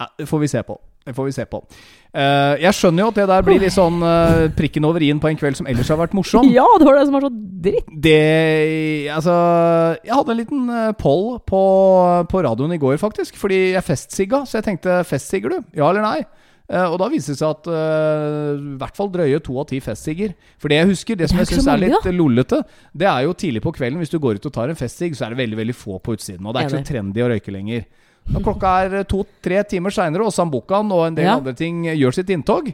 Ja, 0.00 0.08
det 0.18 0.26
får 0.30 0.42
vi 0.42 0.48
se 0.48 0.62
på. 0.64 0.78
Det 1.06 1.14
får 1.16 1.26
vi 1.30 1.32
se 1.32 1.44
på. 1.48 1.58
Uh, 2.10 2.56
jeg 2.60 2.76
skjønner 2.76 3.04
jo 3.04 3.10
at 3.12 3.18
det 3.20 3.24
der 3.30 3.44
blir 3.46 3.60
litt 3.62 3.72
sånn 3.72 4.02
uh, 4.04 4.48
prikken 4.56 4.84
over 4.84 5.00
i-en 5.04 5.20
på 5.22 5.30
en 5.30 5.38
kveld 5.40 5.56
som 5.56 5.68
ellers 5.70 5.88
har 5.92 5.96
vært 6.00 6.16
morsom. 6.16 6.50
Ja, 6.52 6.66
det 6.80 6.88
var 6.88 6.98
det 6.98 7.06
som 7.08 7.16
var 7.16 7.24
så 7.24 7.30
dritt. 7.64 7.88
Det 8.04 8.16
Altså 9.14 9.36
Jeg 10.04 10.12
hadde 10.12 10.34
en 10.34 10.40
liten 10.40 10.66
uh, 10.68 10.90
poll 10.98 11.38
på, 11.48 11.62
på 12.28 12.42
radioen 12.44 12.76
i 12.76 12.80
går, 12.82 12.98
faktisk. 13.00 13.38
Fordi 13.40 13.70
jeg 13.72 13.86
festsigga, 13.86 14.42
så 14.44 14.58
jeg 14.58 14.68
tenkte 14.68 15.00
festsigger 15.08 15.56
du? 15.56 15.58
Ja 15.80 15.88
eller 15.88 16.04
nei? 16.04 16.20
Eh, 16.70 16.86
og 16.86 17.00
da 17.02 17.08
viser 17.10 17.34
det 17.34 17.40
seg 17.40 17.50
at 17.50 17.66
eh, 17.66 18.50
i 18.60 18.74
hvert 18.78 18.98
fall 18.98 19.08
drøye 19.10 19.40
to 19.42 19.56
av 19.58 19.66
ti 19.72 19.80
festsigger. 19.82 20.34
For 20.62 20.70
det 20.70 20.76
jeg 20.78 20.90
husker, 20.92 21.18
det 21.18 21.28
som 21.30 21.40
Det 21.40 21.48
jeg 21.48 21.56
syns 21.58 21.70
er 21.72 21.80
litt 21.82 22.06
lollete, 22.14 22.60
det 22.94 23.08
er 23.10 23.24
jo 23.26 23.32
tidlig 23.34 23.62
på 23.64 23.72
kvelden. 23.74 23.98
Hvis 23.98 24.12
du 24.12 24.20
går 24.22 24.38
ut 24.38 24.46
og 24.46 24.54
tar 24.54 24.70
en 24.70 24.78
festsigg, 24.78 25.16
så 25.18 25.26
er 25.26 25.34
det 25.34 25.40
veldig 25.42 25.58
veldig 25.64 25.74
få 25.74 25.98
på 25.98 26.14
utsiden. 26.14 26.46
Og 26.46 26.54
det 26.54 26.62
er 26.62 26.68
ikke 26.68 26.84
så 26.84 26.92
trendy 26.92 27.24
å 27.24 27.30
røyke 27.32 27.54
lenger. 27.56 27.88
Når 28.30 28.44
klokka 28.46 28.74
er 28.84 29.02
to-tre 29.10 29.64
timer 29.66 29.90
seinere, 29.96 30.28
og 30.28 30.34
Sambucaen 30.36 30.92
og 30.94 31.06
en 31.08 31.18
del 31.18 31.26
Ja. 31.26 31.36
andre 31.40 31.54
ting 31.58 31.82
gjør 31.88 32.14
sitt 32.14 32.30
inntog, 32.30 32.70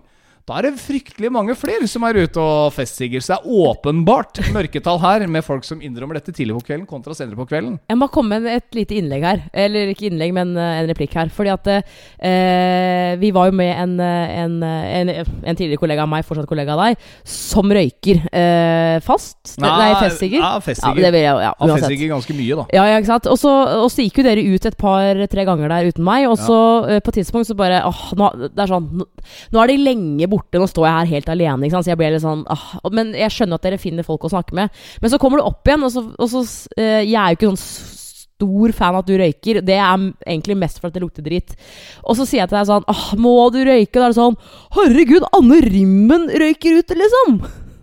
da 0.47 0.61
er 0.61 0.69
det 0.69 0.77
fryktelig 0.79 1.27
mange 1.35 1.57
flere 1.59 1.89
som 1.91 2.05
er 2.07 2.21
ute 2.23 2.39
og 2.39 2.69
festsigger. 2.71 3.19
Så 3.19 3.33
det 3.33 3.39
er 3.41 3.65
åpenbart 3.67 4.39
mørketall 4.55 5.01
her, 5.03 5.25
med 5.27 5.43
folk 5.43 5.65
som 5.67 5.81
innrømmer 5.83 6.21
dette 6.21 6.31
tidlig 6.37 6.55
på 6.55 6.69
kvelden 6.69 6.85
kontra 6.87 7.17
senere 7.19 7.35
på 7.41 7.49
kvelden. 7.51 7.81
Jeg 7.91 7.99
må 7.99 8.07
komme 8.15 8.39
med 8.39 8.53
et 8.53 8.77
lite 8.79 8.95
innlegg 8.95 9.27
her. 9.27 9.41
Eller 9.51 9.91
ikke 9.91 10.07
innlegg, 10.07 10.31
men 10.37 10.53
eh, 10.55 10.77
en 10.85 10.87
replikk 10.87 11.17
her. 11.19 11.33
Fordi 11.35 11.51
at 11.51 11.67
eh, 11.75 13.17
vi 13.19 13.33
var 13.35 13.51
jo 13.51 13.57
med 13.59 13.73
en, 13.75 13.97
eh, 13.99 14.37
en, 14.45 14.55
eh, 14.63 14.87
en, 15.01 15.11
en 15.43 15.59
tidligere 15.59 15.83
kollega 15.83 16.05
av 16.07 16.13
meg, 16.15 16.23
fortsatt 16.29 16.47
kollega 16.47 16.77
av 16.77 16.85
deg, 16.85 17.03
som 17.27 17.75
røyker 17.81 18.23
eh, 18.31 19.01
fast. 19.03 19.57
Nei, 19.59 19.91
festsigger. 20.05 20.39
Ja, 20.45 20.53
Ja, 20.55 20.63
festsigger. 20.63 21.03
Ja, 21.09 21.11
vil 21.11 21.27
jeg, 21.27 21.43
ja, 21.43 21.51
Han 21.59 21.73
uansett. 21.73 21.89
festsigger 21.89 22.15
ganske 22.15 22.39
mye, 22.39 22.61
da. 22.63 22.69
Ja, 22.79 22.87
ja, 22.93 23.03
ikke 23.03 23.11
sant. 23.11 23.27
Og 23.35 23.43
så, 23.43 23.57
og 23.83 23.91
så 23.91 24.07
gikk 24.07 24.23
jo 24.23 24.29
dere 24.29 24.47
ut 24.47 24.71
et 24.71 24.79
par-tre 24.79 25.49
ganger 25.51 25.75
der 25.75 25.91
uten 25.91 26.07
meg, 26.07 26.31
og 26.31 26.39
så 26.39 26.63
ja. 26.87 27.03
på 27.03 27.11
et 27.11 27.19
tidspunkt 27.25 27.51
så 27.51 27.59
bare 27.59 27.83
åh, 27.91 28.07
nå, 28.15 28.31
Det 28.47 28.63
er 28.63 28.71
sånn 28.71 28.89
Nå, 29.03 29.11
nå 29.51 29.59
er 29.59 29.71
de 29.73 29.77
lenge 29.83 30.27
borte, 30.31 30.36
nå 30.57 30.68
står 30.70 30.87
jeg 30.87 30.96
her 30.96 31.12
helt 31.14 31.29
alene. 31.33 31.70
Så 31.72 31.90
jeg 31.90 31.99
ble 32.01 32.12
litt 32.14 32.25
sånn 32.25 32.44
ah. 32.53 32.64
Men 32.92 33.12
jeg 33.16 33.33
skjønner 33.35 33.61
at 33.61 33.66
dere 33.66 33.81
finner 33.81 34.07
folk 34.07 34.27
å 34.27 34.33
snakke 34.33 34.57
med. 34.57 34.72
Men 35.03 35.12
så 35.12 35.20
kommer 35.22 35.40
du 35.40 35.46
opp 35.49 35.68
igjen, 35.68 35.85
og 35.87 35.92
så, 35.94 36.03
og 36.16 36.33
så 36.33 36.42
uh, 36.44 37.03
Jeg 37.03 37.16
er 37.16 37.35
jo 37.35 37.38
ikke 37.38 37.53
sånn 37.53 37.62
stor 38.37 38.72
fan 38.77 38.94
av 38.94 39.01
at 39.01 39.09
du 39.09 39.14
røyker. 39.16 39.61
Det 39.64 39.77
er 39.77 40.09
egentlig 40.27 40.59
mest 40.61 40.81
for 40.81 40.90
at 40.90 40.96
det 40.96 41.05
lukter 41.05 41.25
dritt. 41.25 41.55
Og 42.05 42.18
så 42.18 42.27
sier 42.29 42.42
jeg 42.42 42.53
til 42.53 42.59
deg 42.59 42.68
sånn 42.68 42.88
ah, 42.92 43.07
må 43.20 43.37
du 43.55 43.62
røyke? 43.64 43.96
Da 43.96 44.09
er 44.09 44.12
det 44.12 44.18
sånn 44.18 44.37
Herregud, 44.77 45.25
Anne 45.37 45.62
Rimmen 45.64 46.29
røyker 46.29 46.83
ute, 46.83 46.99
liksom! 47.01 47.40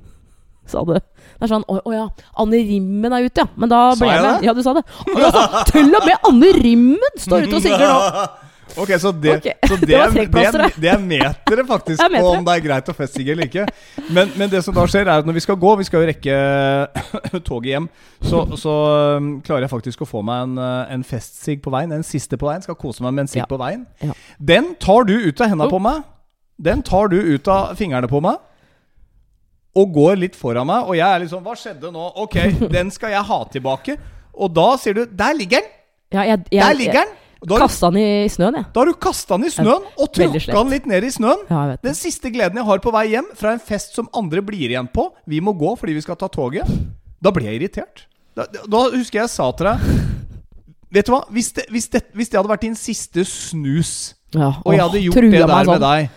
Sa 0.72 0.86
du. 0.88 0.94
Det 0.94 1.48
er 1.48 1.52
sånn 1.52 1.66
Å 1.68 1.80
å 1.82 1.92
ja, 1.96 2.06
Anne 2.40 2.62
Rimmen 2.70 3.18
er 3.18 3.26
ute, 3.26 3.44
ja. 3.44 3.50
Men 3.60 3.72
da 3.74 3.82
ble 3.98 4.12
jeg 4.12 4.20
jeg 4.20 4.30
med. 4.30 4.48
Ja, 4.48 4.54
du 4.56 4.64
sa 4.66 4.78
det. 4.78 4.86
Og 5.10 5.20
da 5.20 5.34
sa, 5.34 5.66
til 5.74 5.90
og 5.90 6.08
med 6.08 6.30
Anne 6.30 6.56
Rimmen 6.60 7.22
står 7.26 7.48
ute 7.48 7.60
og 7.60 7.66
sigger 7.66 7.88
nå! 7.90 8.26
Ok, 8.78 8.92
så 9.00 9.12
det, 9.12 9.36
okay. 9.38 9.54
så 9.68 9.76
det 9.82 9.88
det, 9.88 9.98
er, 10.00 10.12
det, 10.58 10.68
det 10.82 10.90
er 10.92 11.02
meteret 11.04 11.68
faktisk 11.70 12.02
er 12.04 12.10
meteret. 12.10 12.24
på 12.26 12.38
om 12.40 12.46
det 12.48 12.56
er 12.56 12.64
greit 12.66 12.90
å 12.90 12.96
festsigge 12.98 13.36
eller 13.36 13.50
ikke. 13.50 13.66
Men, 14.10 14.32
men 14.40 14.50
det 14.52 14.64
som 14.66 14.76
da 14.76 14.86
skjer, 14.90 15.06
er 15.08 15.22
at 15.22 15.28
når 15.30 15.38
vi 15.38 15.44
skal 15.46 15.60
gå, 15.62 15.74
vi 15.82 15.88
skal 15.88 16.04
jo 16.04 16.10
rekke 16.10 16.38
toget 17.50 17.70
hjem, 17.74 17.90
så, 18.24 18.44
så 18.60 18.74
um, 19.20 19.30
klarer 19.46 19.68
jeg 19.68 19.74
faktisk 19.74 20.06
å 20.06 20.10
få 20.10 20.24
meg 20.26 20.48
en, 20.48 20.56
uh, 20.62 20.94
en 20.94 21.04
festsigg 21.08 21.62
på 21.66 21.74
veien. 21.74 21.94
En 21.96 22.06
siste 22.08 22.40
på 22.40 22.50
veien. 22.50 22.64
Skal 22.66 22.80
kose 22.80 23.06
meg 23.06 23.14
med 23.18 23.26
en 23.28 23.32
sigg 23.34 23.44
Ja. 23.44 23.50
på 23.50 23.60
veien. 23.62 23.86
Ja. 24.02 24.16
Den 24.40 24.74
tar 24.82 25.06
du 25.10 25.14
ut 25.18 25.42
av 25.44 25.54
Oh. 25.54 25.70
på 25.70 25.80
meg. 25.84 26.02
Den 26.64 26.82
tar 26.86 27.08
du 27.12 27.18
ut 27.20 27.48
av 27.52 27.76
fingrene 27.78 28.08
på 28.10 28.22
meg. 28.24 28.40
Og 29.78 29.90
går 29.94 30.20
litt 30.22 30.36
foran 30.38 30.68
meg, 30.70 30.86
og 30.86 30.96
jeg 30.98 31.08
er 31.08 31.24
litt 31.24 31.32
sånn 31.32 31.44
Hva 31.46 31.56
skjedde 31.58 31.90
nå? 31.94 32.04
Ok, 32.22 32.36
den 32.76 32.92
skal 32.94 33.14
jeg 33.16 33.26
ha 33.30 33.40
tilbake. 33.54 33.98
Og 34.34 34.54
da 34.54 34.68
sier 34.82 34.98
du 34.98 35.04
Der 35.10 35.34
ligger 35.38 35.62
den! 35.62 35.72
Ja, 36.14 36.24
jeg, 36.30 36.44
jeg, 36.54 36.62
Der 36.62 36.78
ligger 36.78 37.00
den! 37.02 37.14
Kasta 37.48 37.90
den 37.92 38.00
i 38.00 38.30
snøen, 38.32 38.56
jeg. 38.56 38.66
da 38.74 38.80
har 38.80 38.88
du 38.88 38.94
kasta 39.04 39.36
den 39.38 39.50
i 39.50 39.52
snøen 39.52 39.84
og 40.00 40.12
tråkka 40.16 40.56
den 40.56 40.70
litt 40.72 40.86
ned 40.88 41.04
i 41.04 41.12
snøen. 41.12 41.44
Ja, 41.50 41.66
det. 41.74 41.82
Den 41.84 41.98
siste 42.00 42.32
gleden 42.32 42.58
jeg 42.62 42.66
har 42.70 42.80
på 42.80 42.94
vei 42.96 43.06
hjem 43.12 43.28
fra 43.36 43.52
en 43.56 43.60
fest 43.60 43.96
som 43.98 44.08
andre 44.16 44.42
blir 44.46 44.70
igjen 44.72 44.88
på 44.94 45.10
Vi 45.28 45.42
må 45.44 45.54
gå 45.58 45.76
fordi 45.80 45.94
vi 45.98 46.02
skal 46.06 46.16
ta 46.20 46.30
toget. 46.32 46.64
Da 47.24 47.32
blir 47.36 47.50
jeg 47.52 47.60
irritert. 47.62 48.06
Da, 48.36 48.48
da 48.48 48.86
husker 48.96 49.20
jeg 49.20 49.28
jeg 49.28 49.30
sa 49.36 49.52
til 49.54 49.68
deg 49.70 49.78
Vet 50.94 51.06
du 51.06 51.12
hva? 51.14 51.20
Hvis 51.34 51.52
det, 51.54 51.66
hvis, 51.74 51.88
det, 51.90 52.02
hvis 52.14 52.30
det 52.30 52.38
hadde 52.38 52.50
vært 52.52 52.66
din 52.66 52.76
siste 52.78 53.24
snus, 53.26 54.14
Ja, 54.34 54.52
og 54.64 54.74
jeg 54.74 54.82
hadde 54.82 55.02
gjort 55.02 55.16
det 55.26 55.32
der 55.42 55.50
sånn. 55.50 55.72
med 55.74 55.82
deg 55.82 56.10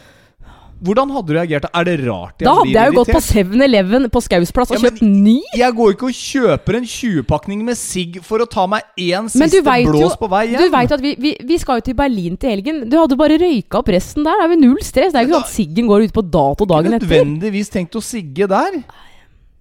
hvordan 0.85 1.13
hadde 1.15 1.31
du 1.31 1.33
reagert? 1.39 1.67
Er 1.73 1.87
det 1.89 1.95
rart 2.05 2.43
jeg 2.43 2.47
Da 2.47 2.53
hadde 2.59 2.73
jeg 2.75 2.93
jo 2.93 2.97
gått 2.99 3.13
på 3.15 3.21
7-Eleven 3.25 4.09
på 4.13 4.21
Skaus 4.27 4.53
plass 4.53 4.73
og 4.75 4.77
Ja, 4.77 4.83
kjøpt 4.91 5.01
ny. 5.07 5.37
Jeg 5.57 5.77
går 5.79 5.95
ikke 5.95 6.11
og 6.11 6.19
kjøper 6.19 6.79
en 6.81 6.89
20-pakning 6.93 7.63
med 7.65 7.79
sigg 7.81 8.19
for 8.27 8.45
å 8.45 8.49
ta 8.51 8.67
meg 8.69 8.85
én 9.01 9.31
siste 9.33 9.63
vet 9.65 9.87
jo, 9.87 9.95
blås 9.95 10.19
på 10.21 10.29
vei 10.29 10.45
du 10.51 10.59
hjem. 10.59 10.75
vet 10.75 10.95
at 10.99 11.05
vi, 11.05 11.15
vi, 11.23 11.33
vi 11.49 11.59
skal 11.63 11.81
jo 11.81 11.87
til 11.89 11.97
Berlin 11.97 12.37
til 12.37 12.53
helgen. 12.53 12.85
Du 12.93 12.99
hadde 13.01 13.17
bare 13.17 13.41
røyka 13.41 13.81
opp 13.81 13.91
resten 13.97 14.27
der. 14.27 14.37
Det 14.37 14.47
er 14.47 14.55
jo 14.55 14.61
null 14.67 14.85
stress. 14.85 15.17
Det 15.17 15.23
er 15.23 15.25
jo 15.25 15.33
ikke 15.33 15.41
sånn 15.41 15.49
at 15.49 15.57
siggen 15.57 15.91
går 15.91 16.07
ut 16.07 16.17
på 16.21 16.27
dato 16.29 16.69
dagen 16.69 16.99
etter. 16.99 17.09
nødvendigvis 17.09 17.73
tenkt 17.73 17.97
å 17.97 18.05
sigge 18.05 18.49
der. 18.53 18.81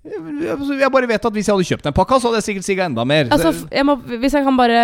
Jeg 0.05 0.89
bare 0.93 1.07
vet 1.09 1.23
at 1.25 1.33
hvis 1.33 1.47
jeg 1.47 1.55
hadde 1.55 1.65
kjøpt 1.71 1.87
den 1.87 1.95
pakka, 1.97 2.19
så 2.19 2.29
hadde 2.29 2.43
jeg 2.43 2.49
sikkert 2.51 2.67
sigga 2.67 2.89
enda 2.91 3.05
mer. 3.07 3.31
Altså, 3.33 3.55
jeg 3.71 3.87
må, 3.87 3.95
hvis 4.05 4.35
jeg 4.37 4.45
kan 4.45 4.59
bare 4.59 4.81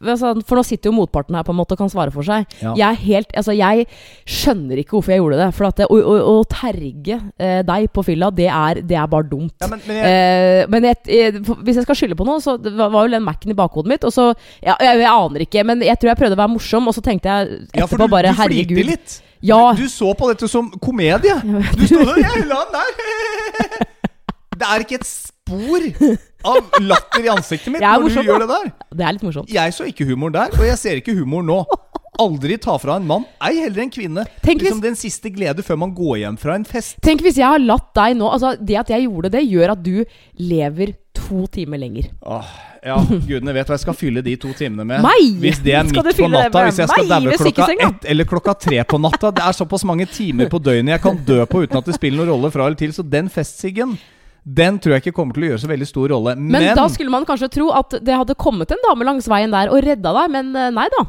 For 0.00 0.56
nå 0.56 0.62
sitter 0.64 0.88
jo 0.88 0.96
motparten 0.96 1.36
her 1.36 1.44
på 1.44 1.52
en 1.52 1.58
måte 1.58 1.76
og 1.76 1.80
kan 1.82 1.90
svare 1.92 2.12
for 2.14 2.24
seg. 2.24 2.46
Ja. 2.62 2.72
Jeg 2.78 3.00
helt 3.04 3.34
Altså, 3.36 3.52
jeg 3.52 3.84
skjønner 4.28 4.80
ikke 4.80 4.96
hvorfor 4.96 5.12
jeg 5.12 5.20
gjorde 5.20 5.40
det. 5.42 5.48
For 5.56 5.76
det, 5.76 5.88
å, 5.92 5.98
å, 6.00 6.14
å 6.40 6.44
terge 6.48 7.18
eh, 7.36 7.60
deg 7.68 7.88
på 7.92 8.04
fylla, 8.06 8.30
det 8.34 8.48
er, 8.48 8.80
det 8.86 8.96
er 8.96 9.10
bare 9.12 9.28
dumt. 9.28 9.54
Ja, 9.60 9.68
men, 9.70 9.82
men 9.86 10.00
jeg, 10.00 10.08
Eh, 10.10 10.66
men 10.72 10.86
jeg, 10.88 10.96
eh, 11.12 11.38
hvis 11.64 11.78
jeg 11.78 11.86
skal 11.86 11.98
skylde 11.98 12.16
på 12.18 12.26
noe, 12.28 12.40
så 12.42 12.56
var 12.60 12.96
jo 13.04 13.12
den 13.12 13.24
Mac-en 13.24 13.52
i 13.52 13.56
bakhodet 13.56 13.92
mitt. 13.92 14.06
Og 14.08 14.14
så 14.14 14.30
ja, 14.64 14.74
jeg, 14.80 15.04
aner 15.06 15.44
ikke, 15.44 15.64
men 15.68 15.84
jeg 15.84 16.00
tror 16.00 16.12
jeg 16.12 16.20
prøvde 16.22 16.38
å 16.38 16.40
være 16.42 16.54
morsom, 16.54 16.88
og 16.90 16.96
så 16.96 17.04
tenkte 17.04 17.30
jeg 17.30 17.60
etterpå 17.74 18.08
du, 18.08 18.12
bare 18.12 18.32
du 18.32 18.40
Herregud. 18.40 18.82
litt. 18.88 19.20
Ja. 19.44 19.60
Du, 19.76 19.84
du 19.84 19.92
så 19.92 20.12
på 20.16 20.28
dette 20.32 20.48
som 20.50 20.68
komedie. 20.82 21.36
Du 21.76 21.86
sto 21.86 22.02
der 22.08 22.20
Jeg 22.24 22.48
la 22.50 22.64
den 22.68 22.80
der. 22.80 23.86
Det 24.60 24.68
er 24.68 24.82
ikke 24.84 24.98
et 25.00 25.08
spor 25.08 25.86
av 26.44 26.70
latter 26.80 27.24
i 27.24 27.28
ansiktet 27.32 27.72
mitt 27.74 27.82
når 27.84 28.02
morsom, 28.06 28.24
du 28.24 28.30
gjør 28.30 28.44
det 28.44 28.48
der. 28.48 28.72
Det 28.96 29.06
er 29.06 29.12
litt 29.16 29.22
morsomt. 29.26 29.50
Jeg 29.52 29.72
så 29.76 29.86
ikke 29.90 30.06
humor 30.08 30.30
der, 30.34 30.52
og 30.56 30.66
jeg 30.66 30.78
ser 30.78 31.00
ikke 31.02 31.14
humor 31.18 31.42
nå. 31.46 31.64
Aldri 32.20 32.58
ta 32.60 32.74
fra 32.76 32.96
en 33.00 33.06
mann, 33.08 33.22
ei 33.40 33.54
heller 33.62 33.80
en 33.86 33.90
kvinne, 33.90 34.24
Tenk 34.42 34.60
hvis- 34.60 34.66
liksom 34.68 34.80
den 34.82 34.96
siste 34.98 35.30
glede 35.32 35.62
før 35.64 35.78
man 35.78 35.94
går 35.94 36.18
hjem 36.18 36.36
fra 36.38 36.54
en 36.58 36.64
fest. 36.64 36.96
Tenk 37.00 37.22
hvis 37.24 37.36
jeg 37.38 37.46
har 37.46 37.58
latt 37.58 37.94
deg 37.94 38.16
nå 38.18 38.28
Altså, 38.32 38.56
det 38.60 38.76
at 38.76 38.88
jeg 38.92 39.06
gjorde 39.08 39.30
det, 39.30 39.44
gjør 39.48 39.70
at 39.72 39.82
du 39.82 40.04
lever 40.36 40.92
to 41.14 41.46
timer 41.46 41.78
lenger. 41.78 42.10
Åh, 42.26 42.44
ja, 42.84 42.96
gudene 43.28 43.54
vet 43.54 43.66
hva 43.70 43.76
jeg 43.78 43.84
skal 43.86 43.94
fylle 43.94 44.22
de 44.22 44.36
to 44.36 44.52
timene 44.56 44.84
med. 44.84 45.00
Meg! 45.04 45.32
Hvis 45.40 45.62
det 45.62 45.74
er 45.74 45.84
midt 45.84 45.94
på 46.16 46.28
natta, 46.28 46.64
hvis 46.66 46.78
jeg 46.82 46.88
skal 46.88 47.08
daue 47.08 47.36
klokka 47.40 47.66
ett 47.88 48.04
eller 48.12 48.24
klokka 48.24 48.54
tre 48.58 48.84
på 48.84 49.00
natta. 49.00 49.30
Det 49.32 49.42
er 49.46 49.52
såpass 49.56 49.84
mange 49.88 50.06
timer 50.10 50.48
på 50.52 50.60
døgnet 50.60 50.96
jeg 50.98 51.02
kan 51.02 51.16
dø 51.24 51.44
på 51.46 51.64
uten 51.64 51.78
at 51.78 51.84
det 51.86 51.94
spiller 51.96 52.24
noen 52.24 52.34
rolle 52.34 52.50
fra 52.52 52.66
eller 52.66 52.76
til. 52.76 52.92
Så 52.92 53.02
den 53.08 53.28
festsiggen, 53.32 53.96
den 54.44 54.78
tror 54.80 54.94
jeg 54.96 55.02
ikke 55.04 55.12
kommer 55.18 55.36
til 55.36 55.44
å 55.44 55.48
gjøre 55.50 55.60
så 55.62 55.68
veldig 55.68 55.86
stor 55.88 56.08
rolle. 56.14 56.32
Men, 56.36 56.62
Men, 56.64 56.76
da 56.78 56.86
skulle 56.88 57.12
man 57.12 57.26
kanskje 57.28 57.48
tro 57.52 57.66
at 57.76 57.98
det 58.00 58.14
hadde 58.16 58.34
kommet 58.40 58.70
en 58.72 58.80
dame 58.86 59.04
langs 59.04 59.28
veien 59.28 59.52
der 59.52 59.68
og 59.70 59.82
redda 59.84 60.12
deg, 60.16 60.30
men 60.32 60.54
eh, 60.56 60.70
nei 60.72 60.86
da. 60.96 61.04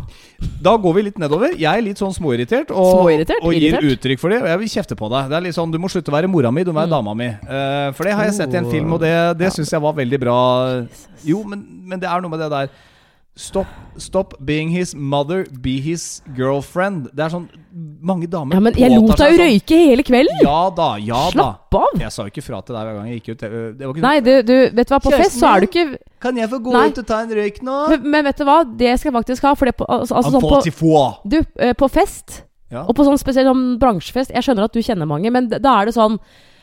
da 0.67 0.73
går 0.83 0.97
vi 0.97 1.03
litt 1.07 1.17
nedover. 1.21 1.55
Jeg 1.55 1.71
er 1.71 1.85
litt 1.85 1.97
sånn 2.01 2.11
småirritert 2.13 2.73
og, 2.75 2.91
Småirritert? 2.99 3.39
og 3.41 3.55
gir 3.55 3.69
Irritert? 3.71 3.95
uttrykk 3.97 4.19
for 4.19 4.29
det. 4.35 4.41
Og 4.43 4.49
jeg 4.51 4.59
vil 4.65 4.73
kjefte 4.75 4.99
på 4.99 5.09
deg. 5.15 5.31
Det 5.31 5.37
er 5.39 5.45
litt 5.47 5.55
sånn, 5.55 5.71
Du 5.71 5.79
må 5.79 5.87
slutte 5.89 6.11
å 6.11 6.17
være 6.19 6.27
mora 6.31 6.51
mi, 6.51 6.63
du 6.67 6.73
må 6.73 6.81
være 6.83 6.91
Mm. 6.91 6.97
dama 6.97 7.13
mi. 7.15 7.29
Uh, 7.47 7.91
for 7.95 8.03
det 8.03 8.13
har 8.19 8.23
jeg 8.27 8.33
sett 8.41 8.53
i 8.53 8.57
en 8.59 8.65
Oh. 8.67 8.71
film, 8.71 8.93
og 8.93 8.99
det, 8.99 9.37
det 9.39 9.53
syns 9.55 9.71
jeg 9.71 9.81
var 9.81 9.93
veldig 9.93 10.19
bra. 10.19 10.37
Jo, 11.23 11.43
men, 11.47 11.65
men 11.87 11.99
det 11.99 12.09
er 12.11 12.21
noe 12.21 12.29
med 12.29 12.39
det 12.43 12.49
der 12.51 12.69
Stop, 13.33 13.67
stop 13.95 14.33
being 14.43 14.69
his 14.69 14.93
mother, 14.93 15.45
be 15.61 15.79
his 15.79 16.21
girlfriend. 16.35 17.05
Det 17.15 17.23
er 17.23 17.31
sånn 17.31 17.45
Mange 18.03 18.27
damer 18.27 18.57
Ja, 18.57 18.59
men 18.59 18.75
jeg 18.75 18.91
lot 18.91 19.13
deg 19.15 19.31
jo 19.31 19.37
sånn- 19.37 19.39
røyke 19.39 19.77
hele 19.79 20.03
kvelden. 20.03 20.41
Ja 20.43 20.69
da, 20.75 20.89
ja 20.99 21.21
da. 21.31 21.31
Slapp 21.31 21.77
av. 21.79 21.95
Jeg 22.01 22.11
sa 22.11 22.25
jo 22.25 22.33
ikke 22.33 22.43
fra 22.43 22.59
til 22.67 22.75
deg 22.75 22.89
hver 22.89 22.97
gang 22.97 23.07
jeg 23.07 23.21
gikk 23.21 23.29
ut. 23.31 23.39
Det 23.39 23.87
var 23.87 23.93
ikke 23.95 24.03
Nei, 24.03 24.19
du, 24.19 24.31
du, 24.43 24.53
vet 24.75 24.91
du 24.91 24.93
hva, 24.93 24.99
på 24.99 25.13
fest 25.15 25.39
så 25.39 25.53
er 25.53 25.63
du 25.63 25.69
ikke 25.69 25.85
Kan 26.19 26.35
jeg 26.41 26.51
få 26.51 26.59
gå 26.59 26.75
Nei. 26.75 26.85
ut 26.91 26.99
og 26.99 27.07
ta 27.07 27.21
en 27.23 27.33
røyk 27.39 27.63
nå? 27.63 27.79
men, 27.93 28.11
men 28.17 28.27
vet 28.27 28.37
du 28.37 28.47
hva, 28.51 28.59
det 28.67 28.99
skal 28.99 29.13
jeg 29.13 29.17
faktisk 29.21 29.47
ha. 29.47 29.55
For 29.55 29.71
det 29.71 29.77
på, 29.79 29.87
altså, 29.87 30.19
altså, 30.19 30.35
sånn 30.35 30.79
på, 30.83 31.31
du, 31.31 31.39
eh, 31.55 31.73
på 31.73 31.89
fest, 31.89 32.41
Ja. 32.69 32.83
og 32.83 32.95
på 32.99 33.07
sånn 33.07 33.19
spesiell 33.19 33.47
sånn 33.47 33.79
bransjefest 33.79 34.35
Jeg 34.35 34.43
skjønner 34.43 34.67
at 34.67 34.75
du 34.75 34.83
kjenner 34.83 35.07
mange, 35.07 35.31
men 35.31 35.47
da 35.47 35.79
er 35.79 35.85
det 35.87 35.95
sånn 35.95 36.19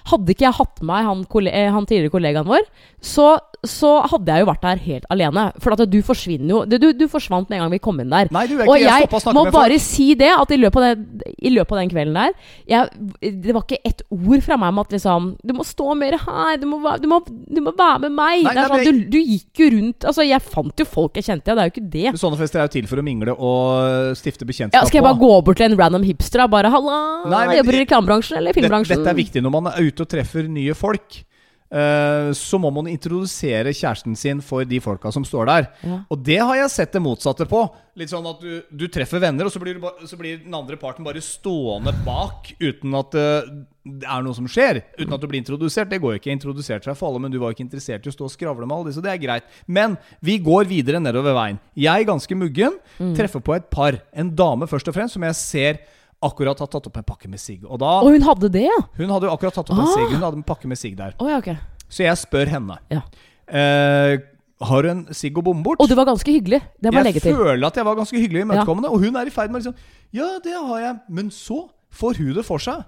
Hadde 0.09 0.33
ikke 0.33 0.47
jeg 0.47 0.57
hatt 0.57 0.79
med 0.81 0.87
meg 0.89 1.05
han, 1.05 1.25
eh, 1.49 1.71
han 1.73 1.85
tidligere 1.85 2.13
kollegaen 2.13 2.47
vår, 2.49 2.65
så, 3.01 3.39
så 3.67 3.91
hadde 4.07 4.31
jeg 4.31 4.45
jo 4.45 4.49
vært 4.49 4.63
der 4.63 4.81
helt 4.85 5.07
alene. 5.11 5.45
For 5.63 5.75
at 5.75 5.83
du 5.91 5.99
forsvinner 6.07 6.53
jo 6.53 6.59
Du, 6.69 6.93
du 6.95 7.05
forsvant 7.11 7.49
med 7.51 7.59
en 7.59 7.65
gang 7.65 7.73
vi 7.73 7.81
kom 7.83 7.99
inn 8.03 8.13
der. 8.13 8.29
Nei, 8.35 8.45
du 8.47 8.55
ikke 8.55 8.69
Og 8.71 8.79
jeg 8.79 9.09
jeg 9.09 9.35
må 9.35 9.45
bare 9.51 9.79
folk. 9.79 9.83
si 9.83 10.15
det, 10.19 10.31
at 10.31 10.53
i 10.55 10.59
løpet 10.61 10.79
av 10.79 10.95
den, 10.95 11.23
i 11.39 11.51
løpet 11.51 11.75
av 11.75 11.81
den 11.81 11.91
kvelden 11.91 12.15
der 12.19 12.33
jeg, 12.71 13.41
Det 13.43 13.55
var 13.57 13.65
ikke 13.67 13.81
ett 13.89 14.05
ord 14.15 14.45
fra 14.47 14.59
meg 14.61 14.75
om 14.75 14.79
at 14.85 14.95
liksom 14.95 15.29
Du 15.43 15.55
må 15.59 15.67
stå 15.67 15.97
mer 15.99 16.19
her, 16.23 16.57
du 16.63 16.67
må, 16.71 16.79
du 17.03 17.09
må, 17.11 17.21
du 17.27 17.61
må 17.65 17.75
være 17.75 18.07
med 18.07 18.15
meg. 18.19 18.47
Nei, 18.47 18.55
det 18.55 18.65
nei, 18.69 18.81
sånn, 18.85 19.03
du, 19.03 19.11
du 19.17 19.19
gikk 19.19 19.63
jo 19.65 19.71
rundt 19.75 20.09
Altså, 20.09 20.27
jeg 20.29 20.45
fant 20.45 20.85
jo 20.85 20.89
folk 20.89 21.19
jeg 21.19 21.29
kjente, 21.29 21.55
det 21.59 21.65
er 21.65 21.71
jo 21.71 21.75
ikke 21.75 21.87
det. 21.99 22.07
Sånne 22.21 22.39
fester 22.41 22.63
er 22.63 22.69
jo 22.71 22.75
til 22.79 22.91
for 22.91 23.03
å 23.03 23.07
mingle 23.07 23.35
og 23.35 24.15
stifte 24.19 24.47
bekjentskap 24.49 24.79
Ja, 24.79 24.87
skal 24.87 25.03
jeg 25.03 25.09
bare 25.09 25.21
gå 25.21 25.33
bort 25.47 25.59
til 25.61 25.71
en 25.73 25.79
random 25.79 26.07
hipster 26.07 26.45
og 26.47 26.53
bare 26.55 26.71
'Halla, 26.71 27.57
jobber 27.59 27.75
i 27.75 27.83
reklamebransjen 27.85 28.39
eller 28.39 28.53
Dette, 28.53 28.63
filmbransjen?' 28.63 29.03
dette 29.03 29.11
er 29.11 29.19
viktig 29.19 29.43
når 29.43 29.55
man 29.59 29.73
er 29.73 29.89
ute 29.89 30.05
og 30.05 30.09
treffer 30.15 30.47
nye 30.49 30.75
folk. 30.79 31.25
Eh, 31.71 32.31
så 32.37 32.59
må 32.61 32.71
man 32.75 32.89
introdusere 32.91 33.75
kjæresten 33.75 34.17
sin 34.19 34.43
for 34.45 34.67
de 34.69 34.81
folka 34.83 35.13
som 35.15 35.27
står 35.27 35.51
der. 35.51 35.69
Ja. 35.85 35.99
Og 36.09 36.23
det 36.25 36.39
har 36.41 36.59
jeg 36.63 36.73
sett 36.75 36.95
det 36.97 37.03
motsatte 37.05 37.47
på. 37.49 37.65
Litt 37.99 38.13
sånn 38.13 38.27
at 38.31 38.43
du, 38.43 38.61
du 38.71 38.87
treffer 38.93 39.23
venner, 39.23 39.49
og 39.49 39.53
så 39.55 39.61
blir, 39.63 39.81
du 39.81 40.07
så 40.07 40.19
blir 40.21 40.39
den 40.45 40.55
andre 40.55 40.79
parten 40.79 41.07
bare 41.07 41.23
stående 41.25 41.95
bak 42.07 42.53
uten 42.61 42.95
at 42.99 43.19
eh, 43.19 43.51
det 43.89 44.09
er 44.09 44.25
noe 44.25 44.37
som 44.37 44.49
skjer. 44.51 44.83
Uten 44.99 45.17
at 45.17 45.23
du 45.23 45.29
blir 45.31 45.43
introdusert. 45.43 45.91
Det 45.91 46.01
går 46.03 46.15
jo 46.15 46.21
ikke. 46.21 46.31
Jeg 46.31 46.41
introduserte 46.41 46.91
seg 46.91 46.99
for 46.99 47.11
alle, 47.11 47.23
men 47.25 47.33
du 47.33 47.41
var 47.43 47.55
ikke 47.55 47.65
interessert 47.67 48.05
i 48.07 48.13
å 48.13 48.15
stå 48.15 48.29
og 48.29 48.35
skravle 48.35 48.69
med 48.69 48.77
alle 48.77 48.93
disse. 48.93 49.05
Det 49.05 49.13
er 49.13 49.23
greit. 49.23 49.49
Men 49.67 49.97
vi 50.25 50.37
går 50.45 50.69
videre 50.71 51.01
nedover 51.03 51.37
veien. 51.39 51.61
Jeg, 51.79 52.09
ganske 52.09 52.37
muggen, 52.39 52.77
treffer 53.17 53.43
på 53.45 53.57
et 53.57 53.71
par. 53.73 53.97
En 54.13 54.35
dame 54.37 54.69
først 54.69 54.91
og 54.93 54.99
fremst, 54.99 55.17
som 55.17 55.25
jeg 55.25 55.39
ser 55.41 55.81
akkurat 56.23 56.59
har 56.59 56.67
tatt 56.67 56.87
opp 56.91 56.97
en 56.99 57.07
pakke 57.07 57.29
med 57.31 57.39
sigg. 57.41 57.65
Og 57.65 57.81
Og 57.83 58.11
hun 58.11 58.23
hadde 58.27 58.51
det, 58.51 58.65
ja? 58.67 58.79
Hun 58.97 59.09
hadde 59.09 59.29
jo 59.29 59.35
akkurat 59.37 59.55
tatt 59.55 59.71
opp 59.71 59.79
en 59.79 59.85
Ah. 59.85 59.95
sigg. 59.95 60.09
Hun 60.11 60.23
hadde 60.23 60.37
en 60.41 60.43
pakke 60.43 60.67
med 60.67 60.79
sigg 60.79 60.97
der. 60.97 61.15
Oh, 61.21 61.29
ja, 61.31 61.39
okay. 61.39 61.57
Så 61.89 62.03
jeg 62.05 62.17
spør 62.19 62.49
henne. 62.49 62.79
Ja. 62.91 63.03
Eh, 63.49 64.19
har 64.61 64.83
du 64.83 64.89
en 64.91 65.07
sigg 65.15 65.39
å 65.39 65.43
bomme 65.45 65.63
bort? 65.63 65.81
Og 65.81 65.89
du 65.89 65.95
var 65.95 66.05
ganske 66.09 66.27
hyggelig. 66.27 66.61
Det 66.83 66.91
må 66.93 66.99
jeg 67.01 67.15
legge 67.15 67.23
jeg 67.23 67.37
føler 67.37 67.67
at 67.67 67.77
jeg 67.79 67.85
var 67.87 67.95
ganske 67.95 68.19
hyggelig 68.19 68.43
imøtekommende, 68.43 68.91
ja. 68.91 68.93
og 68.93 69.01
hun 69.05 69.17
er 69.17 69.27
i 69.27 69.31
ferd 69.31 69.51
med 69.51 69.63
liksom 69.63 69.75
Ja, 70.13 70.39
det 70.43 70.55
har 70.55 70.81
jeg. 70.81 71.01
Men 71.09 71.31
så 71.31 71.69
får 71.95 72.17
hun 72.19 72.35
det 72.35 72.45
for 72.45 72.59
seg. 72.59 72.83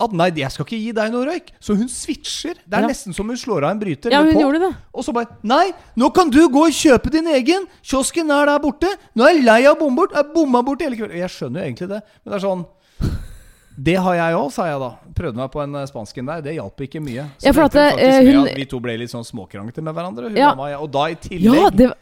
At 0.00 0.10
nei, 0.12 0.26
jeg 0.34 0.50
skal 0.50 0.64
ikke 0.66 0.78
gi 0.82 0.92
deg 0.92 1.12
noe 1.12 1.24
røyk. 1.28 1.52
Så 1.62 1.76
hun 1.78 1.86
switcher. 1.88 2.54
Det 2.66 2.74
er 2.78 2.82
Ja. 2.82 2.88
nesten 2.88 3.14
som 3.14 3.28
hun 3.28 3.36
slår 3.36 3.62
av 3.64 3.70
en 3.70 3.78
bryter. 3.78 4.10
Ja, 4.10 4.22
hun 4.24 4.34
på. 4.34 4.40
gjorde 4.42 4.58
det. 4.60 4.76
Og 4.92 5.04
så 5.04 5.12
bare 5.14 5.28
Nei, 5.44 5.70
nå 5.96 6.12
kan 6.12 6.28
du 6.30 6.48
gå 6.48 6.64
og 6.66 6.72
kjøpe 6.72 7.10
din 7.12 7.26
egen! 7.28 7.66
Kiosken 7.82 8.28
er 8.30 8.46
der 8.46 8.58
borte! 8.58 8.90
Nå 9.14 9.22
er 9.24 9.34
jeg 9.36 9.44
lei 9.44 9.60
av 9.66 9.76
å 9.76 9.78
bomme 9.78 9.94
bort! 9.96 10.12
Jeg 10.12 10.32
bomma 10.34 10.62
bort 10.64 10.80
hele 10.82 10.96
kvelden. 10.96 11.16
Jeg 11.16 11.30
skjønner 11.30 11.60
jo 11.62 11.66
egentlig 11.70 11.88
det, 11.88 12.02
men 12.24 12.32
det 12.32 12.42
er 12.42 12.46
sånn 12.48 12.66
Det 13.76 13.94
har 13.98 14.14
jeg 14.14 14.34
òg, 14.38 14.50
sa 14.52 14.66
jeg 14.66 14.78
da. 14.78 14.90
Prøvde 15.14 15.36
meg 15.36 15.50
på 15.50 15.62
en 15.62 15.74
eh, 15.74 15.86
spansken 15.86 16.26
der. 16.26 16.40
Det 16.42 16.54
hjalp 16.54 16.76
ikke 16.86 17.00
mye. 17.02 17.24
Så 17.38 17.46
Ja, 17.46 17.52
det 17.52 17.58
faktisk 17.58 18.02
eh, 18.02 18.32
hun- 18.34 18.54
vi 18.54 18.64
to 18.66 18.78
ble 18.80 18.96
litt 18.98 19.10
sånn 19.10 19.24
småkranglete 19.26 19.82
med 19.82 19.94
hverandre. 19.94 20.28
Hun 20.28 20.36
Ja. 20.36 20.50
dama 20.54 20.68
og. 20.76 20.82
Og 20.84 20.90
da 20.92 21.04
i 21.10 21.14
tillegg 21.14 21.54
Ja, 21.54 21.70
det 21.70 21.92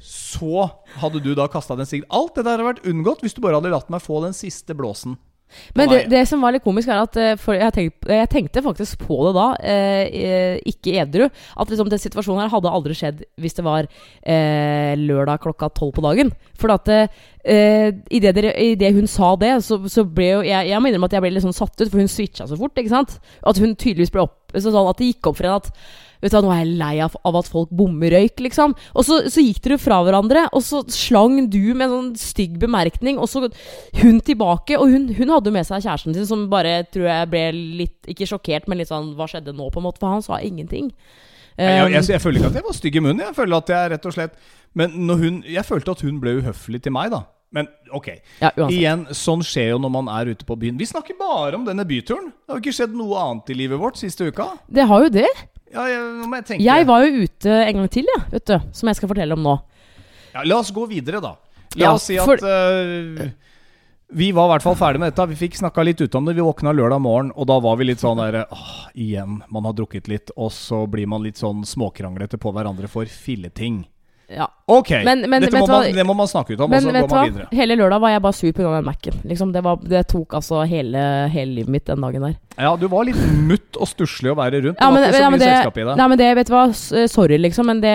så 0.00 0.70
hadde 1.00 1.20
du 1.22 1.34
da 1.34 1.46
kasta 1.48 1.76
den 1.76 1.84
siggen. 1.86 2.04
Alt 2.10 2.34
det 2.36 2.44
der 2.44 2.56
hadde 2.58 2.74
vært 2.76 2.84
unngått 2.84 3.20
hvis 3.20 3.34
du 3.34 3.40
bare 3.42 3.54
hadde 3.60 3.70
latt 3.70 3.90
meg 3.90 4.00
få 4.00 4.22
den 4.22 4.32
siste 4.32 4.74
blåsen. 4.76 5.18
Men 5.74 5.88
det, 5.88 6.00
det 6.12 6.22
som 6.28 6.42
var 6.44 6.52
litt 6.54 6.64
komisk, 6.64 6.90
er 6.92 7.00
at 7.02 7.16
eh, 7.20 7.34
for 7.40 7.56
jeg, 7.56 7.72
tenkte, 7.74 8.12
jeg 8.20 8.30
tenkte 8.32 8.62
faktisk 8.64 9.04
på 9.06 9.16
det 9.26 9.34
da, 9.36 9.46
eh, 9.64 10.02
eh, 10.08 10.58
ikke 10.68 10.96
edru. 11.02 11.28
At 11.56 11.72
liksom 11.72 11.88
den 11.92 12.02
situasjonen 12.02 12.44
her 12.44 12.52
hadde 12.52 12.72
aldri 12.72 12.96
skjedd 12.98 13.24
hvis 13.40 13.56
det 13.58 13.64
var 13.66 13.88
eh, 13.88 14.92
lørdag 15.00 15.40
klokka 15.44 15.70
tolv 15.76 15.94
på 15.96 16.04
dagen. 16.04 16.32
For 16.58 16.72
at 16.74 16.88
eh, 16.92 17.08
idet 18.10 18.34
dere- 18.36 18.92
hun 18.98 19.06
sa 19.10 19.34
det, 19.40 19.54
så, 19.64 19.80
så 19.88 20.04
ble 20.04 20.28
jo 20.30 20.42
jeg, 20.46 20.68
jeg 20.70 20.80
må 20.82 20.90
innrømme 20.90 21.08
at 21.10 21.16
jeg 21.16 21.24
ble 21.24 21.32
litt 21.36 21.46
sånn 21.46 21.56
satt 21.56 21.76
ut, 21.80 21.88
for 21.90 22.00
hun 22.02 22.10
switcha 22.12 22.46
så 22.48 22.58
fort. 22.58 22.76
ikke 22.78 22.92
sant? 22.92 23.18
At 23.46 23.60
hun 23.62 23.74
tydeligvis 23.74 24.12
ble 24.14 24.24
opp, 24.26 24.37
så 24.54 24.72
sånn 24.72 24.90
at 24.90 25.00
det 25.00 25.12
gikk 25.12 25.30
opp 25.30 25.40
for 25.40 25.48
henne 25.48 25.62
at 25.64 25.72
Vet 26.18 26.34
du 26.34 26.42
Nå 26.42 26.50
er 26.50 26.64
jeg 26.64 26.78
lei 26.80 26.94
av, 27.04 27.14
av 27.28 27.36
at 27.38 27.46
folk 27.50 27.70
bommer 27.78 28.10
røyk, 28.10 28.40
liksom. 28.42 28.72
Og 28.98 29.06
så, 29.06 29.20
så 29.30 29.42
gikk 29.42 29.60
dere 29.62 29.78
fra 29.78 30.00
hverandre, 30.02 30.48
og 30.50 30.64
så 30.66 30.80
slang 30.90 31.44
du 31.46 31.60
med 31.70 31.86
en 31.86 31.92
sånn 31.92 32.08
stygg 32.18 32.56
bemerkning, 32.58 33.20
og 33.22 33.30
så 33.30 33.44
hun 34.00 34.18
tilbake. 34.26 34.80
Og 34.80 34.90
hun, 34.90 35.06
hun 35.14 35.30
hadde 35.36 35.52
jo 35.52 35.54
med 35.54 35.68
seg 35.68 35.84
kjæresten 35.84 36.16
sin, 36.16 36.26
som 36.26 36.48
bare 36.50 36.80
tror 36.90 37.06
jeg 37.06 37.30
ble 37.30 37.44
litt 37.84 38.10
Ikke 38.10 38.26
sjokkert, 38.26 38.66
men 38.66 38.80
litt 38.80 38.90
sånn 38.90 39.12
Hva 39.18 39.28
skjedde 39.30 39.54
nå, 39.54 39.70
på 39.70 39.78
en 39.78 39.86
måte? 39.86 40.02
For 40.02 40.16
han 40.16 40.26
sa 40.26 40.42
ingenting. 40.42 40.90
Jeg, 41.58 41.70
jeg, 41.70 41.78
jeg, 41.78 42.02
Um, 42.02 42.12
jeg 42.14 42.22
føler 42.22 42.38
ikke 42.38 42.50
at 42.52 42.56
jeg 42.58 42.66
var 42.68 42.74
stygg 42.76 42.96
i 42.96 43.00
munnen. 43.02 43.24
Jeg 43.24 43.34
føler 43.34 43.62
at 43.62 43.70
jeg 43.72 43.90
rett 43.94 44.04
og 44.06 44.12
slett 44.14 44.36
Men 44.78 44.92
når 45.08 45.22
hun, 45.22 45.40
jeg 45.42 45.66
følte 45.66 45.94
at 45.94 46.04
hun 46.06 46.20
ble 46.22 46.36
uhøflig 46.38 46.82
til 46.82 46.94
meg, 46.94 47.10
da. 47.14 47.24
Men 47.50 47.68
ok. 47.96 48.08
ja. 48.42 48.50
Igjen, 48.68 49.06
sånn 49.16 49.40
skjer 49.46 49.70
jo 49.72 49.78
når 49.80 49.92
man 49.94 50.08
er 50.12 50.28
ute 50.34 50.44
på 50.44 50.56
byen. 50.60 50.76
Vi 50.76 50.84
snakker 50.90 51.16
bare 51.18 51.56
om 51.56 51.64
denne 51.64 51.86
byturen. 51.88 52.28
Det 52.44 52.52
har 52.52 52.58
jo 52.58 52.64
ikke 52.66 52.76
skjedd 52.76 52.96
noe 52.98 53.16
annet 53.22 53.48
i 53.54 53.56
livet 53.56 53.80
vårt 53.80 53.96
siste 53.96 54.28
uka. 54.28 54.50
Det 54.68 54.84
har 54.90 55.06
jo 55.06 55.08
det. 55.14 55.28
Ja, 55.72 55.86
jeg, 55.88 56.28
jeg 56.48 56.60
Jeg 56.64 56.86
var 56.88 57.04
jo 57.04 57.24
ute 57.24 57.56
en 57.64 57.76
gang 57.82 57.88
til, 57.92 58.06
ja, 58.08 58.22
vet 58.32 58.44
du. 58.48 58.56
Som 58.76 58.88
jeg 58.92 58.96
skal 59.00 59.08
fortelle 59.10 59.36
om 59.36 59.42
nå. 59.44 59.56
ja, 60.34 60.44
La 60.44 60.58
oss 60.60 60.70
gå 60.72 60.84
videre, 60.88 61.20
da. 61.24 61.34
La 61.76 61.84
Ja, 61.86 61.92
oss 61.96 62.04
si 62.08 62.16
at 62.18 62.24
for- 62.24 62.40
uh, 62.44 63.28
Vi 64.08 64.30
var 64.32 64.48
i 64.48 64.52
hvert 64.54 64.64
fall 64.64 64.76
ferdig 64.80 65.00
med 65.00 65.12
dette. 65.12 65.26
Vi 65.28 65.36
fikk 65.48 65.56
snakka 65.60 65.84
litt 65.84 66.00
ut 66.00 66.14
om 66.16 66.24
det. 66.24 66.34
Vi 66.36 66.44
våkna 66.44 66.72
lørdag 66.72 67.00
morgen, 67.04 67.32
og 67.36 67.46
da 67.48 67.58
var 67.60 67.76
vi 67.76 67.84
litt 67.90 68.00
sånn 68.00 68.16
der 68.20 68.46
åh, 68.50 68.86
Igjen, 68.96 69.42
man 69.52 69.64
har 69.68 69.72
drukket 69.76 70.08
litt, 70.08 70.30
og 70.36 70.48
så 70.52 70.86
blir 70.88 71.06
man 71.06 71.22
litt 71.24 71.36
sånn 71.36 71.64
småkranglete 71.64 72.38
på 72.40 72.52
hverandre 72.52 72.88
for 72.88 73.04
filleting. 73.04 73.86
Ja. 74.32 74.48
Ok, 74.68 74.90
Men- 75.04 75.24
men 75.30 75.40
Dette 75.42 75.56
må 75.56 75.66
man, 75.66 75.82
hva- 75.86 75.94
det 75.94 76.04
må 76.06 76.14
man 76.16 76.26
snakke 76.28 76.52
ut 76.52 76.60
om, 76.60 76.70
Men 76.70 76.76
og 76.78 76.82
så 76.82 76.92
går 76.92 76.92
man 76.92 77.08
man 77.08 77.18
hva? 77.18 77.32
videre. 77.32 77.48
Hele 77.56 77.76
lørdag 77.80 78.00
var 78.00 78.10
jeg 78.10 78.22
bare 78.22 78.32
sur 78.34 78.52
pga. 78.52 78.74
den 78.76 78.84
Mac-en. 78.84 79.14
Liksom, 79.24 79.52
det, 79.52 79.62
det 79.88 80.02
tok 80.08 80.28
altså 80.34 80.66
hele, 80.68 81.28
hele 81.32 81.54
livet 81.56 81.68
mitt 81.72 81.84
den 81.86 82.00
dagen 82.04 82.20
der. 82.22 82.36
Ja, 82.58 82.74
du 82.76 82.88
var 82.88 83.04
litt 83.06 83.16
mutt 83.46 83.76
og 83.78 83.86
stusslig 83.86 84.32
å 84.32 84.36
være 84.36 84.58
rundt. 84.60 84.76
Det 84.76 84.82
Ja, 84.82 84.90
var 84.90 84.98
men, 84.98 85.04
ikke 85.08 85.14
så 85.22 85.30
mye 85.30 85.38
det, 85.38 85.48
selskap 85.48 85.76
i 85.78 85.84
deg. 85.86 85.96
nei, 85.96 86.08
men 86.08 86.18
det, 86.18 86.34
vet 86.36 86.46
du 86.48 86.52
hva, 86.52 86.64
eh, 86.98 87.06
sorry 87.06 87.38
liksom, 87.38 87.66
men 87.66 87.80
det, 87.80 87.94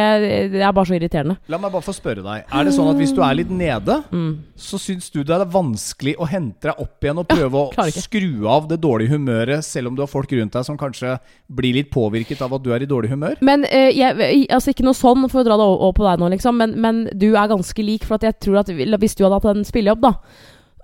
det 0.53 0.61
er 0.63 0.71
bare 0.71 0.85
så 0.87 0.95
irriterende. 0.97 1.37
La 1.49 1.57
meg 1.59 1.71
bare 1.73 1.81
få 1.83 1.93
spørre 1.93 2.23
deg. 2.23 2.45
Er 2.51 2.63
det 2.63 2.73
sånn 2.73 2.89
at 2.89 2.95
hvis 2.97 3.13
du 3.13 3.21
er 3.21 3.35
litt 3.35 3.49
nede, 3.51 4.03
Mm. 4.09 4.37
så 4.57 4.79
syns 4.79 5.11
du 5.11 5.21
det 5.23 5.35
er 5.35 5.45
vanskelig 5.45 6.15
å 6.17 6.27
hente 6.27 6.61
deg 6.71 6.79
opp 6.79 7.01
igjen 7.03 7.19
og 7.19 7.27
prøve 7.27 7.53
å 7.69 7.91
skru 7.91 8.47
av 8.47 8.67
det 8.69 8.79
dårlige 8.81 9.09
humøret, 9.11 9.63
selv 9.63 9.87
om 9.87 9.95
du 9.95 10.01
har 10.01 10.07
folk 10.07 10.31
rundt 10.31 10.53
deg 10.53 10.63
som 10.65 10.77
kanskje 10.77 11.19
blir 11.53 11.73
litt 11.73 11.91
påvirket 11.91 12.41
av 12.41 12.53
at 12.53 12.63
du 12.63 12.71
er 12.73 12.81
i 12.81 12.85
dårlig 12.89 13.09
humør? 13.11 13.35
Men 13.41 13.65
eh, 13.65 13.91
jeg, 13.91 14.47
altså 14.49 14.71
ikke 14.73 14.83
noe 14.87 14.95
sånn 14.97 15.29
for 15.29 15.41
å 15.41 15.45
dra 15.45 15.57
det 15.59 15.67
over 15.67 15.91
på 15.93 16.07
deg 16.09 16.19
nå, 16.23 16.29
liksom, 16.37 16.55
men, 16.63 16.79
men 16.81 17.03
du 17.19 17.33
er 17.33 17.51
ganske 17.51 17.85
lik. 17.85 18.07
For 18.07 18.21
jeg 18.23 18.39
tror 18.41 18.63
at 18.63 18.71
hvis 18.71 19.15
du 19.19 19.25
hadde 19.25 19.37
hatt 19.37 19.51
en 19.51 19.67
spillejobb, 19.67 20.03
da, 20.07 20.15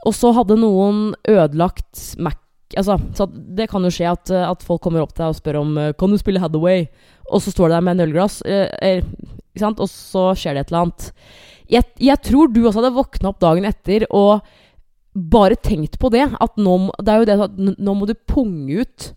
og 0.07 0.15
så 0.15 0.31
hadde 0.35 0.59
noen 0.59 1.09
ødelagt 1.27 2.13
Mac 2.19 2.37
Altså, 2.77 2.99
så 3.17 3.25
det 3.25 3.65
kan 3.71 3.81
jo 3.81 3.89
skje 3.89 4.11
at, 4.11 4.29
at 4.29 4.61
folk 4.61 4.83
kommer 4.83 5.01
opp 5.01 5.15
til 5.15 5.23
deg 5.23 5.31
og 5.31 5.37
spør 5.39 5.57
om 5.63 5.71
eh, 5.81 5.93
Kan 5.97 6.11
du 6.13 6.19
spille 6.21 6.37
Hathaway? 6.37 6.83
Og 7.33 7.41
så 7.41 7.49
står 7.49 7.65
du 7.65 7.73
der 7.73 7.81
med 7.81 7.95
en 7.95 8.03
ølglass, 8.05 8.43
eh, 8.45 9.01
og 9.65 9.87
så 9.89 10.27
skjer 10.37 10.53
det 10.53 10.61
et 10.61 10.69
eller 10.69 10.83
annet. 10.83 11.07
Jeg, 11.69 11.87
jeg 11.97 12.21
tror 12.25 12.49
du 12.53 12.59
også 12.61 12.79
hadde 12.79 12.93
våkna 12.95 13.31
opp 13.31 13.41
dagen 13.41 13.65
etter 13.69 14.05
og 14.13 14.45
bare 15.13 15.57
tenkt 15.57 15.97
på 16.01 16.09
det. 16.13 16.27
At 16.41 16.61
nå, 16.61 16.75
det 17.01 17.13
er 17.13 17.21
jo 17.21 17.27
det 17.29 17.37
at 17.45 17.57
nå 17.59 17.95
må 17.97 18.09
du 18.09 18.15
punge 18.29 18.85
ut. 18.85 19.09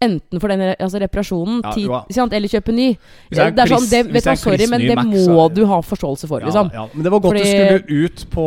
Enten 0.00 0.38
for 0.38 0.46
den 0.52 0.60
altså 0.78 1.00
reparasjonen, 1.02 1.56
Ja, 1.64 1.72
ti, 1.74 1.82
jo 1.88 1.90
da. 1.90 2.04
ikke 2.06 2.14
sant? 2.14 2.32
eller 2.38 2.48
kjøpe 2.52 2.74
ny. 2.74 2.84
Det 3.32 3.38
er 3.42 3.50
det 3.50 3.64
er 3.64 3.72
sånn, 3.72 3.86
det, 3.90 4.02
vet 4.14 4.28
du 4.28 4.36
sorry, 4.38 4.66
men 4.70 4.84
det 4.86 4.94
må 4.94 5.46
er 5.48 5.54
du 5.56 5.64
ha 5.66 5.80
forståelse 5.82 6.28
for, 6.30 6.44
liksom. 6.46 6.70
Ja, 6.70 6.84
ja. 6.84 6.90
Men 6.94 7.02
det 7.08 7.12
var 7.12 7.22
godt 7.24 7.34
du 7.34 7.42
skulle 7.42 8.04
ut 8.06 8.22
på 8.30 8.44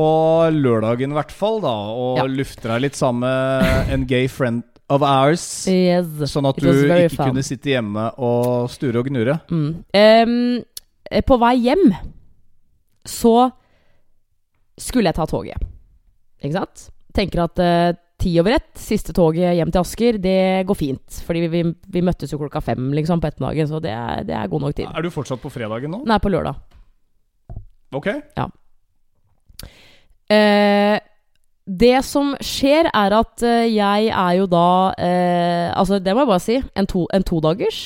lørdagen, 0.56 1.12
i 1.12 1.18
hvert 1.20 1.34
fall, 1.36 1.60
da, 1.64 1.74
og 1.92 2.22
lufte 2.32 2.72
deg 2.72 2.86
litt 2.86 2.96
sammen 2.96 3.26
med 3.28 3.92
en 3.92 4.06
gay 4.08 4.30
friend 4.32 4.64
of 4.92 5.04
ours. 5.04 5.44
Yes. 5.68 6.08
Sånn 6.32 6.48
at 6.48 6.56
du 6.60 6.70
ikke 6.72 7.18
fun. 7.18 7.32
kunne 7.34 7.44
sitte 7.44 7.74
hjemme 7.74 8.08
og 8.20 8.70
sture 8.72 9.00
og 9.04 9.12
gnure. 9.12 9.38
Mm. 9.52 10.64
Eh, 11.12 11.22
på 11.28 11.38
vei 11.42 11.54
hjem 11.68 11.84
så 13.08 13.52
skulle 14.80 15.12
jeg 15.12 15.18
ta 15.20 15.28
toget. 15.28 15.68
Ikke 16.42 16.56
sant? 16.62 16.88
Tenker 17.16 17.44
at 17.44 17.60
eh, 17.60 17.92
ti 18.22 18.32
over 18.42 18.56
ett, 18.56 18.72
siste 18.80 19.14
toget 19.18 19.56
hjem 19.58 19.72
til 19.74 19.82
Asker, 19.82 20.18
det 20.22 20.64
går 20.70 20.78
fint. 20.78 21.22
Fordi 21.26 21.46
vi, 21.52 21.64
vi, 21.66 22.04
møttes 22.06 22.34
jo 22.34 22.40
klokka 22.42 22.62
fem 22.64 22.92
liksom, 22.96 23.22
på 23.22 23.30
ettermiddagen, 23.32 23.70
så 23.72 23.82
det 23.84 23.94
er, 23.96 24.26
det 24.28 24.36
er 24.38 24.52
god 24.52 24.68
nok 24.68 24.78
tid. 24.78 24.90
Er 24.90 25.06
du 25.06 25.12
fortsatt 25.14 25.42
på 25.44 25.52
fredagen 25.54 25.94
nå? 25.96 26.04
Nei, 26.10 26.20
på 26.22 26.32
lørdag. 26.34 26.60
Ok. 27.98 28.08
Eh, 30.32 30.98
det 31.68 31.98
som 32.08 32.36
skjer, 32.42 32.90
er 32.90 33.16
at 33.16 33.44
eh, 33.46 33.72
jeg 33.72 34.12
er 34.12 34.36
jo 34.40 34.46
da 34.50 34.68
eh, 34.98 35.68
Altså, 35.76 36.00
det 36.00 36.14
må 36.16 36.24
jeg 36.24 36.32
bare 36.32 36.44
si. 36.44 36.62
En, 36.76 36.88
to, 36.90 37.06
en 37.14 37.26
todagers. 37.28 37.82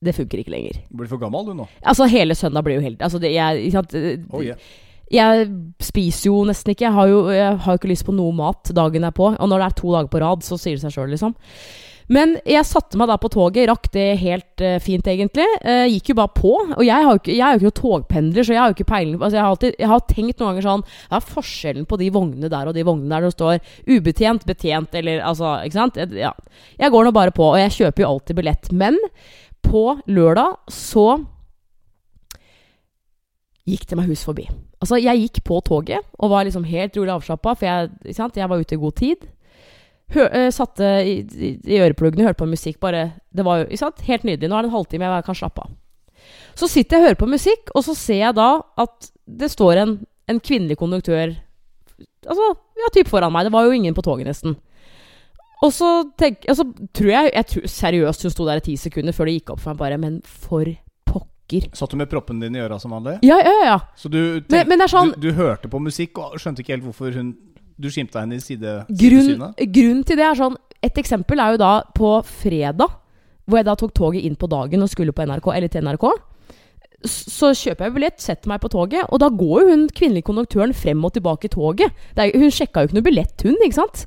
Det 0.00 0.14
funker 0.16 0.40
ikke 0.40 0.54
lenger. 0.54 0.78
Du 0.88 1.02
blir 1.02 1.10
for 1.10 1.20
gammel, 1.20 1.50
du 1.50 1.58
nå. 1.58 1.66
Altså, 1.82 2.06
hele 2.08 2.36
søndag 2.38 2.64
blir 2.64 2.78
jo 2.78 2.86
helt 2.86 3.02
Altså, 3.04 3.20
det, 3.20 3.34
jeg, 3.34 3.66
ikke 3.66 3.80
sant, 3.80 3.98
eh, 3.98 4.22
Oh, 4.32 4.44
yeah. 4.44 4.70
Jeg 5.10 5.46
spiser 5.82 6.30
jo 6.30 6.40
nesten 6.46 6.70
ikke. 6.72 6.86
Jeg 6.86 6.94
har 6.94 7.10
jo, 7.10 7.20
jeg 7.34 7.60
har 7.64 7.78
ikke 7.78 7.90
lyst 7.90 8.06
på 8.06 8.14
noe 8.14 8.34
mat 8.36 8.70
dagen 8.76 9.06
er 9.06 9.14
på. 9.14 9.32
Og 9.34 9.48
når 9.50 9.62
det 9.62 9.68
er 9.68 9.78
to 9.80 9.94
dager 9.94 10.10
på 10.12 10.20
rad, 10.22 10.44
så 10.46 10.58
sier 10.60 10.78
det 10.78 10.84
seg 10.84 10.94
sjøl, 10.94 11.10
liksom. 11.10 11.34
Men 12.10 12.32
jeg 12.48 12.66
satte 12.66 12.98
meg 12.98 13.06
da 13.06 13.16
på 13.22 13.30
toget, 13.30 13.68
rakk 13.70 13.86
det 13.94 14.06
helt 14.18 14.62
uh, 14.66 14.78
fint, 14.82 15.06
egentlig. 15.06 15.46
Uh, 15.62 15.86
gikk 15.86 16.10
jo 16.10 16.16
bare 16.18 16.32
på. 16.34 16.52
Og 16.76 16.82
jeg, 16.82 17.06
har 17.06 17.18
ikke, 17.20 17.34
jeg 17.36 17.42
er 17.46 17.54
jo 17.54 17.60
ikke 17.60 17.68
noen 17.68 17.80
togpendler, 17.80 18.46
så 18.46 18.54
jeg 18.54 18.60
har 18.60 18.70
jo 18.70 18.76
ikke 18.78 18.88
peiling 18.88 19.18
altså, 19.18 19.36
jeg, 19.36 19.42
har 19.44 19.54
alltid, 19.54 19.76
jeg 19.78 19.90
har 19.92 20.06
tenkt 20.10 20.40
noen 20.40 20.50
ganger 20.50 20.66
sånn 20.66 20.86
Hva 20.88 21.20
er 21.20 21.28
forskjellen 21.28 21.86
på 21.90 21.98
de 22.00 22.08
vognene 22.14 22.50
der 22.50 22.70
og 22.70 22.74
de 22.74 22.86
vognene 22.86 23.14
der 23.14 23.28
det 23.28 23.34
står 23.36 23.60
ubetjent, 23.86 24.46
betjent, 24.48 24.96
eller 24.98 25.22
altså 25.26 25.52
Ikke 25.66 25.78
sant? 25.78 26.00
Jeg, 26.02 26.10
ja. 26.18 26.32
jeg 26.82 26.94
går 26.94 27.06
nå 27.06 27.14
bare 27.14 27.34
på, 27.36 27.46
og 27.52 27.60
jeg 27.62 27.76
kjøper 27.78 28.06
jo 28.06 28.10
alltid 28.14 28.40
billett. 28.40 28.72
Men 28.74 28.98
på 29.66 29.84
lørdag 30.10 30.58
så 30.74 31.06
gikk 33.70 33.86
det 33.86 34.00
meg 34.00 34.10
hus 34.10 34.26
forbi. 34.26 34.48
Altså, 34.80 34.96
jeg 34.96 35.26
gikk 35.26 35.42
på 35.44 35.58
toget 35.66 36.06
og 36.16 36.32
var 36.32 36.46
liksom 36.48 36.64
helt 36.64 36.96
rolig 36.96 37.12
avslappa, 37.12 37.52
for 37.58 37.68
jeg, 37.68 37.90
jeg 38.16 38.48
var 38.48 38.62
ute 38.62 38.76
i 38.76 38.80
god 38.80 38.96
tid. 38.96 39.26
Hø 40.14 40.24
eh, 40.26 40.48
satte 40.54 40.86
i, 41.06 41.18
i, 41.20 41.50
i 41.68 41.80
ørepluggene, 41.84 42.24
hørte 42.26 42.40
på 42.40 42.48
musikk. 42.50 42.80
Bare, 42.82 43.10
det 43.30 43.44
var 43.46 43.62
jo 43.62 43.92
helt 44.06 44.24
nydelig. 44.26 44.48
Nå 44.48 44.56
er 44.56 44.64
det 44.64 44.70
en 44.70 44.78
halvtime 44.78 45.10
jeg 45.10 45.26
kan 45.28 45.38
slappe 45.38 45.66
av. 45.66 45.76
Så 46.58 46.68
sitter 46.68 46.96
jeg 46.96 47.02
og 47.02 47.08
hører 47.08 47.20
på 47.20 47.30
musikk, 47.30 47.70
og 47.76 47.84
så 47.86 47.94
ser 47.96 48.24
jeg 48.24 48.36
da 48.36 48.48
at 48.80 49.12
det 49.40 49.52
står 49.52 49.82
en, 49.84 49.94
en 50.28 50.42
kvinnelig 50.42 50.80
konduktør 50.80 51.36
Altså, 52.28 52.50
ja, 52.76 52.88
typ 52.92 53.08
foran 53.08 53.32
meg. 53.32 53.46
Det 53.46 53.52
var 53.54 53.64
jo 53.64 53.72
ingen 53.72 53.94
på 53.96 54.02
toget, 54.04 54.28
nesten. 54.28 54.58
Og 55.64 55.72
så, 55.72 55.88
tenk, 56.20 56.44
altså, 56.48 56.66
tror 56.96 57.08
jeg, 57.08 57.30
jeg 57.32 57.46
tror, 57.52 57.70
Seriøst, 57.72 58.24
hun 58.26 58.32
sto 58.34 58.46
der 58.48 58.60
i 58.60 58.64
ti 58.64 58.76
sekunder 58.80 59.16
før 59.16 59.28
det 59.28 59.38
gikk 59.38 59.54
opp 59.54 59.62
for 59.62 59.72
meg 59.72 59.80
bare 59.80 59.98
Men 60.00 60.18
for 60.24 60.68
pokker. 61.50 61.76
Satt 61.76 61.90
du 61.90 61.96
med 61.96 62.08
proppen 62.10 62.40
din 62.40 62.56
i 62.56 62.60
øra 62.62 62.78
som 62.80 62.90
vanlig? 62.94 63.18
Ja, 63.26 63.38
ja, 63.42 63.54
ja. 63.64 63.78
Så 63.96 64.08
du, 64.10 64.40
tenk, 64.40 64.68
men 64.68 64.80
er 64.80 64.88
sånn- 64.88 65.14
du, 65.16 65.28
du 65.30 65.32
hørte 65.36 65.68
på 65.68 65.80
musikk 65.82 66.18
og 66.18 66.38
skjønte 66.38 66.62
ikke 66.62 66.76
helt 66.76 66.84
hvorfor 66.84 67.12
hun 67.16 67.36
Du 67.80 67.88
skimta 67.88 68.20
henne 68.20 68.36
i 68.36 68.40
side, 68.44 68.84
Grunn, 68.88 69.22
sidesynet? 69.24 69.56
Grunnen 69.72 70.04
til 70.04 70.16
det 70.20 70.24
er 70.26 70.34
sånn 70.36 70.56
Et 70.82 70.98
eksempel 71.00 71.40
er 71.40 71.52
jo 71.54 71.56
da 71.62 71.82
på 71.96 72.10
fredag, 72.24 72.90
hvor 73.46 73.56
jeg 73.56 73.64
da 73.64 73.74
tok 73.74 73.94
toget 73.94 74.22
inn 74.24 74.36
på 74.36 74.48
dagen 74.48 74.82
og 74.82 74.88
skulle 74.88 75.12
på 75.12 75.24
NRK, 75.24 75.46
eller 75.56 75.68
til 75.68 75.82
NRK. 75.84 76.04
Så 77.04 77.54
kjøper 77.56 77.86
jeg 77.86 77.94
billett, 77.94 78.20
setter 78.20 78.48
meg 78.48 78.60
på 78.60 78.68
toget, 78.68 79.06
og 79.08 79.20
da 79.20 79.28
går 79.28 79.62
jo 79.62 79.70
hun 79.70 79.86
kvinnelige 79.88 80.24
konduktøren 80.28 80.74
frem 80.76 81.04
og 81.04 81.12
tilbake 81.12 81.48
i 81.48 81.52
toget. 81.52 81.92
Det 82.16 82.26
er, 82.26 82.38
hun 82.38 82.50
sjekka 82.52 82.80
jo 82.82 82.88
ikke 82.90 82.98
noe 82.98 83.06
billett, 83.08 83.44
hun, 83.44 83.56
ikke 83.64 83.78
sant? 83.78 84.04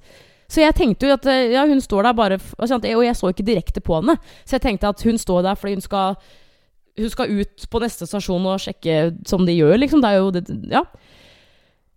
Så 0.54 0.62
jeg 0.62 0.76
tenkte 0.78 1.08
jo 1.08 1.14
at 1.16 1.26
eh, 1.26 1.54
ja, 1.56 1.66
hun 1.66 1.82
står 1.82 2.04
der 2.04 2.14
bare 2.14 2.38
Og 2.38 3.04
jeg 3.06 3.16
så 3.18 3.32
ikke 3.32 3.46
direkte 3.48 3.82
på 3.82 3.98
henne, 3.98 4.18
så 4.46 4.58
jeg 4.60 4.62
tenkte 4.68 4.92
at 4.92 5.02
hun 5.02 5.18
står 5.18 5.42
der 5.48 5.58
fordi 5.58 5.74
hun 5.80 5.82
skal 5.86 6.18
Hun 7.00 7.10
skal 7.10 7.32
ut 7.40 7.66
på 7.74 7.80
neste 7.82 8.06
stasjon 8.06 8.46
og 8.46 8.60
sjekke 8.62 8.98
som 9.28 9.46
de 9.48 9.56
gjør, 9.58 9.78
liksom. 9.82 10.02
Det 10.04 10.10
er 10.12 10.20
jo 10.22 10.32
det, 10.36 10.44
Ja. 10.70 10.84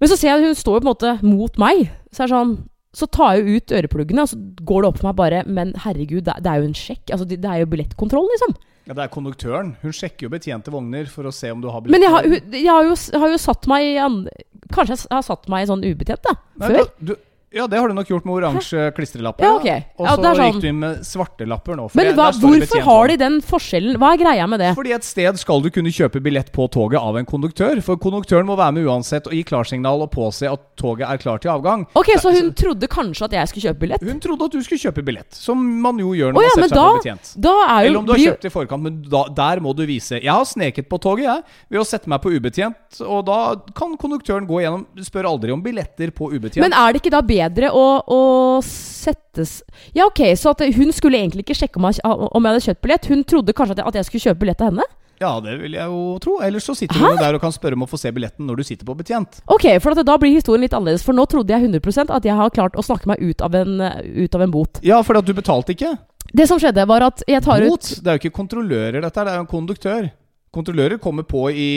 Men 0.01 0.09
så 0.11 0.17
ser 0.17 0.29
jeg 0.29 0.41
at 0.43 0.47
hun 0.51 0.55
står 0.59 0.81
på 0.81 0.85
en 0.85 0.91
måte 0.93 1.13
mot 1.25 1.59
meg. 1.61 1.91
Så 2.13 2.25
er 2.25 2.29
det 2.29 2.37
sånn 2.37 2.57
Så 2.97 3.07
tar 3.13 3.37
jeg 3.37 3.61
ut 3.61 3.73
ørepluggene, 3.77 4.23
og 4.25 4.29
så 4.31 4.37
går 4.65 4.83
det 4.83 4.89
opp 4.89 4.99
for 5.03 5.09
meg 5.11 5.17
bare 5.19 5.43
Men 5.45 5.75
herregud, 5.85 6.25
det, 6.25 6.47
er- 6.47 6.63
jo 6.63 6.69
en 6.71 6.73
sjekk. 6.77 7.11
Altså, 7.13 7.27
det, 7.29 7.45
er 7.45 7.61
jo 7.61 7.67
billettkontroll, 7.67 8.29
liksom. 8.33 8.57
Ja, 8.87 8.95
Det 8.95 9.03
er 9.05 9.09
konduktøren. 9.13 9.77
Hun 9.83 9.93
sjekker 9.93 10.29
jo 10.29 10.33
betjente 10.33 10.71
vogner 10.73 11.07
for 11.11 11.25
å 11.25 11.33
se 11.35 11.51
om 11.51 11.61
du 11.61 11.69
har 11.69 11.83
Men 11.83 12.01
jeg 12.01 12.11
har, 12.11 12.25
jeg 12.25 12.67
har, 12.71 12.85
jo, 12.85 12.95
har 13.19 13.29
jo 13.35 13.37
satt 13.43 13.67
meg 13.67 13.85
i 13.85 13.97
an, 13.99 14.29
Kanskje 14.73 14.97
jeg 14.97 15.13
har 15.13 15.23
satt 15.23 15.49
meg 15.49 15.65
i 15.65 15.71
sånn 15.71 15.85
ubetjent, 15.85 16.23
da. 16.25 16.35
Nei, 16.57 16.69
Før. 16.73 16.89
du, 16.99 17.13
du, 17.13 17.17
ja, 17.57 17.67
det 17.71 17.79
har 17.81 17.89
du 17.89 17.97
nok 17.97 18.11
gjort 18.11 18.27
med 18.29 18.35
oransje 18.37 18.91
klistrelapper. 18.97 19.47
Ja, 19.47 19.55
okay. 19.57 19.85
ok. 19.97 20.03
Og 20.03 20.09
så 20.09 20.17
sånn. 20.23 20.41
gikk 20.45 20.59
du 20.61 20.69
inn 20.69 20.81
med 20.83 21.05
svarte 21.07 21.47
lapper 21.49 21.79
nå. 21.79 21.87
Men 21.97 22.11
hva, 22.19 22.29
hvorfor 22.37 22.83
har 22.85 23.11
de 23.13 23.17
den 23.23 23.39
forskjellen? 23.45 23.97
Hva 24.03 24.13
er 24.15 24.21
greia 24.21 24.49
med 24.51 24.61
det? 24.63 24.73
Fordi 24.77 24.93
et 24.97 25.07
sted 25.07 25.41
skal 25.41 25.65
du 25.65 25.71
kunne 25.73 25.93
kjøpe 25.95 26.21
billett 26.25 26.53
på 26.55 26.67
toget 26.73 27.01
av 27.01 27.17
en 27.17 27.29
konduktør. 27.29 27.81
For 27.87 28.01
konduktøren 28.03 28.49
må 28.49 28.59
være 28.61 28.77
med 28.77 28.91
uansett 28.91 29.31
og 29.31 29.37
gi 29.37 29.41
klarsignal 29.49 30.05
og 30.05 30.11
påse 30.13 30.51
at 30.51 30.67
toget 30.77 31.07
er 31.09 31.23
klart 31.23 31.47
til 31.47 31.55
avgang. 31.55 31.87
Ok, 31.97 32.13
Så 32.21 32.35
hun 32.37 32.53
trodde 32.59 32.91
kanskje 32.93 33.31
at 33.31 33.39
jeg 33.39 33.53
skulle 33.53 33.71
kjøpe 33.71 33.83
billett? 33.87 34.05
Hun 34.05 34.21
trodde 34.23 34.51
at 34.51 34.59
du 34.59 34.67
skulle 34.67 34.83
kjøpe 34.83 35.07
billett, 35.07 35.33
som 35.37 35.65
man 35.83 36.01
jo 36.03 36.13
gjør 36.17 36.37
når 36.37 36.43
oh, 36.43 36.47
ja, 36.47 36.53
man 36.53 36.69
setter 36.69 36.77
seg 36.77 36.93
på 36.93 37.01
betjent. 37.01 37.33
er 37.47 37.89
Eller 37.89 38.01
om 38.03 38.07
du 38.07 38.15
har 38.15 38.23
kjøpt 38.27 38.47
i 38.49 38.53
forkant, 38.53 38.87
men 38.87 39.01
da, 39.09 39.25
der 39.41 39.65
må 39.65 39.73
du 39.77 39.85
vise. 39.89 40.21
Jeg 40.21 40.33
har 40.33 40.45
sneket 40.49 40.91
på 40.93 41.01
toget, 41.03 41.27
jeg, 41.31 41.59
ved 41.73 41.83
å 41.83 41.89
sette 41.89 42.13
meg 42.13 42.21
på 42.25 42.35
ubetjent. 42.37 43.01
Og 43.07 43.25
da 43.27 43.41
kan 43.77 43.97
konduktøren 44.01 44.47
gå 44.49 44.61
gjennom 44.63 44.85
Spør 45.07 45.29
aldri 45.31 45.53
om 45.55 45.63
billetter 45.63 46.11
på 46.15 46.29
ubetjent. 46.33 46.63
Men 46.65 46.75
er 46.77 46.93
det 46.95 47.03
ikke 47.03 47.13
da 47.15 47.23
bedre 47.25 47.46
å, 47.71 47.87
å 48.03 48.21
settes 48.65 49.63
Ja, 49.95 50.07
ok, 50.07 50.23
så 50.37 50.53
at 50.55 50.63
hun 50.77 50.93
skulle 50.95 51.19
egentlig 51.21 51.47
ikke 51.47 51.59
sjekke 51.59 51.81
om 51.81 51.89
jeg, 51.89 52.03
om 52.05 52.43
jeg 52.43 52.53
hadde 52.53 52.65
kjøpt 52.69 52.85
billett. 52.85 53.11
Hun 53.11 53.25
trodde 53.25 53.55
kanskje 53.57 53.77
at 53.77 53.83
jeg, 53.83 53.91
at 53.91 53.99
jeg 54.01 54.09
skulle 54.09 54.25
kjøpe 54.29 54.43
billett 54.45 54.65
av 54.65 54.73
henne? 54.73 54.87
Ja, 55.21 55.31
det 55.41 55.55
vil 55.63 55.77
jeg 55.79 55.89
jo 55.89 56.17
tro. 56.21 56.35
Ellers 56.45 56.67
så 56.69 56.75
sitter 56.77 57.01
hun 57.01 57.17
du 57.17 57.23
der 57.23 57.39
og 57.39 57.41
kan 57.41 57.55
spørre 57.55 57.79
om 57.79 57.87
å 57.87 57.89
få 57.89 57.97
se 58.01 58.11
billetten 58.13 58.45
når 58.49 58.61
du 58.61 58.67
sitter 58.69 58.89
på 58.89 58.97
betjent. 58.99 59.39
Ok, 59.49 59.65
for 59.81 59.97
at 59.97 60.05
da 60.05 60.19
blir 60.21 60.35
historien 60.35 60.67
litt 60.67 60.77
annerledes. 60.77 61.05
For 61.07 61.17
nå 61.17 61.25
trodde 61.31 61.55
jeg 61.55 61.71
100% 61.71 62.13
at 62.13 62.29
jeg 62.29 62.37
har 62.37 62.53
klart 62.53 62.77
å 62.77 62.85
snakke 62.85 63.09
meg 63.09 63.23
ut 63.25 63.45
av 63.45 63.57
en, 63.57 63.81
ut 64.05 64.37
av 64.37 64.45
en 64.45 64.53
bot. 64.53 64.83
Ja, 64.85 65.01
for 65.07 65.17
at 65.17 65.29
du 65.29 65.33
betalte 65.37 65.73
ikke. 65.73 65.95
Det 66.37 66.49
som 66.51 66.61
skjedde, 66.61 66.85
var 66.91 67.07
at 67.07 67.23
jeg 67.29 67.41
tar 67.45 67.65
Bot? 67.65 67.87
ut 67.87 68.03
Det 68.03 68.11
er 68.11 68.19
jo 68.19 68.25
ikke 68.25 68.37
kontrollører, 68.43 69.01
dette 69.01 69.25
det 69.25 69.33
er 69.33 69.39
jo 69.39 69.45
en 69.47 69.51
konduktør. 69.51 70.09
Kontrollører 70.53 71.01
kommer 71.01 71.27
på 71.29 71.47
i 71.53 71.71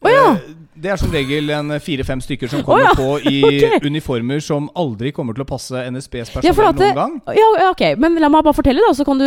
Å 0.00 0.10
ja. 0.12 0.26
eh, 0.32 0.52
Det 0.80 0.92
er 0.94 1.00
som 1.00 1.12
regel 1.12 1.50
en 1.52 1.74
fire-fem 1.82 2.22
stykker 2.24 2.48
som 2.48 2.62
kommer 2.64 2.88
ja. 2.88 2.92
på 2.96 3.08
i 3.32 3.40
okay. 3.44 3.80
uniformer 3.84 4.40
som 4.44 4.70
aldri 4.78 5.12
kommer 5.16 5.36
til 5.36 5.44
å 5.44 5.48
passe 5.48 5.82
NSBs 5.90 6.32
personell 6.36 6.46
ja, 6.48 6.70
noen 6.72 7.00
gang. 7.00 7.18
ja, 7.36 7.48
ok, 7.68 7.84
men 8.00 8.16
la 8.22 8.30
meg 8.32 8.46
bare 8.46 8.56
fortelle, 8.56 8.84
da, 8.86 8.94
så 8.96 9.04
kan 9.08 9.20
du 9.20 9.26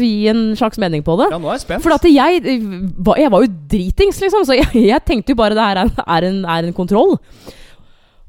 gi 0.00 0.28
en 0.32 0.50
slags 0.60 0.80
mening 0.82 1.04
på 1.06 1.16
det. 1.22 1.30
Ja, 1.32 1.40
nå 1.40 1.48
er 1.48 1.56
jeg 1.56 1.64
spent. 1.64 1.86
For 1.86 1.96
at 1.96 2.04
jeg, 2.10 2.60
var- 3.00 3.22
jeg 3.22 3.32
var 3.32 3.46
jo 3.46 3.54
dritings, 3.72 4.20
liksom, 4.20 4.44
så 4.48 4.58
jeg, 4.60 4.68
jeg 4.90 5.06
tenkte 5.08 5.32
jo 5.32 5.40
bare 5.40 5.56
det 5.56 5.70
her 5.70 5.80
er 5.80 5.88
en, 5.88 6.04
er 6.04 6.28
en, 6.28 6.44
er 6.58 6.68
en 6.68 6.76
kontroll. 6.76 7.16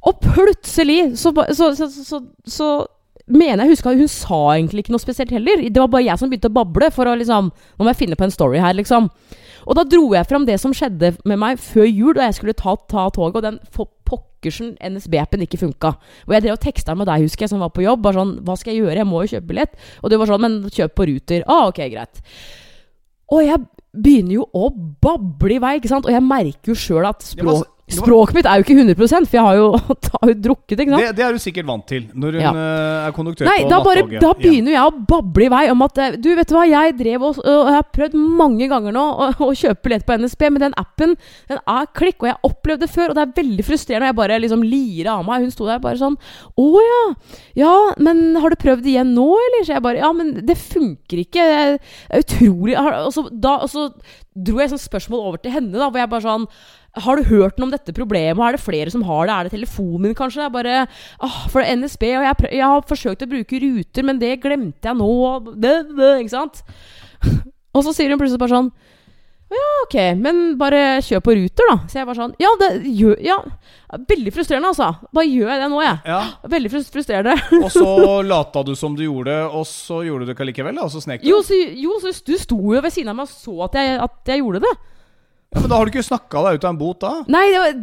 Og 0.01 0.17
plutselig 0.23 1.17
så, 1.19 1.33
så, 1.53 1.73
så, 1.75 2.23
så, 2.47 2.71
mener 3.31 3.63
jeg 3.63 3.75
husker 3.75 3.95
hun 3.95 4.09
sa 4.11 4.39
egentlig 4.55 4.83
ikke 4.83 4.95
noe 4.95 5.03
spesielt 5.03 5.31
heller. 5.31 5.61
Det 5.69 5.79
var 5.79 5.91
bare 5.91 6.07
jeg 6.07 6.19
som 6.19 6.31
begynte 6.31 6.49
å 6.49 6.55
bable 6.55 6.89
for 6.91 7.07
å 7.07 7.13
liksom 7.15 7.51
Nå 7.51 7.85
må 7.85 7.91
jeg 7.93 7.99
finne 8.01 8.17
på 8.19 8.25
en 8.25 8.33
story 8.33 8.59
her, 8.59 8.73
liksom. 8.75 9.07
Og 9.67 9.77
da 9.77 9.85
dro 9.87 10.11
jeg 10.15 10.27
fram 10.29 10.45
det 10.47 10.57
som 10.61 10.73
skjedde 10.75 11.13
med 11.27 11.39
meg 11.41 11.59
før 11.61 11.87
jul, 11.87 12.13
da 12.17 12.29
jeg 12.29 12.39
skulle 12.39 12.57
ta, 12.57 12.75
ta 12.91 13.07
toget, 13.13 13.39
og 13.39 13.45
den 13.45 13.59
pokkersen 14.07 14.73
NSB-appen 14.81 15.43
ikke 15.45 15.61
funka. 15.61 15.93
Og 16.27 16.35
jeg 16.35 16.45
drev 16.45 16.55
og 16.57 16.63
teksta 16.63 16.95
med 16.97 17.09
deg, 17.09 17.27
husker 17.27 17.45
jeg, 17.45 17.53
som 17.53 17.61
var 17.63 17.73
på 17.75 17.85
jobb. 17.85 18.01
Bare 18.05 18.21
sånn 18.21 18.33
Hva 18.47 18.57
skal 18.59 18.73
jeg 18.73 18.85
gjøre? 18.85 18.97
Jeg 19.01 19.09
må 19.09 19.21
jo 19.23 19.35
kjøpe 19.35 19.51
billett. 19.51 19.77
Og 20.01 20.11
du 20.11 20.17
var 20.17 20.31
sånn 20.31 20.43
Men 20.45 20.57
kjøp 20.69 20.97
på 20.97 21.07
Ruter. 21.11 21.45
Ah, 21.45 21.67
ok, 21.69 21.83
greit. 21.93 22.23
Og 23.31 23.45
jeg 23.45 23.61
begynner 23.91 24.39
jo 24.39 24.47
å 24.55 24.69
bable 25.03 25.55
i 25.55 25.61
vei, 25.61 25.75
ikke 25.79 25.91
sant? 25.91 26.07
Og 26.07 26.15
jeg 26.15 26.23
merker 26.23 26.73
jo 26.73 26.77
sjøl 26.79 27.07
at 27.09 27.23
språk, 27.25 27.67
språket 27.97 28.37
mitt 28.37 28.47
er 28.49 28.61
jo 28.61 28.65
ikke 28.65 28.77
100 28.79 28.95
for 29.01 29.37
jeg 29.37 29.43
har 29.45 29.55
jo, 29.59 29.67
har 30.21 30.31
jo 30.31 30.35
drukket, 30.47 30.79
ikke 30.79 30.91
sant? 30.93 31.01
Det, 31.03 31.15
det 31.17 31.25
er 31.25 31.33
du 31.37 31.41
sikkert 31.43 31.67
vant 31.69 31.85
til 31.89 32.07
når 32.13 32.37
hun 32.37 32.41
Ja. 32.45 32.51
eh, 32.51 33.07
er 33.09 33.15
konduktør 33.17 33.45
Nei, 33.49 33.57
på 33.63 33.69
da, 33.71 33.79
bare, 33.83 34.03
nattoget. 34.05 34.21
da 34.21 34.27
Ja. 34.31 34.39
begynner 34.41 34.71
jeg 34.75 34.85
å 34.85 35.05
bable 35.11 35.45
i 35.45 35.51
vei 35.53 35.63
om 35.73 35.81
at 35.87 35.97
eh, 35.97 36.15
Du, 36.21 36.29
vet 36.35 36.47
du 36.47 36.55
hva, 36.55 36.65
jeg 36.69 36.97
drev 36.99 37.21
og, 37.29 37.39
og 37.43 37.69
jeg 37.71 37.77
har 37.77 37.87
prøvd 37.97 38.15
mange 38.41 38.67
ganger 38.71 38.95
nå 38.95 39.05
å, 39.25 39.29
å 39.47 39.51
kjøpe 39.57 39.83
billett 39.87 40.05
på 40.07 40.17
NSB, 40.21 40.47
men 40.51 40.61
den 40.67 40.77
appen 40.79 41.15
den 41.49 41.59
er 41.67 41.85
klikk, 41.97 42.21
og 42.21 42.29
jeg 42.29 42.35
har 42.37 42.49
opplevd 42.51 42.81
det 42.85 42.89
før, 42.93 43.09
og 43.11 43.17
det 43.17 43.23
er 43.25 43.35
veldig 43.41 43.65
frustrerende. 43.67 44.05
Og 44.07 44.11
jeg 44.11 44.19
bare 44.21 44.39
liksom 44.43 44.63
lirer 44.63 45.09
av 45.13 45.25
meg. 45.27 45.41
Hun 45.45 45.51
sto 45.53 45.65
der 45.67 45.79
bare 45.83 45.99
sånn 45.99 46.15
Å 46.61 46.67
ja. 46.85 47.01
Ja, 47.59 47.73
men 48.01 48.35
har 48.41 48.49
du 48.53 48.57
prøvd 48.61 48.85
igjen 48.87 49.13
nå, 49.17 49.27
eller? 49.47 49.65
Så 49.67 49.73
jeg 49.75 49.83
bare 49.85 50.01
Ja, 50.03 50.11
men 50.15 50.33
det 50.45 50.57
funker 50.59 51.23
ikke. 51.25 51.43
Det 51.43 51.79
er 52.11 52.23
utrolig 52.23 52.77
Og 52.79 53.11
så, 53.15 53.25
da, 53.31 53.57
og 53.65 53.69
så 53.71 53.89
dro 54.31 54.61
jeg 54.61 54.71
sånn 54.71 54.79
spørsmål 54.79 55.25
over 55.27 55.41
til 55.43 55.51
henne, 55.51 55.75
da, 55.75 55.89
hvor 55.91 55.99
jeg 55.99 56.09
bare 56.13 56.23
sånn 56.23 56.45
har 56.99 57.15
du 57.15 57.23
hørt 57.29 57.57
noe 57.57 57.69
om 57.69 57.71
dette 57.71 57.93
problemet? 57.95 58.41
Er 58.43 58.57
det 58.57 58.63
flere 58.63 58.91
som 58.91 59.03
har 59.07 59.27
det? 59.27 59.33
Er 59.33 59.47
det 59.47 59.53
telefonen 59.55 60.09
min, 60.09 60.15
kanskje? 60.17 60.49
Bare, 60.51 60.85
ah, 61.23 61.37
for 61.47 61.61
det 61.61 61.69
er 61.69 61.79
NSB, 61.79 62.03
og 62.19 62.25
jeg, 62.27 62.51
jeg 62.57 62.67
har 62.73 62.87
forsøkt 62.89 63.23
å 63.23 63.31
bruke 63.31 63.61
ruter, 63.63 64.07
men 64.07 64.19
det 64.19 64.39
glemte 64.43 64.91
jeg 64.91 64.99
nå. 64.99 65.11
Det, 65.55 65.75
det, 65.95 66.13
ikke 66.25 66.35
sant? 66.35 66.63
Og 67.71 67.85
så 67.85 67.93
sier 67.95 68.11
hun 68.11 68.19
plutselig 68.19 68.41
bare 68.41 68.51
sånn 68.51 68.65
Ja, 69.51 69.67
ok, 69.85 69.93
men 70.19 70.39
bare 70.59 70.97
kjør 71.05 71.21
på 71.23 71.35
ruter, 71.37 71.69
da. 71.69 71.77
Så 71.87 72.01
jeg 72.01 72.07
bare 72.09 72.19
sånn 72.19 72.33
Ja, 72.41 72.49
det 72.59 72.71
gjør 72.83 73.15
Ja. 73.23 73.37
Veldig 74.09 74.33
frustrerende, 74.35 74.73
altså. 74.73 74.89
Bare 75.15 75.29
gjør 75.29 75.53
jeg 75.53 75.61
det 75.61 75.69
nå, 75.71 75.79
jeg. 75.85 76.01
Ja, 76.11 76.19
Veldig 76.51 76.71
frustrerende. 76.73 77.37
Og 77.61 77.69
så 77.71 77.87
lata 78.27 78.63
du 78.67 78.73
som 78.79 78.95
du 78.99 79.05
gjorde, 79.05 79.37
og 79.47 79.63
så 79.67 80.01
gjorde 80.07 80.27
du 80.27 80.31
det 80.31 80.35
ikke 80.35 80.49
likevel? 80.51 80.83
Og 80.83 80.91
så 80.91 81.03
snek 81.03 81.23
du? 81.23 81.29
Jo, 81.31 81.39
så, 81.47 81.55
jo, 81.79 81.95
så 82.03 82.11
du 82.27 82.35
sto 82.39 82.59
jo 82.59 82.83
ved 82.83 82.91
siden 82.91 83.13
av 83.13 83.21
meg 83.21 83.31
og 83.31 83.35
så 83.35 83.55
at 83.69 83.79
jeg, 83.79 83.97
at 84.09 84.33
jeg 84.33 84.43
gjorde 84.43 84.65
det. 84.67 84.75
Ja, 85.51 85.59
men 85.59 85.71
da 85.71 85.79
har 85.79 85.87
du 85.87 85.91
ikke 85.91 86.05
snakka 86.07 86.45
deg 86.47 86.59
ut 86.59 86.67
av 86.67 86.73
en 86.73 86.79
bot, 86.79 87.01
da? 87.03 87.15
Nei, 87.31 87.47
det, 87.51 87.63
var, 87.63 87.79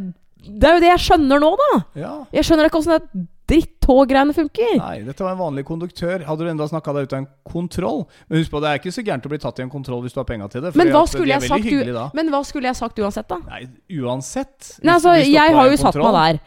det 0.49 0.69
er 0.69 0.79
jo 0.79 0.85
det 0.85 0.93
jeg 0.95 1.03
skjønner 1.05 1.43
nå, 1.43 1.51
da. 1.61 1.73
Ja. 2.01 2.15
Jeg 2.33 2.49
skjønner 2.49 2.71
ikke 2.71 2.81
åssen 2.81 2.97
det 2.97 3.27
drittog-greiene 3.49 4.35
funker. 4.37 4.75
Nei, 4.77 4.95
dette 5.07 5.25
var 5.25 5.33
en 5.33 5.41
vanlig 5.41 5.65
konduktør. 5.69 6.21
Hadde 6.27 6.45
du 6.45 6.51
enda 6.53 6.67
snakka 6.69 6.93
deg 6.97 7.09
ut 7.09 7.15
av 7.15 7.23
en 7.23 7.29
kontroll? 7.49 8.03
Men 8.29 8.43
husk 8.43 8.53
på, 8.53 8.61
det 8.65 8.71
er 8.71 8.81
ikke 8.81 8.93
så 8.93 9.05
gærent 9.05 9.25
å 9.25 9.33
bli 9.33 9.41
tatt 9.41 9.61
i 9.61 9.65
en 9.65 9.73
kontroll 9.73 10.03
hvis 10.05 10.17
du 10.17 10.21
har 10.21 10.29
penga 10.29 10.49
til 10.53 10.65
det. 10.65 10.75
Men 10.77 10.93
hva, 10.93 11.05
at 11.07 11.13
skulle 11.15 11.29
de 11.29 11.35
jeg 11.37 11.53
sagt, 11.53 11.65
hyggelige 11.65 11.97
da. 11.97 12.07
men 12.19 12.33
hva 12.33 12.43
skulle 12.45 12.69
jeg 12.69 12.79
sagt 12.81 13.01
uansett, 13.01 13.29
da? 13.33 13.41
Nei, 13.49 13.63
uansett. 14.03 14.73
Nei, 14.83 14.97
altså, 14.99 15.17
jeg 15.25 15.57
har 15.57 15.73
jo 15.73 15.79
satt 15.81 16.01
meg 16.01 16.19
der. 16.19 16.41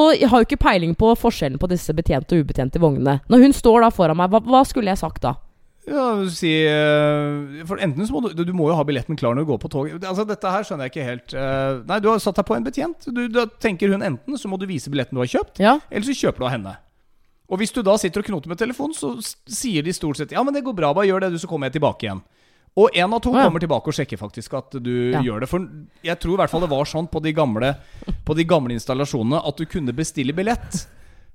Og 0.00 0.10
jeg 0.14 0.28
har 0.30 0.42
jo 0.42 0.46
ikke 0.46 0.60
peiling 0.60 0.92
på 0.98 1.14
forskjellen 1.18 1.60
på 1.60 1.68
disse 1.72 1.94
betjente 1.96 2.36
og 2.36 2.44
ubetjente 2.44 2.82
vognene. 2.82 3.20
Når 3.32 3.46
hun 3.46 3.56
står 3.56 3.86
da 3.86 3.92
foran 3.94 4.20
meg, 4.20 4.32
hva, 4.32 4.42
hva 4.44 4.60
skulle 4.68 4.92
jeg 4.92 5.00
sagt 5.00 5.24
da? 5.24 5.38
Ja, 5.88 6.02
si 6.28 6.50
eh, 6.68 7.64
For 7.66 7.80
enten 7.80 8.04
så 8.06 8.12
må 8.12 8.20
du 8.34 8.44
Du 8.44 8.52
må 8.52 8.68
jo 8.68 8.76
ha 8.76 8.84
billetten 8.84 9.16
klar 9.18 9.32
når 9.34 9.46
du 9.46 9.50
går 9.54 9.60
på 9.62 9.70
toget. 9.72 10.04
Altså, 10.04 10.26
dette 10.28 10.50
her 10.52 10.66
skjønner 10.66 10.86
jeg 10.86 10.92
ikke 10.92 11.06
helt. 11.08 11.34
eh, 11.34 11.80
nei, 11.88 11.98
du 12.04 12.08
har 12.12 12.18
satt 12.20 12.36
deg 12.36 12.46
på 12.46 12.56
en 12.58 12.66
betjent. 12.66 13.08
Du, 13.08 13.22
da 13.32 13.46
tenker 13.46 13.90
hun 13.94 14.02
enten 14.04 14.36
så 14.38 14.50
må 14.52 14.58
du 14.60 14.66
vise 14.68 14.90
billetten 14.92 15.16
du 15.16 15.22
har 15.24 15.30
kjøpt, 15.32 15.58
Ja. 15.64 15.78
eller 15.90 16.06
så 16.06 16.16
kjøper 16.20 16.38
du 16.44 16.44
av 16.50 16.52
henne. 16.52 16.76
Og 17.50 17.58
hvis 17.58 17.72
du 17.74 17.80
da 17.82 17.96
sitter 17.98 18.20
og 18.22 18.26
knoter 18.28 18.52
med 18.52 18.58
telefonen, 18.60 18.94
så 18.94 19.16
sier 19.50 19.82
de 19.82 19.90
stort 19.96 20.20
sett 20.20 20.30
Ja, 20.36 20.42
men 20.46 20.54
det 20.54 20.62
går 20.62 20.76
bra, 20.76 20.92
bare 20.94 21.08
gjør 21.08 21.20
det, 21.24 21.32
du, 21.32 21.38
så 21.42 21.48
kommer 21.50 21.66
jeg 21.66 21.80
tilbake 21.80 22.06
igjen. 22.06 22.20
Og 22.78 22.92
én 22.94 23.10
av 23.12 23.18
to 23.24 23.32
ja. 23.34 23.48
kommer 23.48 23.58
tilbake 23.58 23.90
og 23.90 23.96
sjekker 23.96 24.20
faktisk 24.20 24.52
at 24.54 24.76
du 24.84 25.10
Ja. 25.10 25.20
gjør 25.24 25.40
det. 25.42 25.48
For 25.50 25.64
jeg 26.06 26.20
tror 26.20 26.34
i 26.36 26.40
hvert 26.44 26.50
fall 26.52 26.60
det 26.62 26.70
var 26.70 26.84
sånn 26.86 27.08
på 27.10 27.18
de 27.24 27.32
gamle 27.34 27.72
På 28.24 28.36
de 28.36 28.44
gamle 28.44 28.70
installasjonene 28.76 29.40
at 29.42 29.56
du 29.58 29.64
kunne 29.66 29.92
bestille 29.96 30.32
billett. 30.36 30.84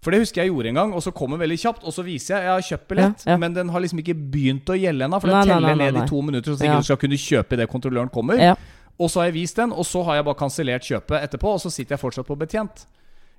For 0.06 0.14
det 0.14 0.20
husker 0.22 0.44
jeg 0.44 0.52
gjorde 0.54 0.70
en 0.70 0.78
gang, 0.78 0.92
og 0.94 1.02
så 1.02 1.10
kom 1.18 1.34
den 1.34 1.42
veldig 1.42 1.58
kjapt. 1.64 1.84
Og 1.90 1.94
så 1.96 2.04
viser 2.06 2.36
jeg 2.38 2.46
jeg 2.46 2.54
har 2.54 2.66
kjøpt 2.70 2.88
billett, 2.94 3.24
Ja, 3.26 3.32
ja. 3.34 3.38
men 3.42 3.56
den 3.58 3.70
har 3.74 3.82
liksom 3.82 4.00
ikke 4.04 4.14
begynt 4.14 4.70
å 4.70 4.78
gjelde 4.78 5.08
ennå. 5.08 5.20
For 5.24 5.32
den 5.34 5.40
Nei, 5.42 5.46
teller 5.50 5.74
nei, 5.74 5.76
nei, 5.82 5.92
ned 5.92 6.04
i 6.04 6.08
to 6.12 6.22
minutter, 6.22 6.54
så 6.54 6.66
Ja. 6.70 6.78
du 6.78 6.84
skal 6.86 6.98
kunne 7.02 7.18
kjøpe 7.18 7.58
idet 7.58 7.70
kontrolløren 7.72 8.12
kommer. 8.14 8.56
Og 9.00 9.10
så 9.10 9.20
har 9.20 9.26
jeg 9.32 9.34
vist 9.42 9.56
den, 9.58 9.74
og 9.74 9.84
så 9.84 10.04
har 10.06 10.16
jeg 10.22 10.26
bare 10.26 10.36
kansellert 10.40 10.86
kjøpet 10.86 11.24
etterpå, 11.26 11.50
og 11.58 11.60
så 11.60 11.72
sitter 11.74 11.96
jeg 11.98 12.00
fortsatt 12.00 12.28
på 12.30 12.38
betjent. 12.38 12.86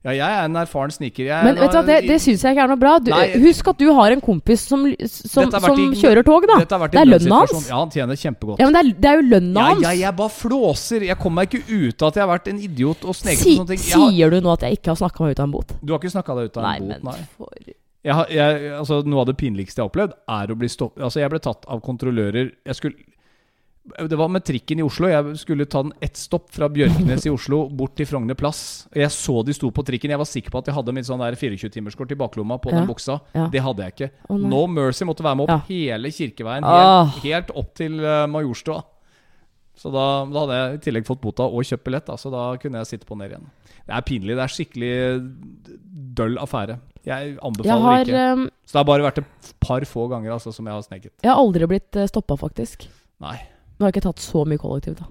Ja, 0.06 0.12
jeg 0.14 0.22
er 0.38 0.44
en 0.46 0.54
erfaren 0.60 0.92
sniker. 0.94 1.24
Jeg, 1.26 1.44
Men 1.48 1.56
vet 1.58 1.72
du 1.72 1.76
hva, 1.78 1.82
det, 1.88 1.96
det 2.06 2.16
syns 2.22 2.42
jeg 2.44 2.54
ikke 2.54 2.62
er 2.62 2.68
noe 2.70 2.78
bra. 2.78 2.92
Du, 3.02 3.08
Nei. 3.10 3.24
husk 3.42 3.66
at 3.72 3.78
du 3.80 3.88
har 3.96 4.12
en 4.14 4.20
kompis 4.22 4.62
som, 4.70 4.84
som, 5.08 5.50
som 5.50 5.80
i- 5.82 5.96
kjører 5.98 6.22
tog, 6.28 6.46
da. 6.46 6.58
Dette 6.62 6.76
har 6.78 6.82
vært 6.84 6.92
Det 6.94 7.00
er 7.00 7.08
lønna 7.10 7.40
hans. 7.40 7.66
Ja, 7.66 7.80
han 7.80 7.90
tjener 7.90 8.20
kjempegodt. 8.20 8.60
Ja, 8.62 8.68
men 8.70 8.76
det 8.76 8.82
er, 8.84 9.00
det 9.02 9.10
er 9.10 9.18
jo 9.18 9.24
lønna 9.32 9.64
Ja, 9.64 9.72
hans. 9.72 9.82
jeg, 9.88 10.00
jeg 10.04 10.16
bare 10.20 10.34
flåser. 10.36 11.06
Jeg 11.08 11.18
kommer 11.18 11.42
meg 11.42 11.50
ikke 11.56 11.80
ut 11.88 12.02
av 12.06 12.12
at 12.12 12.20
jeg 12.20 12.22
har 12.26 12.30
vært 12.36 12.52
en 12.52 12.60
idiot 12.68 13.02
og 13.08 13.18
sneket 13.18 13.42
på 13.42 13.56
sånne 13.56 13.72
ting. 13.72 13.82
Har, 13.96 14.12
sier 14.14 14.30
du 14.30 14.38
nå 14.46 14.52
at 14.54 14.68
jeg 14.68 14.78
ikke 14.78 14.92
har 14.94 15.00
snakka 15.02 15.24
meg 15.26 15.34
ut 15.34 15.42
av 15.42 15.48
en 15.50 15.56
bot? 15.58 15.74
du 15.82 15.92
har 15.96 15.98
ikke 16.04 16.14
snakka 16.14 16.38
deg 16.38 16.52
ut 16.52 16.56
av 16.62 16.70
en 16.70 16.88
bot, 16.94 17.02
nei. 17.10 17.18
for 17.40 17.50
Jeg, 18.06 18.14
jeg, 18.36 18.70
altså, 18.78 19.00
noe 19.02 19.24
av 19.24 19.26
det 19.32 19.36
pinligste 19.40 19.80
jeg 19.80 19.88
har 19.88 19.90
opplevd, 19.90 20.12
er 20.38 20.52
å 20.54 20.56
bli 20.60 20.68
stoppet 20.70 21.02
Altså, 21.02 21.18
jeg 21.24 21.32
ble 21.34 21.40
tatt 21.42 21.66
av 21.66 21.80
kontrollører 21.82 22.52
Jeg 22.70 22.78
skulle 22.78 22.94
Det 23.86 24.16
var 24.18 24.28
med 24.28 24.42
trikken 24.44 24.80
i 24.80 24.82
Oslo. 24.82 25.06
Jeg 25.08 25.36
skulle 25.38 25.64
ta 25.70 25.82
den 25.86 25.92
ett 26.02 26.16
stopp 26.18 26.48
fra 26.52 26.66
Bjørknes 26.68 27.26
i 27.26 27.30
Oslo 27.30 27.68
bort 27.70 27.94
til 27.96 28.06
Frogner 28.10 28.34
plass. 28.34 28.88
Jeg 28.94 29.12
så 29.14 29.44
de 29.46 29.54
sto 29.54 29.70
på 29.70 29.84
trikken. 29.86 30.10
Jeg 30.10 30.18
var 30.18 30.26
sikker 30.26 30.50
på 30.50 30.58
at 30.58 30.66
jeg 30.66 30.74
hadde 30.74 30.94
mitt 30.96 31.06
sånn 31.06 31.22
der 31.22 31.36
24-timerskort 31.38 32.10
i 32.10 32.18
baklomma 32.18 32.58
på 32.58 32.72
Ja. 32.72 32.80
den 32.80 32.88
buksa. 32.90 33.20
Ja. 33.34 33.46
Det 33.52 33.62
hadde 33.62 33.84
jeg 33.86 33.94
ikke. 33.94 34.10
Oh, 34.28 34.36
no 34.42 34.66
Mercy 34.66 35.04
måtte 35.06 35.22
være 35.22 35.36
med 35.36 35.46
opp 35.46 35.54
Ja. 35.54 35.60
hele 35.68 36.10
Kirkeveien. 36.10 36.64
Ah. 36.66 37.06
Helt, 37.06 37.22
helt 37.22 37.50
opp 37.54 37.74
til 37.78 38.00
uh, 38.02 38.26
Majorstua. 38.26 38.82
Så 39.76 39.92
da, 39.92 40.24
da 40.32 40.40
hadde 40.46 40.56
jeg 40.58 40.74
i 40.74 40.82
tillegg 40.90 41.06
fått 41.06 41.20
bota 41.20 41.44
og 41.44 41.62
kjøpt 41.68 41.84
billett, 41.84 42.06
da, 42.08 42.16
så 42.16 42.30
da 42.32 42.56
kunne 42.56 42.78
jeg 42.80 42.86
sitte 42.94 43.06
på 43.06 43.16
ned 43.20 43.30
igjen. 43.34 43.46
Det 43.86 43.92
er 43.94 44.04
pinlig. 44.08 44.34
Det 44.34 44.42
er 44.42 44.54
skikkelig 44.54 44.92
døll 46.16 46.38
affære. 46.42 46.78
Jeg 47.06 47.36
Jeg 47.36 47.38
anbefaler 47.44 47.82
har, 47.84 48.00
ikke. 48.04 48.22
eh, 48.46 48.48
Så 48.66 48.72
det 48.72 48.80
har 48.80 48.84
bare 48.88 49.04
vært 49.04 49.18
et 49.22 49.52
par 49.60 49.84
få 49.86 50.08
ganger 50.10 50.32
altså, 50.32 50.52
som 50.52 50.66
jeg 50.66 50.74
har 50.74 50.82
sneket. 50.82 51.12
jeg 51.22 51.30
har 51.30 51.38
aldri 51.38 51.66
blitt 51.70 51.92
stoppa, 52.10 52.34
faktisk. 52.40 52.88
Nei. 53.20 53.36
Nå 53.76 53.84
har 53.84 53.92
jeg 53.92 53.98
ikke 53.98 54.08
tatt 54.08 54.24
så 54.24 54.44
mye 54.48 54.60
kollektivt, 54.60 55.02
da. 55.02 55.10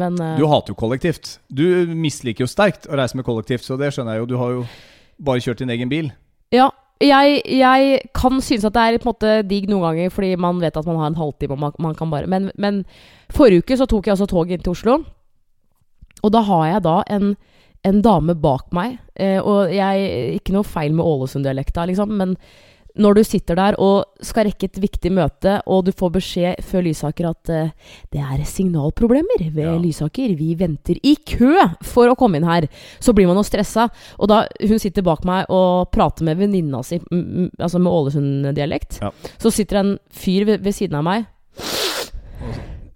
Men 0.00 0.16
uh, 0.18 0.36
Du 0.38 0.46
hater 0.50 0.72
jo 0.72 0.78
kollektivt. 0.80 1.38
Du 1.48 1.64
misliker 1.94 2.46
jo 2.46 2.50
sterkt 2.50 2.88
å 2.88 2.98
reise 2.98 3.18
med 3.18 3.26
kollektivt, 3.26 3.66
så 3.66 3.78
det 3.80 3.92
skjønner 3.94 4.16
jeg 4.16 4.24
jo. 4.24 4.30
Du 4.30 4.36
har 4.40 4.54
jo 4.54 4.64
bare 5.20 5.42
kjørt 5.44 5.62
din 5.62 5.72
egen 5.74 5.90
bil. 5.92 6.10
Ja, 6.54 6.70
jeg, 7.00 7.40
jeg 7.48 8.00
kan 8.16 8.42
synes 8.44 8.66
at 8.68 8.74
det 8.76 8.82
er 8.82 8.98
på 9.00 9.08
en 9.08 9.12
måte 9.14 9.36
digg 9.48 9.68
noen 9.70 9.86
ganger, 9.86 10.12
fordi 10.12 10.34
man 10.40 10.58
vet 10.60 10.76
at 10.76 10.88
man 10.88 10.98
har 11.00 11.12
en 11.12 11.20
halvtime 11.20 11.56
og 11.56 11.62
man, 11.62 11.76
man 11.80 11.94
kan 11.96 12.10
bare 12.12 12.28
men, 12.28 12.50
men 12.60 12.82
forrige 13.32 13.64
uke 13.64 13.78
så 13.80 13.86
tok 13.88 14.08
jeg 14.08 14.16
også 14.16 14.28
toget 14.28 14.58
inn 14.58 14.66
til 14.66 14.74
Oslo. 14.74 14.98
Og 16.20 16.34
da 16.34 16.42
har 16.44 16.66
jeg 16.68 16.84
da 16.84 16.96
en, 17.16 17.30
en 17.88 18.02
dame 18.04 18.36
bak 18.36 18.68
meg. 18.76 18.98
Eh, 19.16 19.38
og 19.40 19.72
jeg 19.72 20.36
Ikke 20.40 20.52
noe 20.56 20.68
feil 20.68 20.92
med 20.96 21.06
Ålesund-dialekta, 21.06 21.86
liksom, 21.88 22.12
men 22.20 22.36
når 22.98 23.14
du 23.14 23.22
sitter 23.24 23.54
der 23.58 23.76
og 23.78 24.04
skal 24.24 24.46
rekke 24.48 24.66
et 24.70 24.78
viktig 24.82 25.12
møte, 25.14 25.58
og 25.66 25.84
du 25.86 25.92
får 25.92 26.10
beskjed 26.16 26.62
før 26.66 26.82
Lysaker 26.86 27.28
at 27.30 27.52
uh, 27.54 27.92
det 28.12 28.20
er 28.20 28.44
signalproblemer 28.44 29.44
ved 29.50 29.62
Ja. 29.64 29.76
Lysaker, 29.78 30.34
vi 30.36 30.54
venter 30.58 30.98
i 31.06 31.14
kø 31.16 31.54
for 31.86 32.10
å 32.10 32.16
komme 32.18 32.40
inn 32.40 32.48
her, 32.48 32.66
så 33.00 33.12
blir 33.16 33.26
man 33.30 33.36
jo 33.40 33.44
stressa. 33.46 33.88
Og 34.18 34.28
da 34.28 34.42
hun 34.66 34.78
sitter 34.82 35.02
bak 35.06 35.24
meg 35.28 35.46
og 35.50 35.90
prater 35.94 36.24
med 36.26 36.38
venninna 36.40 36.82
si, 36.86 36.98
altså 37.00 37.78
med 37.78 37.92
Ålesund-dialekt, 37.92 39.00
Ja. 39.02 39.10
så 39.38 39.50
sitter 39.52 39.76
en 39.80 39.98
fyr 40.10 40.44
ved, 40.46 40.62
ved 40.64 40.72
siden 40.74 40.96
av 40.98 41.04
meg, 41.04 41.26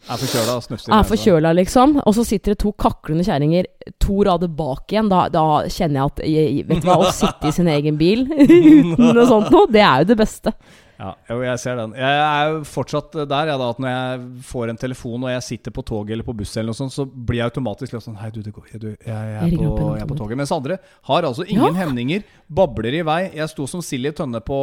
Er 0.04 0.20
forkjøla 0.20 0.54
og 0.58 0.64
snufser. 0.66 0.90
i 0.90 0.98
er 0.98 1.06
forkjøla, 1.08 1.52
liksom, 1.56 1.94
og 2.04 2.16
så 2.16 2.24
sitter 2.28 2.52
det 2.52 2.60
to 2.60 2.74
kaklende 2.76 3.24
kjerringer 3.24 3.68
to 4.04 4.18
rader 4.28 4.50
bak 4.52 4.92
igjen. 4.92 5.08
Da, 5.12 5.26
da 5.32 5.44
kjenner 5.72 6.02
jeg 6.02 6.10
at 6.10 6.68
Vet 6.68 6.82
du 6.84 6.88
hva, 6.90 6.98
å 7.00 7.12
sitte 7.14 7.48
i 7.48 7.54
sin 7.56 7.70
egen 7.72 7.96
bil 8.00 8.26
uten 8.44 9.14
noe 9.16 9.28
sånt 9.30 9.48
noe, 9.54 9.70
det 9.72 9.84
er 9.84 10.04
jo 10.04 10.10
det 10.12 10.18
beste. 10.20 10.52
Ja, 10.98 11.10
jo, 11.28 11.40
jeg 11.42 11.58
ser 11.58 11.74
den. 11.80 11.94
Jeg 11.98 12.18
er 12.22 12.50
jo 12.52 12.60
fortsatt 12.70 13.12
der, 13.16 13.48
jeg, 13.50 13.58
da, 13.58 13.68
at 13.74 13.80
når 13.82 13.90
jeg 13.90 14.44
får 14.46 14.70
en 14.70 14.78
telefon 14.78 15.24
og 15.26 15.30
jeg 15.32 15.42
sitter 15.42 15.74
på 15.74 15.82
toget 15.86 16.14
eller 16.14 16.26
på 16.28 16.34
buss, 16.38 16.52
eller 16.56 16.70
noe 16.70 16.78
sånt, 16.78 16.94
så 16.94 17.04
blir 17.08 17.40
jeg 17.40 17.50
automatisk 17.50 17.96
litt 17.96 18.04
sånn 18.04 18.18
Hei, 18.20 18.30
du, 18.30 18.38
det 18.46 18.52
går 18.54 18.68
du, 18.78 18.88
jeg, 18.92 19.08
jeg, 19.08 19.48
er 19.48 19.56
på, 19.58 19.88
jeg 19.96 20.04
er 20.04 20.10
på 20.12 20.18
toget. 20.20 20.38
Mens 20.38 20.52
andre 20.54 20.78
har 21.10 21.26
altså 21.26 21.46
ingen 21.48 21.74
Ja. 21.74 21.84
hemninger. 21.84 22.22
Babler 22.54 22.94
i 22.94 23.02
vei. 23.02 23.18
Jeg 23.34 23.50
sto 23.50 23.66
som 23.66 23.82
sild 23.82 24.06
i 24.06 24.12
tønne 24.14 24.38
på, 24.44 24.58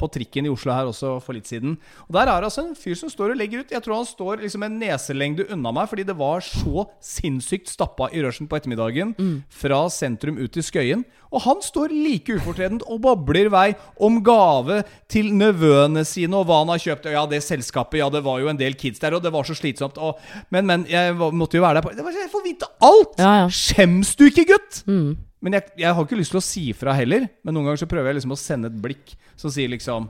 på 0.00 0.08
trikken 0.10 0.48
i 0.48 0.50
Oslo 0.50 0.72
her 0.74 0.88
også 0.90 1.16
for 1.22 1.36
litt 1.36 1.46
siden. 1.46 1.76
Og 2.08 2.16
der 2.16 2.26
er 2.32 2.40
det 2.42 2.48
altså 2.50 2.64
en 2.66 2.74
fyr 2.74 2.96
som 2.98 3.12
står 3.12 3.34
og 3.34 3.38
legger 3.38 3.62
ut. 3.62 3.70
Jeg 3.76 3.84
tror 3.84 4.00
han 4.00 4.08
står 4.08 4.42
liksom 4.42 4.64
en 4.66 4.78
neselengde 4.80 5.46
unna 5.54 5.70
meg, 5.76 5.86
fordi 5.92 6.06
det 6.08 6.16
var 6.18 6.42
så 6.42 6.88
sinnssykt 7.04 7.70
stappa 7.70 8.08
i 8.10 8.24
rushen 8.24 8.48
på 8.50 8.58
ettermiddagen 8.58 9.14
fra 9.52 9.84
sentrum 9.92 10.40
ut 10.42 10.50
til 10.56 10.64
Skøyen. 10.66 11.04
Og 11.30 11.42
han 11.44 11.58
står 11.62 11.92
like 11.92 12.36
ufortredent 12.38 12.84
og 12.88 13.00
babler 13.04 13.50
vei 13.52 13.66
om 14.02 14.18
gave 14.24 14.80
til 15.12 15.32
nevøene 15.76 16.04
sine 16.08 16.38
og 16.38 16.46
hva 16.48 16.62
han 16.62 16.72
har 16.72 16.82
kjøpt. 16.82 17.08
Ja, 17.12 17.24
det 17.28 17.42
selskapet, 17.44 18.00
ja, 18.00 18.08
det 18.12 18.22
var 18.24 18.40
jo 18.40 18.50
en 18.50 18.58
del 18.58 18.76
kids 18.78 19.00
der, 19.02 19.16
og 19.16 19.22
det 19.24 19.32
var 19.34 19.46
så 19.46 19.56
slitsomt. 19.56 19.98
Og, 19.98 20.20
men, 20.50 20.66
men, 20.66 20.86
jeg 20.90 21.14
måtte 21.16 21.58
jo 21.58 21.64
være 21.64 21.80
der 21.80 21.86
på 21.86 21.94
Jeg 21.96 22.32
får 22.32 22.44
vite 22.44 22.68
alt! 22.80 23.16
Ja, 23.20 23.32
ja. 23.42 23.48
Skjems 23.52 24.14
du 24.16 24.26
ikke, 24.28 24.46
gutt? 24.52 24.82
Mm. 24.88 25.16
Men 25.44 25.58
jeg, 25.58 25.72
jeg 25.78 25.94
har 25.94 26.06
ikke 26.06 26.18
lyst 26.18 26.32
til 26.34 26.40
å 26.40 26.44
si 26.44 26.68
fra 26.76 26.94
heller. 26.96 27.28
Men 27.44 27.56
noen 27.56 27.68
ganger 27.70 27.84
så 27.84 27.90
prøver 27.90 28.10
jeg 28.10 28.20
liksom 28.20 28.36
å 28.36 28.40
sende 28.40 28.70
et 28.72 28.78
blikk 28.86 29.16
som 29.38 29.52
sier 29.52 29.68
liksom 29.70 30.08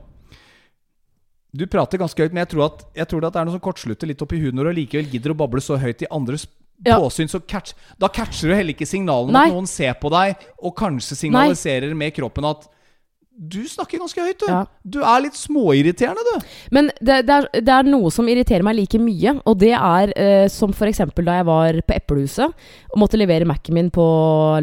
Du 1.57 1.65
prater 1.67 1.99
ganske 1.99 2.21
høyt, 2.21 2.33
men 2.35 2.45
jeg 2.45 2.53
tror 2.53 2.67
at, 2.69 2.85
jeg 2.95 3.09
tror 3.11 3.27
at 3.27 3.35
det 3.35 3.41
er 3.41 3.49
noe 3.49 3.57
som 3.57 3.63
kortslutter 3.63 4.09
litt 4.09 4.23
opp 4.23 4.33
i 4.35 4.39
huet 4.41 4.55
når 4.55 4.69
du 4.69 4.79
likevel 4.81 5.11
gidder 5.11 5.33
å 5.33 5.37
bable 5.37 5.63
så 5.63 5.79
høyt 5.81 6.05
i 6.05 6.09
andres 6.13 6.47
Ja. 6.85 6.99
påsyn. 7.01 7.25
Så 7.25 7.39
catch, 7.41 7.73
da 7.97 8.07
catcher 8.07 8.51
du 8.51 8.53
heller 8.53 8.75
ikke 8.75 8.85
signalene 8.85 9.31
om 9.31 9.33
Nei. 9.33 9.47
at 9.49 9.55
noen 9.55 9.69
ser 9.69 9.95
på 9.97 10.11
deg, 10.13 10.43
og 10.61 10.75
kanskje 10.77 11.17
signaliserer 11.17 11.95
med 11.97 12.13
kroppen 12.13 12.45
at 12.45 12.67
du 13.37 13.59
snakker 13.69 14.01
ganske 14.01 14.23
høyt, 14.23 14.39
du. 14.41 14.47
Ja. 14.49 14.63
Du 14.81 14.97
er 15.05 15.21
litt 15.21 15.37
småirriterende, 15.37 16.23
du. 16.25 16.47
Men 16.73 16.89
det, 16.97 17.19
det, 17.27 17.35
er, 17.35 17.47
det 17.61 17.73
er 17.75 17.85
noe 17.85 18.09
som 18.13 18.25
irriterer 18.31 18.65
meg 18.65 18.79
like 18.79 18.97
mye, 19.01 19.35
og 19.45 19.59
det 19.61 19.73
er 19.77 20.13
eh, 20.17 20.45
som 20.49 20.73
f.eks. 20.73 21.03
da 21.13 21.35
jeg 21.37 21.45
var 21.45 21.77
på 21.85 21.97
Eplehuset 21.99 22.47
og 22.89 22.97
måtte 22.97 23.19
levere 23.19 23.45
Mac-en 23.45 23.77
min 23.77 23.91
på 23.93 24.07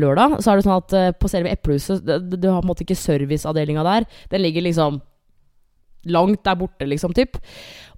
lørdag. 0.03 0.41
Så 0.43 0.51
er 0.51 0.59
det 0.59 0.67
sånn 0.67 0.81
at 0.81 0.97
eh, 0.99 1.13
på 1.15 1.31
selve 1.31 1.53
Eplehuset 1.55 2.03
Du 2.03 2.49
har 2.51 2.59
på 2.59 2.65
en 2.65 2.73
måte 2.73 2.83
ikke 2.83 2.99
serviceavdelinga 2.99 3.85
der. 3.87 4.09
Den 4.33 4.43
ligger 4.43 4.67
liksom 4.67 4.99
langt 6.11 6.43
der 6.45 6.59
borte, 6.59 6.89
liksom, 6.91 7.15
typ. 7.17 7.39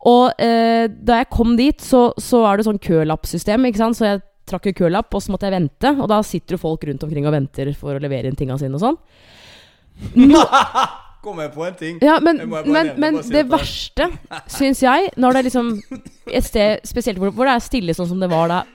Og 0.06 0.36
eh, 0.42 0.86
da 0.92 1.22
jeg 1.22 1.32
kom 1.32 1.56
dit, 1.58 1.80
så, 1.82 2.10
så 2.20 2.44
er 2.50 2.60
det 2.60 2.66
sånn 2.68 2.82
kølappsystem, 2.82 3.64
ikke 3.70 3.80
sant. 3.80 3.98
Så 3.98 4.10
jeg 4.10 4.20
trakk 4.46 4.68
jo 4.68 4.76
kølapp, 4.84 5.08
og 5.16 5.24
så 5.24 5.32
måtte 5.32 5.48
jeg 5.48 5.56
vente. 5.56 5.94
Og 5.96 6.12
da 6.12 6.20
sitter 6.20 6.58
jo 6.58 6.62
folk 6.62 6.84
rundt 6.86 7.08
omkring 7.08 7.26
og 7.26 7.34
venter 7.34 7.72
for 7.78 7.96
å 7.96 8.04
levere 8.04 8.28
inn 8.28 8.36
tinga 8.38 8.60
sine 8.60 8.76
og 8.76 8.84
sånn. 8.84 9.00
Kom 11.26 11.40
jeg 11.42 11.50
på 11.56 11.64
en 11.66 11.74
ting. 11.74 11.96
Ja, 12.04 12.18
men, 12.22 12.38
men, 12.70 12.92
men 13.02 13.16
det 13.32 13.46
verste, 13.50 14.06
syns 14.52 14.82
jeg, 14.84 15.08
når 15.18 15.34
det 15.34 15.40
er 15.40 15.46
liksom 15.48 15.70
et 16.30 16.46
sted 16.46 16.84
spesielt 16.86 17.18
hvor, 17.18 17.32
hvor 17.34 17.48
det 17.48 17.56
er 17.56 17.64
stille 17.64 17.96
sånn 17.98 18.06
som 18.12 18.20
det 18.22 18.28
var 18.30 18.46
der, 18.52 18.68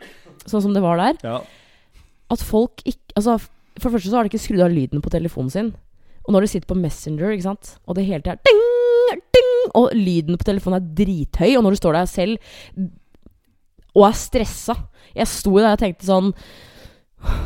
sånn 0.50 0.66
som 0.66 0.74
det 0.76 0.82
var 0.84 1.00
der 1.00 1.22
Ja. 1.24 1.38
at 2.34 2.44
folk 2.44 2.82
ikke 2.84 3.16
Altså, 3.16 3.38
for 3.78 3.90
det 3.90 3.94
første 3.98 4.10
så 4.12 4.16
har 4.18 4.24
de 4.28 4.32
ikke 4.32 4.40
skrudd 4.44 4.62
av 4.64 4.72
lyden 4.72 5.02
på 5.04 5.12
telefonen 5.12 5.52
sin. 5.52 5.70
Og 6.24 6.32
når 6.36 6.46
du 6.46 6.48
sitter 6.52 6.68
på 6.70 6.78
Messenger, 6.80 7.34
ikke 7.36 7.44
sant, 7.50 7.74
og 7.88 7.96
det 7.98 8.06
hele 8.08 8.22
tida 8.24 8.38
er 8.38 8.44
ding, 8.48 9.22
ding, 9.36 9.50
og 9.76 9.90
lyden 9.96 10.38
på 10.40 10.48
telefonen 10.48 10.78
er 10.80 10.92
drithøy, 10.96 11.58
og 11.58 11.64
når 11.66 11.76
du 11.76 11.80
står 11.82 11.98
der 11.98 12.08
selv 12.08 12.38
og 13.92 14.06
er 14.08 14.16
stressa 14.16 14.76
Jeg 15.16 15.28
sto 15.28 15.58
der 15.60 15.74
og 15.74 15.82
tenkte 15.82 16.08
sånn 16.08 16.30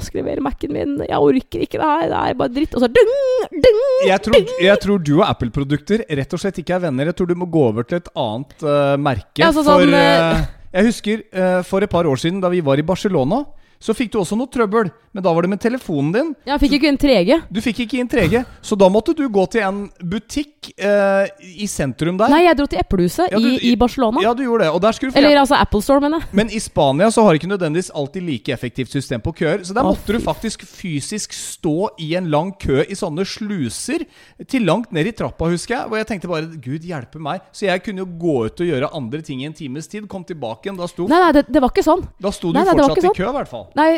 Skal 0.04 0.22
levere 0.22 0.44
Mac-en 0.44 0.72
min, 0.72 0.94
jeg 1.04 1.20
orker 1.20 1.64
ikke 1.66 1.80
det 1.82 1.88
her, 1.90 2.06
det 2.12 2.20
er 2.20 2.38
bare 2.40 2.54
dritt. 2.56 2.76
Og 2.78 2.84
så 2.84 2.90
ding, 2.92 3.12
ding, 3.52 3.82
Jeg 4.08 4.22
tror, 4.24 4.54
jeg 4.64 4.82
tror 4.86 5.02
du 5.04 5.14
og 5.18 5.26
Apple-produkter 5.28 6.06
rett 6.20 6.36
og 6.36 6.42
slett 6.42 6.62
ikke 6.62 6.78
er 6.78 6.86
venner. 6.88 7.12
Jeg 7.12 7.20
tror 7.20 7.32
du 7.32 7.36
må 7.40 7.50
gå 7.52 7.66
over 7.72 7.88
til 7.88 8.00
et 8.00 8.10
annet 8.16 8.66
uh, 8.66 8.96
merke. 9.02 9.42
Ja, 9.42 9.52
altså 9.52 9.66
for 9.68 9.84
sånn, 9.84 9.98
eh, 10.00 10.46
Jeg 10.76 10.90
husker 10.90 11.26
uh, 11.36 11.62
for 11.68 11.86
et 11.86 11.92
par 11.92 12.08
år 12.08 12.22
siden, 12.22 12.40
da 12.44 12.52
vi 12.54 12.64
var 12.66 12.80
i 12.80 12.88
Barcelona, 12.88 13.44
så 13.86 13.94
fikk 13.98 14.14
du 14.16 14.20
også 14.22 14.38
noe 14.40 14.50
trøbbel. 14.52 14.90
Men 15.16 15.24
da 15.24 15.32
var 15.32 15.46
det 15.46 15.52
med 15.54 15.62
telefonen 15.64 16.12
din. 16.16 16.32
Jeg 16.50 16.62
fikk 16.64 16.78
ikke 16.80 16.90
inn 16.92 16.98
3G. 17.00 17.38
Du 17.54 17.62
fikk 17.64 17.84
ikke 17.86 18.00
inn 18.02 18.10
3G, 18.12 18.42
så 18.66 18.78
da 18.80 18.90
måtte 18.92 19.14
du 19.16 19.24
gå 19.32 19.46
til 19.54 19.64
en 19.64 19.84
butikk 20.02 20.72
eh, 20.76 21.30
i 21.62 21.68
sentrum 21.72 22.18
der. 22.20 22.34
Nei, 22.34 22.42
jeg 22.48 22.58
dro 22.60 22.66
til 22.72 22.82
Eplehuset 22.82 23.32
Ja, 23.32 23.40
i, 23.40 23.54
i 23.70 23.76
Barcelona. 23.80 24.24
Ja, 24.26 24.34
du 24.36 24.44
gjorde 24.44 24.66
det. 24.68 24.72
Og 24.76 24.82
der 24.84 24.98
skulle 24.98 25.14
du 25.14 25.20
Eller 25.22 25.40
altså 25.44 25.60
Apple 25.60 25.84
Store, 25.86 26.04
mener 26.04 26.24
jeg. 26.24 26.34
Men 26.42 26.52
i 26.52 26.60
Spania 26.64 27.12
så 27.14 27.24
har 27.28 27.38
ikke 27.38 27.52
nødvendigvis 27.52 27.92
alltid 27.96 28.26
like 28.28 28.54
effektivt 28.54 28.92
system 28.92 29.24
på 29.24 29.36
køer. 29.40 29.64
Så 29.64 29.76
der 29.76 29.86
måtte 29.86 30.06
måtte 30.06 30.18
du 30.20 30.26
faktisk 30.26 30.66
fysisk 30.68 31.34
stå 31.34 31.90
i 32.02 32.12
en 32.18 32.28
lang 32.30 32.52
kø 32.62 32.84
i 32.84 32.96
sånne 32.98 33.26
sluser 33.26 34.04
til 34.48 34.66
langt 34.68 34.92
ned 34.94 35.10
i 35.10 35.14
trappa, 35.16 35.48
husker 35.50 35.76
jeg. 35.78 35.90
Og 35.90 35.98
jeg 36.00 36.08
tenkte 36.10 36.30
bare 36.30 36.50
Gud 36.62 36.86
hjelpe 36.86 37.22
meg. 37.22 37.42
Så 37.56 37.68
jeg 37.70 37.82
kunne 37.86 38.04
jo 38.04 38.10
gå 38.20 38.36
ut 38.46 38.62
og 38.62 38.70
gjøre 38.70 38.92
andre 38.96 39.22
ting 39.26 39.42
i 39.42 39.48
en 39.50 39.56
times 39.56 39.90
tid. 39.92 40.08
Kom 40.12 40.26
tilbake 40.28 40.68
igjen. 40.70 40.78
Da 40.80 40.90
sto, 40.92 41.08
Nei, 41.10 41.22
nei, 41.24 41.32
det, 41.38 41.46
det 41.50 41.64
var 41.64 41.74
ikke 41.74 41.86
sånn. 41.86 42.06
da 42.22 42.32
sto 42.36 42.52
du 42.52 42.60
nei, 42.60 42.66
nei, 42.68 42.76
fortsatt 42.76 43.10
i 43.10 43.14
kø, 43.18 43.30
i 43.30 43.38
hvert 43.40 43.52
fall. 43.52 43.66
Nei, 43.76 43.90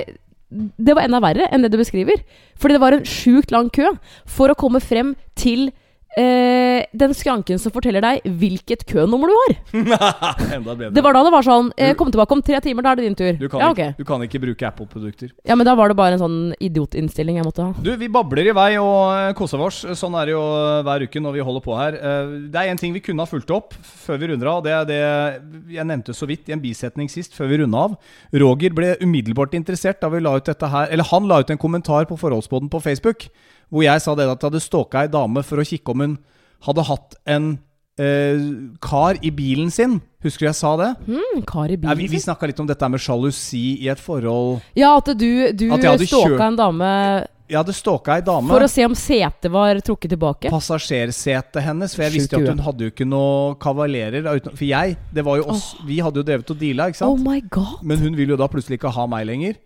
det 0.49 0.95
var 0.95 1.05
enda 1.07 1.21
verre 1.23 1.49
enn 1.51 1.65
det 1.65 1.71
du 1.73 1.79
beskriver. 1.81 2.21
Fordi 2.57 2.77
det 2.77 2.83
var 2.83 2.95
en 2.95 3.07
sjukt 3.07 3.51
lang 3.53 3.69
kø 3.73 3.91
for 4.25 4.51
å 4.51 4.57
komme 4.57 4.81
frem 4.83 5.15
til 5.37 5.69
eh, 6.15 6.85
den 6.97 7.13
skranken 7.17 7.59
som 7.59 7.73
forteller 7.73 8.03
deg 8.03 8.25
hvilket 8.39 8.85
kønummer 8.89 9.27
du 9.31 9.35
har. 9.37 9.55
Enda 10.57 10.75
bedre. 10.77 10.91
Det 10.95 11.03
var 11.03 11.17
da 11.17 11.23
det 11.27 11.33
var 11.33 11.45
sånn 11.45 11.71
eh, 11.77 11.93
Kom 11.97 12.11
tilbake 12.13 12.35
om 12.37 12.41
tre 12.45 12.59
timer, 12.63 12.85
da 12.85 12.93
er 12.93 12.99
det 13.01 13.07
din 13.09 13.17
tur. 13.17 13.33
du, 13.41 13.47
kan 13.51 13.63
Ja, 13.63 13.71
ikke, 13.73 13.89
du 13.97 14.05
kan 14.07 14.23
ikke 14.25 14.41
bruke 14.43 14.67
Apple-produkter. 14.69 15.33
Ja, 15.47 15.57
men 15.57 15.65
da 15.67 15.75
var 15.77 15.91
det 15.91 15.97
bare 15.99 16.17
en 16.17 16.23
sånn 16.23 16.37
idiotinnstilling 16.63 17.39
jeg 17.41 17.47
måtte 17.47 17.65
ha. 17.67 17.73
Du, 17.83 17.91
vi 17.99 18.09
babler 18.11 18.49
i 18.51 18.55
vei 18.55 18.69
og 18.81 19.01
eh, 19.17 19.33
koser 19.37 19.61
oss. 19.67 19.83
Sånn 19.99 20.15
er 20.21 20.29
det 20.31 20.35
jo 20.37 20.43
eh, 20.43 20.81
hver 20.87 21.07
uke 21.07 21.23
når 21.23 21.37
vi 21.39 21.45
holder 21.49 21.65
på 21.67 21.77
her. 21.79 21.97
Eh, 21.99 22.33
Det 22.53 22.61
er 22.63 22.71
en 22.71 22.81
ting 22.81 22.95
vi 22.95 23.03
kunne 23.03 23.25
ha 23.25 23.29
fulgt 23.29 23.51
opp 23.55 23.75
før 24.05 24.21
vi 24.21 24.31
runder 24.33 24.51
av. 24.53 24.63
Det 24.65 24.73
er 24.77 24.87
det 24.89 25.01
jeg 25.77 25.87
nevnte 25.89 26.15
så 26.15 26.27
vidt 26.29 26.49
i 26.49 26.55
en 26.55 26.61
bisetning 26.63 27.09
sist, 27.11 27.35
før 27.37 27.51
vi 27.51 27.61
runda 27.63 27.85
av. 27.89 27.97
Roger 28.33 28.73
ble 28.77 28.93
umiddelbart 29.03 29.53
interessert 29.57 29.99
da 30.01 30.09
vi 30.13 30.21
la 30.23 30.35
ut 30.37 30.45
dette 30.47 30.67
her 30.71 30.89
Eller 30.93 31.07
han 31.11 31.27
la 31.29 31.41
ut 31.43 31.49
en 31.53 31.59
kommentar 31.59 32.05
på 32.09 32.17
Forholdsboden 32.19 32.69
på 32.71 32.79
Facebook, 32.83 33.27
hvor 33.69 33.83
jeg 33.83 34.03
sa 34.03 34.15
det 34.15 34.27
at 34.27 34.41
jeg 34.41 34.49
hadde 34.51 34.63
stalka 34.63 35.03
ei 35.03 35.11
dame 35.11 35.43
for 35.45 35.61
å 35.61 35.67
kikke 35.67 35.93
om 35.93 36.03
hun 36.05 36.17
hadde 36.67 36.85
hatt 36.87 37.17
en 37.29 37.49
eh, 37.99 38.43
kar 38.83 39.19
i 39.21 39.31
bilen 39.33 39.71
sin. 39.73 39.99
Husker 40.23 40.47
du 40.47 40.49
jeg 40.49 40.57
sa 40.59 40.73
det? 40.79 40.91
Mm, 41.07 41.41
kar 41.47 41.71
i 41.71 41.77
Ja, 41.77 41.95
vi 41.97 42.07
vi 42.09 42.19
snakka 42.21 42.49
litt 42.49 42.59
om 42.59 42.67
dette 42.69 42.89
med 42.89 43.01
sjalusi 43.01 43.81
i 43.83 43.89
et 43.91 44.01
forhold. 44.01 44.61
Ja, 44.77 44.95
at 44.97 45.11
du, 45.17 45.29
du 45.53 45.67
At 45.73 45.85
stalka 46.07 46.47
en 46.47 46.57
dame 46.57 46.91
Jeg 47.47 47.59
hadde 47.59 47.75
stalka 47.75 48.17
ei 48.17 48.25
dame. 48.25 48.49
For 48.51 48.65
å 48.65 48.71
se 48.71 48.85
om 48.87 48.95
setet 48.97 49.51
var 49.53 49.79
trukket 49.79 50.11
tilbake? 50.15 50.51
Passasjersetet 50.51 51.61
hennes. 51.63 51.95
For 51.95 52.07
jeg 52.07 52.15
Sjukt 52.15 52.21
visste 52.21 52.41
jo 52.41 52.47
at 52.47 52.55
hun 52.55 52.65
hadde 52.65 52.87
jo 52.87 52.93
ikke 52.95 53.07
noe 53.07 53.55
kavalerer. 53.61 54.27
For 54.49 54.65
jeg, 54.67 54.97
det 55.13 55.23
var 55.27 55.39
jo 55.39 55.47
oss 55.53 55.69
Vi 55.87 56.01
hadde 56.03 56.23
jo 56.23 56.27
drevet 56.27 56.53
og 56.55 56.59
deala, 56.59 56.89
ikke 56.91 57.03
sant. 57.03 57.13
Oh 57.13 57.19
my 57.23 57.39
god. 57.51 57.79
Men 57.87 58.03
hun 58.03 58.17
ville 58.19 58.35
jo 58.35 58.39
da 58.41 58.49
plutselig 58.51 58.81
ikke 58.81 58.95
ha 58.95 59.07
meg 59.11 59.27
lenger. 59.29 59.59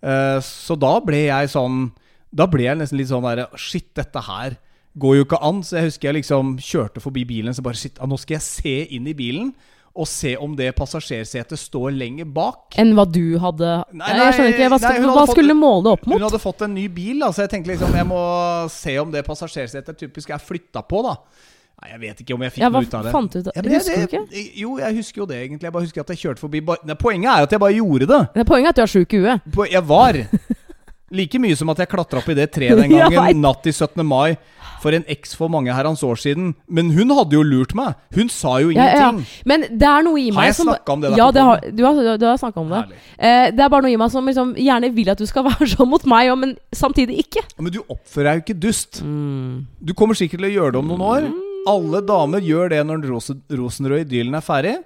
Uh, 0.00 0.40
så 0.40 0.74
da 0.80 0.94
ble 1.04 1.26
jeg 1.26 1.52
sånn 1.52 1.90
Da 2.32 2.46
ble 2.46 2.62
jeg 2.68 2.78
nesten 2.78 2.98
litt 3.00 3.08
sånn 3.10 3.24
derre 3.26 3.48
Shit, 3.58 3.88
dette 3.98 4.20
her 4.28 4.56
går 5.00 5.16
jo 5.20 5.24
ikke 5.26 5.38
an. 5.42 5.62
Så 5.66 5.76
jeg 5.80 5.90
husker 5.90 6.08
jeg 6.10 6.22
liksom 6.22 6.56
kjørte 6.62 7.02
forbi 7.02 7.24
bilen 7.26 7.54
så 7.54 7.62
bare 7.62 7.78
Shit, 7.78 7.98
ah, 8.00 8.06
nå 8.10 8.18
skal 8.18 8.38
jeg 8.38 8.46
se 8.46 8.76
inn 8.96 9.06
i 9.10 9.14
bilen. 9.18 9.52
Og 10.00 10.06
se 10.06 10.36
om 10.38 10.52
det 10.54 10.68
passasjersetet 10.78 11.58
står 11.58 11.90
lenger 11.98 12.24
bak. 12.30 12.76
Enn 12.78 12.92
hva 12.94 13.02
du 13.10 13.38
hadde 13.42 13.70
Nei, 13.98 14.10
Jeg 14.14 14.36
skjønner 14.36 14.52
ikke. 14.54 14.68
Hva, 14.70 14.78
nei, 14.78 14.78
skal, 14.84 15.00
hun 15.02 15.10
hva 15.10 15.24
fått- 15.26 15.34
skulle 15.34 15.56
måle 15.58 15.94
opp 15.96 16.04
Hun 16.06 16.22
hadde 16.22 16.38
fått 16.38 16.62
en 16.62 16.74
ny 16.78 16.84
bil, 16.94 17.18
da, 17.18 17.32
så 17.34 17.42
jeg 17.42 17.50
tenkte 17.56 17.72
liksom 17.72 17.96
jeg 17.98 18.06
må 18.06 18.20
se 18.70 18.94
om 19.02 19.10
det 19.10 19.24
passasjersetet 19.26 19.98
typisk 19.98 20.30
er 20.30 20.38
flytta 20.38 20.84
på, 20.86 21.02
da. 21.08 21.16
Nei, 21.82 21.90
Jeg 21.90 22.00
vet 22.06 22.22
ikke 22.22 22.34
om 22.38 22.42
jeg 22.46 22.52
fikk 22.54 22.62
Ja, 22.62 22.68
noe 22.70 22.86
ut 22.86 22.94
av 22.94 23.04
det. 23.08 23.12
fant 23.16 23.34
ut 23.34 23.46
Ja, 23.50 23.52
jeg, 23.56 23.72
Husker 23.74 23.96
du 23.96 24.06
ikke? 24.06 24.46
Jo, 24.62 24.78
jeg 24.78 24.96
husker 25.00 25.22
jo 25.22 25.26
det, 25.26 25.36
egentlig. 25.48 25.66
Jeg 25.66 25.72
bare 25.72 25.82
husker 25.88 26.00
at 26.06 26.14
jeg 26.14 26.18
kjørte 26.22 26.38
forbi 26.46 26.60
Nei, 26.86 26.94
Poenget 26.94 27.30
er 27.34 27.42
at 27.48 27.50
jeg 27.50 27.60
bare 27.66 27.74
gjorde 27.80 28.06
det. 28.14 28.22
Er 28.36 28.44
Poenget 28.44 28.66
er 28.66 28.70
at 28.70 28.76
du 28.76 28.82
er 28.86 28.94
sjuk 28.94 29.14
i 29.18 29.22
huet. 29.26 29.70
Jeg 29.74 29.82
var. 29.90 30.20
Like 31.10 31.40
mye 31.42 31.56
som 31.58 31.70
at 31.72 31.80
jeg 31.82 31.90
klatra 31.90 32.20
opp 32.22 32.28
i 32.30 32.36
det 32.38 32.48
treet 32.54 32.78
den 32.80 32.92
gangen, 32.92 33.12
ja, 33.16 33.26
natt 33.34 33.64
til 33.64 33.72
17. 33.74 34.02
mai, 34.06 34.36
for 34.80 34.94
en 34.96 35.02
eks 35.12 35.34
for 35.36 35.50
mange 35.52 35.74
herrens 35.74 36.00
år 36.06 36.16
siden. 36.22 36.52
Men 36.70 36.92
hun 36.94 37.10
hadde 37.12 37.34
jo 37.36 37.42
lurt 37.44 37.74
meg. 37.76 37.98
Hun 38.16 38.30
sa 38.32 38.54
jo 38.62 38.70
Ja, 38.72 38.86
ja. 38.86 39.08
ingenting. 39.10 39.26
Men 39.50 39.66
det 39.76 39.88
er 39.90 40.06
noe 40.06 40.20
i 40.22 40.30
meg 40.30 40.38
Har 40.38 40.48
jeg 40.48 40.56
som 40.60 40.70
snakket 40.70 40.92
om 40.94 41.02
det 41.02 41.10
der 41.10 41.20
Ja, 41.20 41.26
det 41.36 41.42
har, 41.44 41.60
du 41.76 41.82
har, 41.84 42.00
du 42.22 42.26
har 42.30 42.38
snakka 42.40 42.62
om 42.62 42.70
det. 42.72 42.80
Eh, 43.18 43.50
det 43.52 43.64
er 43.66 43.72
bare 43.74 43.84
noe 43.84 43.92
i 43.92 43.98
meg 44.00 44.14
som 44.14 44.30
liksom 44.30 44.54
gjerne 44.56 44.92
vil 44.96 45.10
at 45.12 45.20
du 45.20 45.26
skal 45.28 45.44
være 45.50 45.68
sånn 45.74 45.90
mot 45.90 46.06
meg 46.08 46.30
men 46.40 46.54
samtidig 46.72 47.18
ikke. 47.26 47.42
Men 47.58 47.74
du 47.74 47.82
oppfører 47.82 48.30
deg 48.30 48.40
jo 48.40 48.46
ikke 48.46 48.60
dust. 48.62 49.02
Mm. 49.04 49.66
Du 49.82 49.92
kommer 49.98 50.16
sikkert 50.16 50.40
til 50.40 50.48
å 50.48 50.54
gjøre 50.54 50.76
det 50.78 50.80
om 50.84 50.88
noen 50.94 51.04
år. 51.10 51.28
Alle 51.68 52.00
damer 52.06 52.40
gjør 52.40 52.70
det 52.72 52.80
når 52.88 53.04
rosen, 53.10 53.42
rosenrød-idyllen 53.52 54.38
er 54.38 54.46
ferdig. 54.46 54.78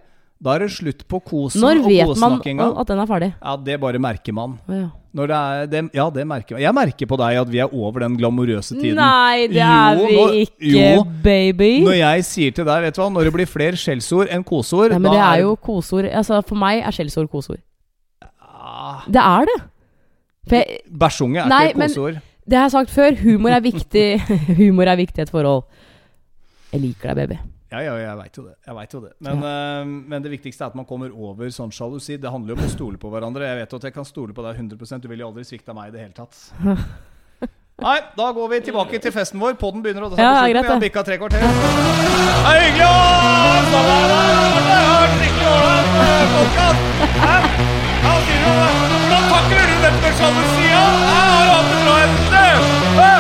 Da 0.42 0.56
er 0.56 0.64
det 0.66 0.72
slutt 0.74 1.04
på 1.08 1.20
kosen 1.24 1.62
Når 1.62 1.84
vet 1.86 2.18
man 2.20 2.40
at 2.42 2.90
den 2.90 2.98
er 3.00 3.08
ferdig? 3.08 3.30
Ja, 3.38 3.54
det 3.56 3.78
bare 3.80 4.00
merker 4.02 4.34
man. 4.36 4.58
Ja. 4.66 4.88
Når 5.14 5.28
det 5.30 5.36
er, 5.38 5.66
det, 5.70 5.80
ja, 5.94 6.04
det 6.10 6.24
merker 6.26 6.56
jeg. 6.56 6.64
Jeg 6.64 6.74
merker 6.74 7.06
på 7.06 7.16
deg 7.20 7.36
at 7.38 7.50
vi 7.52 7.60
er 7.62 7.70
over 7.74 8.02
den 8.02 8.16
glamorøse 8.18 8.74
tiden. 8.74 8.96
Nei, 8.98 9.44
det 9.52 9.60
Jo, 9.60 9.68
er 9.70 10.00
vi 10.00 10.16
når, 10.16 10.32
ikke, 10.40 10.72
jo. 10.72 11.04
baby. 11.22 11.68
Når 11.86 11.96
jeg 12.00 12.24
sier 12.26 12.56
til 12.56 12.66
deg, 12.66 12.82
vet 12.88 12.96
du 12.96 13.00
hva, 13.04 13.06
når 13.14 13.28
det 13.28 13.34
blir 13.36 13.46
flere 13.46 13.78
skjellsord 13.78 14.32
enn 14.34 14.42
koseord 14.48 14.90
Nei, 14.90 14.98
men 15.04 15.14
det 15.14 15.22
er 15.22 15.44
jo 15.44 15.54
koseord. 15.62 16.08
Altså, 16.10 16.40
for 16.48 16.58
meg 16.58 16.82
er 16.82 16.96
skjellsord 16.98 17.30
koseord. 17.30 17.62
Ja. 18.24 18.98
Det 19.06 19.22
er 19.22 19.48
det. 19.52 19.58
Jeg, 20.50 20.80
Bæsjunge 20.90 21.40
er 21.44 21.48
Nei, 21.48 21.62
ikke 21.70 21.78
et 21.84 21.94
koseord. 21.94 22.18
det 22.50 22.58
har 22.58 22.66
jeg 22.66 22.74
sagt 22.74 22.90
før. 22.98 23.14
Humor 23.22 23.54
er 23.54 23.62
viktig. 23.64 24.06
humor 24.60 24.90
er 24.90 24.98
viktig 24.98 25.22
i 25.22 25.28
et 25.28 25.30
forhold. 25.32 25.62
Jeg 26.74 26.82
liker 26.88 27.14
deg, 27.14 27.28
baby. 27.28 27.38
Ja, 27.74 27.80
ja, 27.82 27.94
jeg 27.98 28.14
veit 28.20 28.36
jo 28.38 28.44
det. 28.46 28.54
Jeg 28.68 28.74
vet 28.78 28.92
jo 28.94 29.00
det. 29.02 29.10
Men, 29.26 29.42
eh, 29.42 29.82
men 30.14 30.22
det 30.22 30.30
viktigste 30.30 30.62
er 30.62 30.70
at 30.70 30.76
man 30.78 30.86
kommer 30.86 31.10
over 31.10 31.50
sånn 31.50 31.74
sjalusi. 31.74 32.14
Det 32.20 32.30
handler 32.30 32.54
jo 32.54 32.58
om 32.60 32.66
å 32.68 32.70
stole 32.70 33.00
på 33.02 33.10
hverandre. 33.10 33.48
Jeg 33.50 33.58
vet 33.64 33.74
jo 33.74 33.80
at 33.82 33.86
jeg 33.88 33.94
kan 33.96 34.06
stole 34.06 34.30
på 34.36 34.44
deg 34.46 34.54
100% 34.60 35.02
Du 35.02 35.08
vil 35.10 35.18
jo 35.24 35.32
aldri 35.32 35.42
svikte 35.48 35.74
meg 35.74 35.90
i 35.90 35.94
det 35.96 36.04
hele 36.04 36.14
tatt. 36.14 36.38
Nei, 37.82 37.98
da 38.14 38.30
går 38.30 38.46
vi 38.52 38.60
tilbake 38.70 38.94
til 39.02 39.10
festen 39.12 39.42
vår. 39.42 39.58
Podden 39.58 39.82
begynner, 39.82 40.06
å 40.06 40.14
Ja, 40.14 40.46
greit 40.46 40.54
det 40.54 40.62
Vi 40.62 40.70
har 40.70 40.78
bikka 40.86 41.02
tre 41.02 41.18
kvarter. 41.18 41.42
Det 41.42 42.54
er 42.54 42.62
hyggelig 42.62 42.86
å 42.86 42.94
det? 44.54 44.78
Hvordan 48.04 49.24
takler 49.32 49.64
du 49.66 49.74
dette 49.82 49.98
med 50.04 50.14
sjalusi? 50.20 50.64
Jeg 50.70 50.78
har 50.78 50.84
hatt 51.50 51.66
det 51.70 51.78
bra 51.82 51.94
et 52.04 52.14
sted. 52.28 52.56
Det 52.98 53.14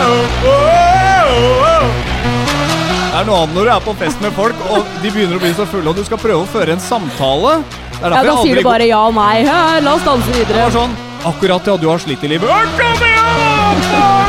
er 3.24 3.30
noe 3.30 3.40
annet 3.44 3.56
når 3.56 3.64
du 3.64 3.70
er 3.72 3.80
på 3.84 3.92
fest 3.96 4.20
med 4.20 4.32
folk, 4.36 4.58
og 4.74 4.84
de 5.00 5.08
begynner 5.08 5.38
å 5.38 5.40
bli 5.40 5.52
så 5.56 5.64
fulle, 5.70 5.88
og 5.88 5.96
du 5.96 6.04
skal 6.04 6.20
prøve 6.20 6.42
å 6.44 6.48
føre 6.50 6.74
en 6.76 6.82
samtale. 6.82 7.56
Det 7.94 8.02
Ja, 8.02 8.08
Da 8.10 8.20
jeg 8.20 8.36
sier 8.42 8.56
du 8.60 8.62
bare 8.66 8.86
ja 8.90 9.00
og 9.08 9.14
nei. 9.16 9.44
Ja, 9.46 9.80
la 9.80 9.94
oss 9.96 10.04
danse 10.04 10.28
det 10.28 10.44
videre. 10.44 10.66
var 10.66 10.74
sånn 10.74 10.96
Akkurat 11.24 11.66
ja, 11.66 11.76
du 11.80 11.88
har 11.88 11.98
slitt 11.98 12.24
i 12.24 12.28
livet. 12.34 12.50
Kom 12.76 13.00
igjen! 13.00 14.24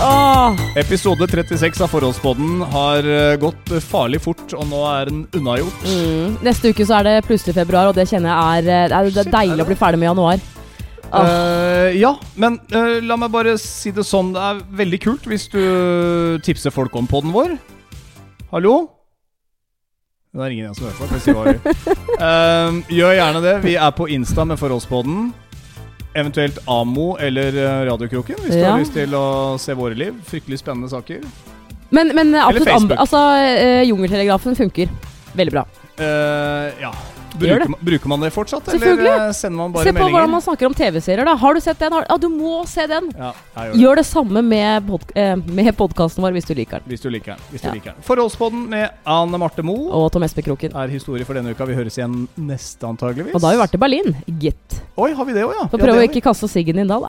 Ah. 0.00 0.54
Episode 0.78 1.26
36 1.26 1.80
av 1.82 1.90
Forholdspodden 1.90 2.60
har 2.72 3.02
eh, 3.02 3.34
gått 3.42 3.72
eh, 3.74 3.82
farlig 3.82 4.20
fort, 4.22 4.54
og 4.54 4.68
nå 4.70 4.84
er 4.86 5.10
den 5.10 5.24
unnagjort. 5.34 5.80
mm. 5.84 6.36
Neste 6.46 6.70
uke 6.70 6.86
så 6.86 7.00
er 7.00 7.08
det 7.08 7.16
plutselig 7.26 7.56
februar, 7.56 7.90
og 7.90 7.98
det 7.98 8.06
kjenner 8.08 8.30
jeg 8.30 8.68
er 8.68 8.70
eh, 8.70 8.86
Det 8.88 8.94
er, 9.00 9.10
det 9.16 9.24
er 9.26 9.32
deilig 9.34 9.64
å 9.64 9.68
bli 9.68 9.76
ferdig 9.80 9.98
med 9.98 10.08
januar. 10.12 10.38
Eh, 11.08 11.96
ja, 11.96 12.12
men 12.36 12.58
uh, 12.74 12.98
la 13.04 13.16
meg 13.20 13.32
bare 13.32 13.56
si 13.60 13.92
det 13.94 14.04
sånn. 14.06 14.34
Det 14.34 14.44
er 14.44 14.62
veldig 14.82 15.00
kult 15.02 15.26
hvis 15.30 15.48
du 15.52 15.60
tipser 16.44 16.74
folk 16.74 16.94
om 16.98 17.08
podden 17.08 17.34
vår. 17.34 17.56
Hallo? 18.52 18.76
Det 20.36 20.44
er 20.44 20.54
ingen 20.54 20.68
igjen 20.68 20.76
som 20.76 20.88
hører 20.88 20.98
på. 20.98 21.08
jeg 21.16 21.24
si 21.24 21.34
gjør. 21.34 21.96
Eh, 22.18 22.88
gjerne 22.90 23.40
det. 23.44 23.52
Vi 23.62 23.76
er 23.78 23.92
på 23.94 24.08
Insta 24.10 24.42
med 24.48 24.58
Forholdspodden. 24.58 25.28
Eventuelt 26.18 26.58
Amo 26.66 27.12
eller 27.22 27.54
Radiokroken 27.86 28.40
hvis 28.42 28.56
du 28.56 28.64
har 28.64 28.80
lyst 28.80 28.96
til 28.96 29.14
å 29.14 29.54
se 29.60 29.76
våre 29.78 29.94
liv. 29.94 30.16
Fryktelig 30.26 30.58
spennende 30.64 30.90
saker. 30.90 31.22
Men, 31.94 32.10
men 32.16 32.34
absolutt 32.42 32.96
Altså, 32.98 33.22
Jungeltelegrafen 33.86 34.58
funker. 34.58 34.90
Veldig 35.38 35.54
bra. 35.54 35.64
Ja. 36.82 36.90
Bruker, 37.38 37.58
det. 37.64 37.68
man- 37.68 37.84
bruker 37.88 38.08
man 38.12 38.20
det 38.20 38.30
fortsatt, 38.34 38.68
eller 38.74 39.06
eh, 39.06 39.32
sender 39.32 39.56
man 39.56 39.72
bare 39.72 39.84
Se 39.84 39.92
på 39.92 40.08
hvordan 40.10 40.30
man 40.30 40.42
snakker 40.44 40.66
om 40.66 40.74
TV-serier, 40.74 41.24
da. 41.24 41.34
Har 41.38 41.54
du 41.54 41.60
sett 41.60 41.78
den? 41.78 41.92
Har, 41.92 42.06
ja, 42.08 42.16
du 42.16 42.28
må 42.28 42.66
se 42.68 42.86
den. 42.90 43.10
Ja, 43.16 43.32
gjør 43.54 43.72
det. 43.72 43.80
Gjør 43.82 44.00
det 44.00 44.06
samme 44.06 44.42
med, 44.42 44.86
pod 44.88 45.12
eh, 45.14 45.36
med 45.36 45.76
podkasten 45.78 46.24
vår 46.24 46.32
hvis 46.36 46.48
du 46.48 46.54
liker 46.58 46.82
den. 46.82 46.88
Hvis 46.90 47.00
du 47.04 47.08
liker 47.10 47.36
den. 47.36 47.44
Hvis 47.52 47.62
du 47.62 47.70
liker 47.70 47.94
den. 47.94 48.02
Forholdspodden 48.02 48.68
med 48.68 48.90
Anne 49.06 49.38
Marte 49.38 49.62
Moe. 49.62 49.88
Og 49.94 50.10
Tom 50.12 50.22
Espekroken. 50.26 50.74
er 50.74 50.88
historie 50.88 51.24
for 51.24 51.38
denne 51.38 51.54
uka. 51.54 51.64
Vi 51.64 51.74
høres 51.78 51.96
igjen 51.98 52.26
neste, 52.36 52.82
antageligvis. 52.88 53.34
Og 53.34 53.40
da 53.40 53.46
har 53.52 53.56
vi 53.56 53.62
vært 53.62 53.74
i 53.78 53.82
Berlin. 53.86 54.16
Gitt. 54.42 54.80
Oi, 54.98 55.12
har 55.14 55.24
vi 55.24 55.32
det 55.32 55.44
òg, 55.46 55.54
ja? 55.54 55.68
Så 55.70 55.78
ja 55.78 55.94
å 55.94 56.02
ikke 56.02 56.22
kaste 56.24 56.48
siggen 56.50 56.74
din 56.74 56.88
da, 56.88 56.98
da. 56.98 57.06